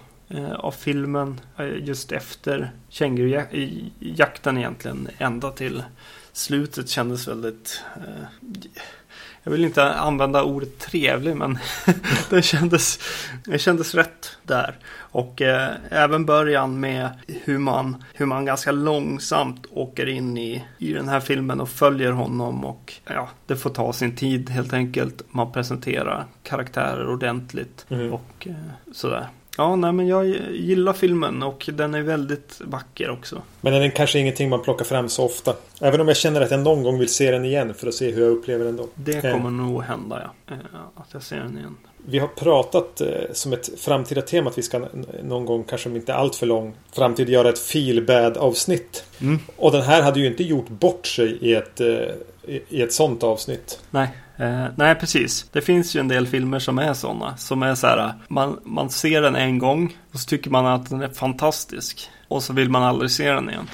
av 0.57 0.71
filmen 0.71 1.39
just 1.81 2.11
efter 2.11 2.71
kängurujakten 2.89 4.57
egentligen 4.57 5.07
ända 5.17 5.51
till 5.51 5.83
slutet 6.33 6.89
kändes 6.89 7.27
väldigt 7.27 7.83
eh, 7.95 8.49
jag 9.43 9.51
vill 9.51 9.65
inte 9.65 9.93
använda 9.93 10.43
ordet 10.43 10.79
trevlig 10.79 11.35
men 11.35 11.59
det, 12.29 12.41
kändes, 12.41 12.99
det 13.45 13.59
kändes 13.59 13.95
rätt 13.95 14.37
där. 14.43 14.75
Och 14.97 15.41
eh, 15.41 15.69
även 15.89 16.25
början 16.25 16.79
med 16.79 17.09
hur 17.27 17.57
man, 17.57 18.03
hur 18.13 18.25
man 18.25 18.45
ganska 18.45 18.71
långsamt 18.71 19.65
åker 19.69 20.09
in 20.09 20.37
i, 20.37 20.65
i 20.77 20.93
den 20.93 21.09
här 21.09 21.19
filmen 21.19 21.61
och 21.61 21.69
följer 21.69 22.11
honom 22.11 22.65
och 22.65 22.93
ja, 23.05 23.29
det 23.45 23.55
får 23.55 23.69
ta 23.69 23.93
sin 23.93 24.15
tid 24.15 24.49
helt 24.49 24.73
enkelt. 24.73 25.23
Man 25.29 25.51
presenterar 25.51 26.25
karaktärer 26.43 27.09
ordentligt 27.09 27.85
Mm. 27.89 28.13
och 28.13 28.47
eh, 28.47 28.53
sådär. 28.93 29.27
Ja, 29.57 29.75
nej 29.75 29.91
men 29.91 30.07
jag 30.07 30.25
gillar 30.51 30.93
filmen 30.93 31.43
och 31.43 31.69
den 31.73 31.93
är 31.95 32.01
väldigt 32.01 32.61
vacker 32.65 33.09
också. 33.09 33.41
Men 33.61 33.73
den 33.73 33.81
är 33.83 33.89
kanske 33.89 34.19
ingenting 34.19 34.49
man 34.49 34.61
plockar 34.61 34.85
fram 34.85 35.09
så 35.09 35.25
ofta. 35.25 35.53
Även 35.81 36.01
om 36.01 36.07
jag 36.07 36.17
känner 36.17 36.41
att 36.41 36.51
jag 36.51 36.59
någon 36.59 36.83
gång 36.83 36.99
vill 36.99 37.09
se 37.13 37.31
den 37.31 37.45
igen 37.45 37.73
för 37.73 37.87
att 37.87 37.93
se 37.93 38.11
hur 38.11 38.21
jag 38.21 38.31
upplever 38.31 38.65
den 38.65 38.75
då. 38.77 38.87
Det 38.95 39.23
Eh. 39.25 39.31
kommer 39.33 39.49
nog 39.49 39.83
hända 39.83 40.31
ja. 40.47 40.53
Eh, 40.55 40.59
Att 40.95 41.07
jag 41.13 41.23
ser 41.23 41.37
den 41.37 41.57
igen. 41.57 41.77
Vi 42.05 42.19
har 42.19 42.27
pratat 42.27 43.01
eh, 43.01 43.07
som 43.33 43.53
ett 43.53 43.79
framtida 43.79 44.21
tema 44.21 44.49
att 44.49 44.57
vi 44.57 44.61
ska 44.61 44.87
någon 45.23 45.45
gång, 45.45 45.63
kanske 45.63 45.89
om 45.89 45.95
inte 45.95 46.13
allt 46.13 46.35
för 46.35 46.45
lång 46.45 46.73
framtid, 46.93 47.29
göra 47.29 47.49
ett 47.49 47.59
feel 47.59 48.05
bad 48.05 48.37
avsnitt. 48.37 49.05
Mm. 49.21 49.39
Och 49.55 49.71
den 49.71 49.81
här 49.81 50.01
hade 50.01 50.19
ju 50.19 50.27
inte 50.27 50.43
gjort 50.43 50.69
bort 50.69 51.07
sig 51.07 51.37
i 51.41 51.55
ett, 51.55 51.81
eh, 51.81 52.57
i 52.69 52.81
ett 52.81 52.93
sånt 52.93 53.23
avsnitt. 53.23 53.79
Nej, 53.91 54.09
eh, 54.37 54.65
nej 54.75 54.95
precis. 54.95 55.45
Det 55.51 55.61
finns 55.61 55.95
ju 55.95 55.99
en 55.99 56.07
del 56.07 56.27
filmer 56.27 56.59
som 56.59 56.79
är 56.79 56.93
sådana. 56.93 57.37
Som 57.37 57.63
är 57.63 57.75
så 57.75 57.87
här, 57.87 58.13
man, 58.27 58.59
man 58.63 58.89
ser 58.89 59.21
den 59.21 59.35
en 59.35 59.59
gång 59.59 59.97
och 60.13 60.19
så 60.19 60.25
tycker 60.25 60.49
man 60.49 60.65
att 60.65 60.89
den 60.89 61.01
är 61.01 61.09
fantastisk. 61.09 62.09
Och 62.27 62.43
så 62.43 62.53
vill 62.53 62.69
man 62.69 62.83
aldrig 62.83 63.11
se 63.11 63.31
den 63.31 63.49
igen. 63.49 63.69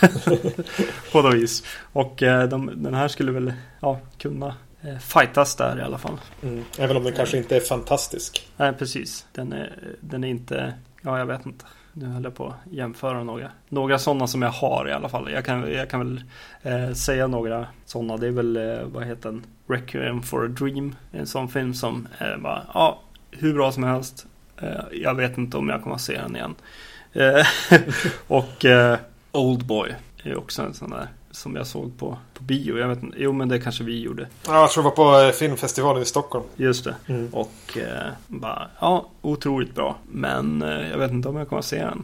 På 1.12 1.22
något 1.22 1.34
vis. 1.34 1.62
Och 1.92 2.22
eh, 2.22 2.48
de, 2.48 2.82
den 2.82 2.94
här 2.94 3.08
skulle 3.08 3.32
väl 3.32 3.52
ja, 3.80 4.00
kunna 4.18 4.54
fightas 5.00 5.56
där 5.56 5.78
i 5.78 5.82
alla 5.82 5.98
fall. 5.98 6.20
Mm. 6.42 6.64
Även 6.78 6.96
om 6.96 7.04
den 7.04 7.12
kanske 7.12 7.38
inte 7.38 7.56
är 7.56 7.60
fantastisk. 7.60 8.48
Nej, 8.56 8.72
precis. 8.72 9.26
Den 9.32 9.52
är, 9.52 9.72
den 10.00 10.24
är 10.24 10.28
inte, 10.28 10.74
ja 11.02 11.18
jag 11.18 11.26
vet 11.26 11.46
inte. 11.46 11.64
Nu 11.96 12.06
höll 12.06 12.24
jag 12.24 12.34
på 12.34 12.46
att 12.46 12.72
jämföra 12.72 13.24
några. 13.24 13.50
Några 13.68 13.98
sådana 13.98 14.26
som 14.26 14.42
jag 14.42 14.50
har 14.50 14.88
i 14.88 14.92
alla 14.92 15.08
fall. 15.08 15.32
Jag 15.32 15.44
kan, 15.44 15.72
jag 15.72 15.90
kan 15.90 16.00
väl 16.00 16.22
eh, 16.62 16.92
säga 16.94 17.26
några 17.26 17.66
sådana. 17.84 18.16
Det 18.16 18.26
är 18.26 18.30
väl, 18.30 18.56
eh, 18.56 18.82
vad 18.84 19.04
heter 19.04 19.28
den? 19.28 19.44
Requiem 19.66 20.22
for 20.22 20.44
a 20.44 20.48
Dream. 20.48 20.96
En 21.12 21.26
sån 21.26 21.48
film 21.48 21.74
som 21.74 22.08
är 22.18 22.36
bara, 22.36 22.62
ja, 22.74 23.00
hur 23.30 23.54
bra 23.54 23.72
som 23.72 23.84
helst. 23.84 24.26
Eh, 24.62 24.80
jag 24.92 25.14
vet 25.14 25.38
inte 25.38 25.56
om 25.56 25.68
jag 25.68 25.82
kommer 25.82 25.94
att 25.94 26.02
se 26.02 26.20
den 26.20 26.36
igen. 26.36 26.54
Eh, 27.12 27.46
och 28.26 28.64
eh, 28.64 28.98
Oldboy 29.32 29.94
är 30.22 30.28
ju 30.28 30.36
också 30.36 30.62
en 30.62 30.74
sån 30.74 30.90
där. 30.90 31.08
Som 31.34 31.56
jag 31.56 31.66
såg 31.66 31.98
på, 31.98 32.18
på 32.34 32.42
bio. 32.42 32.78
Jag 32.78 32.88
vet 32.88 33.02
inte, 33.02 33.16
jo 33.20 33.32
men 33.32 33.48
det 33.48 33.60
kanske 33.60 33.84
vi 33.84 34.00
gjorde. 34.00 34.28
Ja, 34.46 34.60
jag 34.60 34.70
tror 34.70 34.82
det 34.82 34.88
var 34.88 34.96
på 35.20 35.26
eh, 35.26 35.32
filmfestivalen 35.32 36.02
i 36.02 36.06
Stockholm. 36.06 36.44
Just 36.56 36.84
det. 36.84 36.94
Mm. 37.06 37.28
Och 37.32 37.78
eh, 37.78 38.12
bara, 38.26 38.70
ja, 38.80 39.08
otroligt 39.22 39.74
bra. 39.74 39.96
Men 40.10 40.62
eh, 40.62 40.90
jag 40.90 40.98
vet 40.98 41.10
inte 41.10 41.28
om 41.28 41.36
jag 41.36 41.48
kommer 41.48 41.60
att 41.60 41.66
se 41.66 41.84
den. 41.84 42.02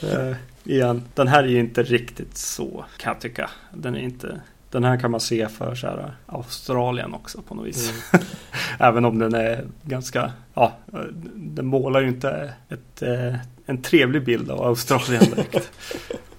eh, 0.12 0.36
igen, 0.64 1.02
den 1.14 1.28
här 1.28 1.44
är 1.44 1.48
ju 1.48 1.60
inte 1.60 1.82
riktigt 1.82 2.36
så, 2.36 2.84
kan 2.96 3.12
jag 3.12 3.20
tycka. 3.20 3.50
Den 3.72 3.94
är 3.94 4.00
inte... 4.00 4.40
Den 4.70 4.84
här 4.84 5.00
kan 5.00 5.10
man 5.10 5.20
se 5.20 5.48
för 5.48 5.74
så 5.74 5.86
här, 5.86 6.16
Australien 6.26 7.14
också 7.14 7.42
på 7.42 7.54
något 7.54 7.66
vis. 7.66 7.92
Mm. 8.12 8.26
Även 8.78 9.04
om 9.04 9.18
den 9.18 9.34
är 9.34 9.64
ganska, 9.82 10.32
ja, 10.54 10.72
eh, 10.92 10.98
den 11.34 11.66
målar 11.66 12.00
ju 12.00 12.08
inte 12.08 12.52
ett, 12.68 13.02
eh, 13.02 13.34
en 13.66 13.82
trevlig 13.82 14.24
bild 14.24 14.50
av 14.50 14.62
Australien 14.62 15.24
direkt. 15.24 15.70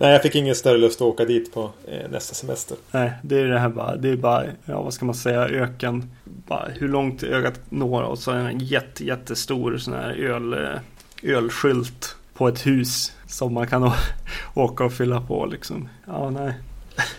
Nej, 0.00 0.12
jag 0.12 0.22
fick 0.22 0.34
ingen 0.34 0.54
större 0.54 0.78
lust 0.78 1.00
att 1.00 1.06
åka 1.06 1.24
dit 1.24 1.54
på 1.54 1.70
eh, 1.88 2.10
nästa 2.10 2.34
semester. 2.34 2.76
Nej, 2.90 3.12
det 3.22 3.40
är 3.40 3.44
det 3.44 3.58
här 3.58 3.68
bara, 3.68 3.96
det 3.96 4.08
är 4.08 4.16
bara, 4.16 4.44
ja 4.64 4.82
vad 4.82 4.94
ska 4.94 5.04
man 5.04 5.14
säga, 5.14 5.48
öken. 5.48 6.10
Bara 6.24 6.68
hur 6.68 6.88
långt 6.88 7.22
ögat 7.22 7.60
når 7.68 8.02
och 8.02 8.18
så 8.18 8.30
en 8.30 8.58
jätte, 8.58 9.04
jättestor 9.04 9.78
sån 9.78 9.94
här 9.94 10.12
öl, 10.12 10.52
eh, 10.52 11.36
ölskylt 11.36 12.16
på 12.34 12.48
ett 12.48 12.66
hus 12.66 13.12
som 13.26 13.54
man 13.54 13.66
kan 13.66 13.92
åka 14.54 14.84
och 14.84 14.92
fylla 14.92 15.20
på 15.20 15.46
liksom. 15.46 15.88
Ja, 16.06 16.30
nej. 16.30 16.54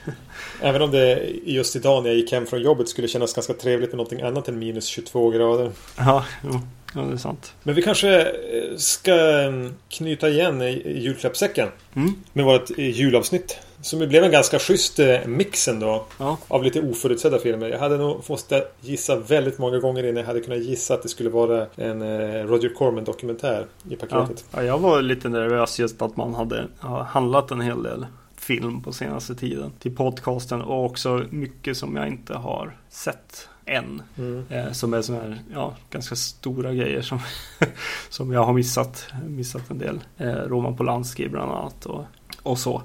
Även 0.62 0.82
om 0.82 0.92
det 0.92 1.30
just 1.46 1.76
idag 1.76 2.04
när 2.04 2.10
jag 2.10 2.18
gick 2.18 2.32
hem 2.32 2.46
från 2.46 2.62
jobbet 2.62 2.90
skulle 2.90 3.08
kännas 3.08 3.34
ganska 3.34 3.54
trevligt 3.54 3.90
med 3.90 3.98
någonting 3.98 4.22
annat 4.22 4.48
än 4.48 4.60
minus 4.60 4.86
22 4.86 5.30
grader. 5.30 5.72
Ja, 5.98 6.26
jo, 6.44 6.62
ja 6.94 7.02
det 7.02 7.14
är 7.14 7.18
sant. 7.18 7.54
Men 7.64 7.76
vi 7.76 7.82
kanske 7.82 8.22
eh, 8.22 8.78
ska 8.78 9.14
mm, 9.14 9.74
knyta 9.90 10.30
igen 10.30 10.62
i 10.62 11.00
julklappssäcken 11.00 11.68
Mm, 11.94 12.14
med 12.34 12.46
vårt 12.46 12.70
eh, 12.78 12.90
julavsnitt. 12.90 13.60
Som 13.82 14.02
ju 14.02 14.08
blev 14.08 14.24
en 14.24 14.32
ganska 14.32 14.60
schysst 14.60 15.00
eh, 15.00 15.26
mix 15.26 15.68
ändå. 15.68 16.06
ja, 16.18 16.38
Av 16.48 16.64
lite 16.64 16.82
oförutsedda 16.82 17.40
filmer. 17.40 17.70
Jag 17.70 17.80
hade 17.80 17.98
nog 17.98 18.24
måste 18.30 18.64
gissa 18.82 19.16
väldigt 19.16 19.58
många 19.58 19.80
gånger 19.80 20.04
innan 20.04 20.18
jag 20.18 20.28
hade 20.28 20.42
kunnat 20.42 20.60
gissa 20.60 20.94
att 20.94 21.04
det 21.04 21.10
skulle 21.10 21.30
vara 21.30 21.66
en 21.76 22.02
Roger 22.48 22.70
Corman 22.70 23.04
dokumentär 23.04 23.66
i 23.90 23.98
ja. 24.00 24.08
paketet. 24.08 24.46
ja, 24.52 24.64
jag 24.64 24.80
var 24.80 25.02
lite 25.02 25.30
nervös 25.30 25.80
just 25.80 26.02
att 26.02 26.18
man 26.18 26.34
hade 26.34 26.68
ja, 26.82 27.04
handlat 27.04 27.52
en 27.52 27.62
hel 27.62 27.84
del 27.84 28.06
film 28.38 28.84
på 28.84 28.94
senaste 28.94 29.36
tiden 29.36 29.72
till 29.80 29.96
podcasten 29.96 30.62
och 30.62 30.86
också 30.86 31.24
mycket 31.30 31.78
som 31.78 31.96
jag 31.96 32.08
inte 32.08 32.34
har 32.34 32.78
sett 32.90 33.50
än. 33.66 34.02
Mm. 34.18 34.46
Eh, 34.50 34.72
som 34.72 34.94
är 34.94 35.02
sådana 35.02 35.24
här, 35.24 35.42
ja, 35.54 35.76
ganska 35.90 36.16
stora 36.16 36.74
grejer 36.74 37.02
som, 37.02 37.20
som 38.10 38.32
jag 38.32 38.44
har 38.44 38.54
missat. 38.54 39.08
Missat 39.28 39.72
en 39.72 39.78
del. 39.78 40.00
Eh, 40.18 40.34
Roman 40.34 40.78
Polanski 40.78 41.30
bland 41.30 41.52
annat 41.52 41.86
och, 41.86 42.06
och 42.44 42.60
så. 42.60 42.84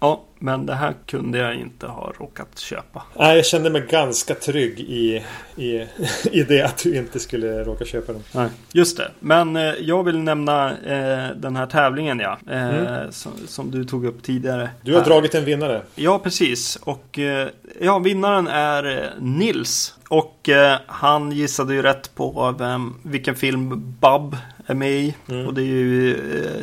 Ja, 0.00 0.22
men 0.38 0.66
det 0.66 0.74
här 0.74 0.94
kunde 1.06 1.38
jag 1.38 1.54
inte 1.54 1.86
ha 1.86 2.12
råkat 2.18 2.58
köpa. 2.58 3.02
Nej, 3.18 3.36
jag 3.36 3.46
kände 3.46 3.70
mig 3.70 3.86
ganska 3.90 4.34
trygg 4.34 4.80
i, 4.80 5.24
i, 5.56 5.86
i 6.32 6.42
det 6.42 6.62
att 6.62 6.78
du 6.82 6.96
inte 6.96 7.20
skulle 7.20 7.64
råka 7.64 7.84
köpa 7.84 8.12
den. 8.12 8.22
Nej, 8.32 8.48
just 8.72 8.96
det. 8.96 9.10
Men 9.20 9.56
eh, 9.56 9.62
jag 9.80 10.04
vill 10.04 10.18
nämna 10.18 10.70
eh, 10.70 11.30
den 11.36 11.56
här 11.56 11.66
tävlingen 11.66 12.18
ja. 12.20 12.38
Eh, 12.50 12.66
Mm. 12.66 13.12
som, 13.12 13.32
som 13.46 13.70
du 13.70 13.84
tog 13.84 14.04
upp 14.06 14.22
tidigare. 14.22 14.70
Du 14.82 14.92
har 14.92 15.00
Här. 15.00 15.08
dragit 15.08 15.34
en 15.34 15.44
vinnare. 15.44 15.82
Ja, 15.94 16.18
precis. 16.18 16.76
Och 16.76 17.18
eh, 17.18 17.48
ja, 17.80 17.98
vinnaren 17.98 18.48
är 18.48 18.96
eh, 18.98 19.04
Nils. 19.20 19.94
Och 20.08 20.48
eh, 20.48 20.78
han 20.86 21.32
gissade 21.32 21.74
ju 21.74 21.82
rätt 21.82 22.14
på 22.14 22.54
vem, 22.58 22.94
vilken 23.02 23.34
film 23.34 23.68
Bub 24.00 24.36
är 24.66 24.74
med 24.74 24.90
i. 24.92 25.14
Mm. 25.28 25.46
Och 25.46 25.54
det 25.54 25.62
är 25.62 25.64
ju 25.64 26.16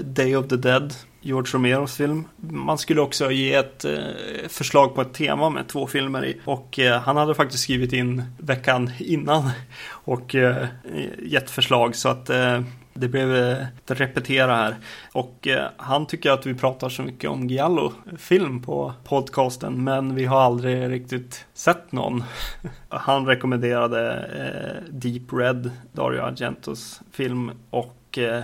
Day 0.04 0.36
of 0.36 0.48
the 0.48 0.56
Dead. 0.56 0.94
George 1.26 1.54
Romeros 1.54 1.96
film. 1.96 2.28
Man 2.38 2.78
skulle 2.78 3.02
också 3.02 3.32
ge 3.32 3.54
ett 3.54 3.86
eh, 3.86 3.98
förslag 4.50 4.96
på 4.96 5.02
ett 5.02 5.14
tema 5.14 5.50
med 5.50 5.68
två 5.68 5.88
filmer 5.88 6.26
i. 6.26 6.42
Och 6.46 6.80
eh, 6.80 7.02
han 7.02 7.18
hade 7.18 7.36
faktiskt 7.36 7.64
skrivit 7.64 7.94
in 7.94 8.24
veckan 8.38 8.92
innan. 9.00 9.50
Och 9.90 10.36
eh, 10.36 10.68
gett 11.24 11.50
förslag 11.50 11.96
så 11.96 12.10
att 12.10 12.26
det 12.94 13.08
blev 13.08 13.36
att 13.36 13.68
ett 13.86 13.92
repetera 13.92 14.56
här. 14.56 14.76
Och 15.12 15.48
han 15.78 16.06
tycker 16.06 16.32
att 16.32 16.46
vi 16.46 16.54
pratar 16.54 16.90
så 16.90 17.02
mycket 17.02 17.30
om 17.30 17.48
Giallo-film 17.48 18.62
på 18.62 18.94
podcasten. 19.04 19.84
Men 19.84 20.16
vi 20.16 20.26
har 20.26 20.42
aldrig 20.42 20.90
riktigt 20.90 21.46
sett 21.54 21.92
någon. 21.92 22.24
Han 22.90 23.26
rekommenderade 23.26 24.30
Deep 24.92 25.34
Red, 25.34 25.72
Dario 25.92 26.22
Argentos 26.22 27.02
film. 27.12 27.52
Och 27.70 28.03
eh, 28.18 28.40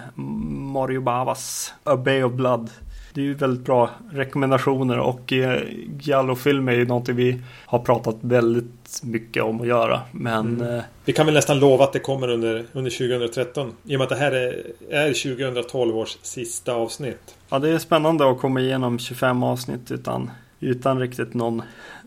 Mario 0.73 1.01
Bavas 1.01 1.73
A 1.83 1.95
Bay 1.97 2.23
of 2.23 2.33
Blood. 2.33 2.69
Det 3.13 3.21
är 3.21 3.25
ju 3.25 3.33
väldigt 3.33 3.65
bra 3.65 3.89
rekommendationer 4.11 4.99
och 4.99 5.33
eh, 5.33 5.61
Giallo-film 5.99 6.67
är 6.67 6.73
ju 6.73 6.85
någonting 6.85 7.15
vi 7.15 7.41
har 7.65 7.79
pratat 7.79 8.15
väldigt 8.21 8.99
mycket 9.03 9.43
om 9.43 9.61
att 9.61 9.67
göra. 9.67 10.01
Men 10.11 10.61
eh, 10.61 10.83
Vi 11.05 11.13
kan 11.13 11.25
väl 11.25 11.35
nästan 11.35 11.59
lova 11.59 11.83
att 11.83 11.93
det 11.93 11.99
kommer 11.99 12.27
under, 12.27 12.65
under 12.73 12.91
2013. 12.91 13.73
I 13.83 13.95
och 13.95 13.99
med 13.99 14.01
att 14.05 14.09
det 14.09 14.15
här 14.15 14.31
är, 14.31 14.63
är 14.89 15.35
2012 15.35 15.97
års 15.97 16.17
sista 16.21 16.73
avsnitt. 16.73 17.35
Ja, 17.49 17.59
det 17.59 17.69
är 17.69 17.77
spännande 17.77 18.31
att 18.31 18.39
komma 18.39 18.61
igenom 18.61 18.99
25 18.99 19.43
avsnitt 19.43 19.91
utan, 19.91 20.31
utan 20.59 20.99
riktigt 20.99 21.33
någon, 21.33 21.61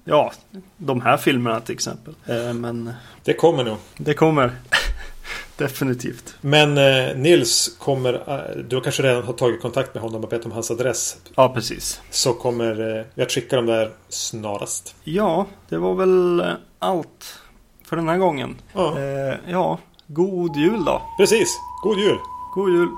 ja, 0.05 0.33
de 0.77 1.01
här 1.01 1.17
filmerna 1.17 1.61
till 1.61 1.75
exempel. 1.75 2.15
Men 2.55 2.93
Det 3.25 3.35
kommer 3.35 3.65
nog. 3.65 3.77
det 3.97 4.15
kommer. 4.15 4.53
Definitivt. 5.63 6.35
Men 6.41 6.79
eh, 6.79 7.17
Nils 7.17 7.77
kommer, 7.79 8.15
eh, 8.15 8.57
du 8.69 8.77
har 8.77 8.83
kanske 8.83 9.03
redan 9.03 9.23
har 9.23 9.33
tagit 9.33 9.63
kontakt 9.63 9.95
med 9.95 10.03
honom 10.03 10.25
och 10.25 10.31
bett 10.31 10.45
om 10.45 10.53
hans 10.53 10.71
adress. 10.71 11.17
Ja, 11.35 11.49
precis. 11.55 12.01
Så 12.11 12.33
kommer 12.33 12.99
eh, 12.99 13.05
jag 13.15 13.31
skicka 13.31 13.57
dem 13.57 13.67
där 13.67 13.91
snarast. 14.09 14.95
Ja, 15.05 15.47
det 15.69 15.79
var 15.79 15.95
väl 15.95 16.41
eh, 16.41 16.47
allt 16.79 17.39
för 17.85 17.97
den 17.97 18.09
här 18.09 18.19
gången. 18.19 18.57
Ja. 18.73 18.99
Eh, 18.99 19.35
ja, 19.49 19.79
god 20.07 20.57
jul 20.57 20.85
då. 20.85 21.03
Precis, 21.19 21.59
god 21.83 21.99
jul. 21.99 22.19
God 22.55 22.71
jul. 22.71 22.89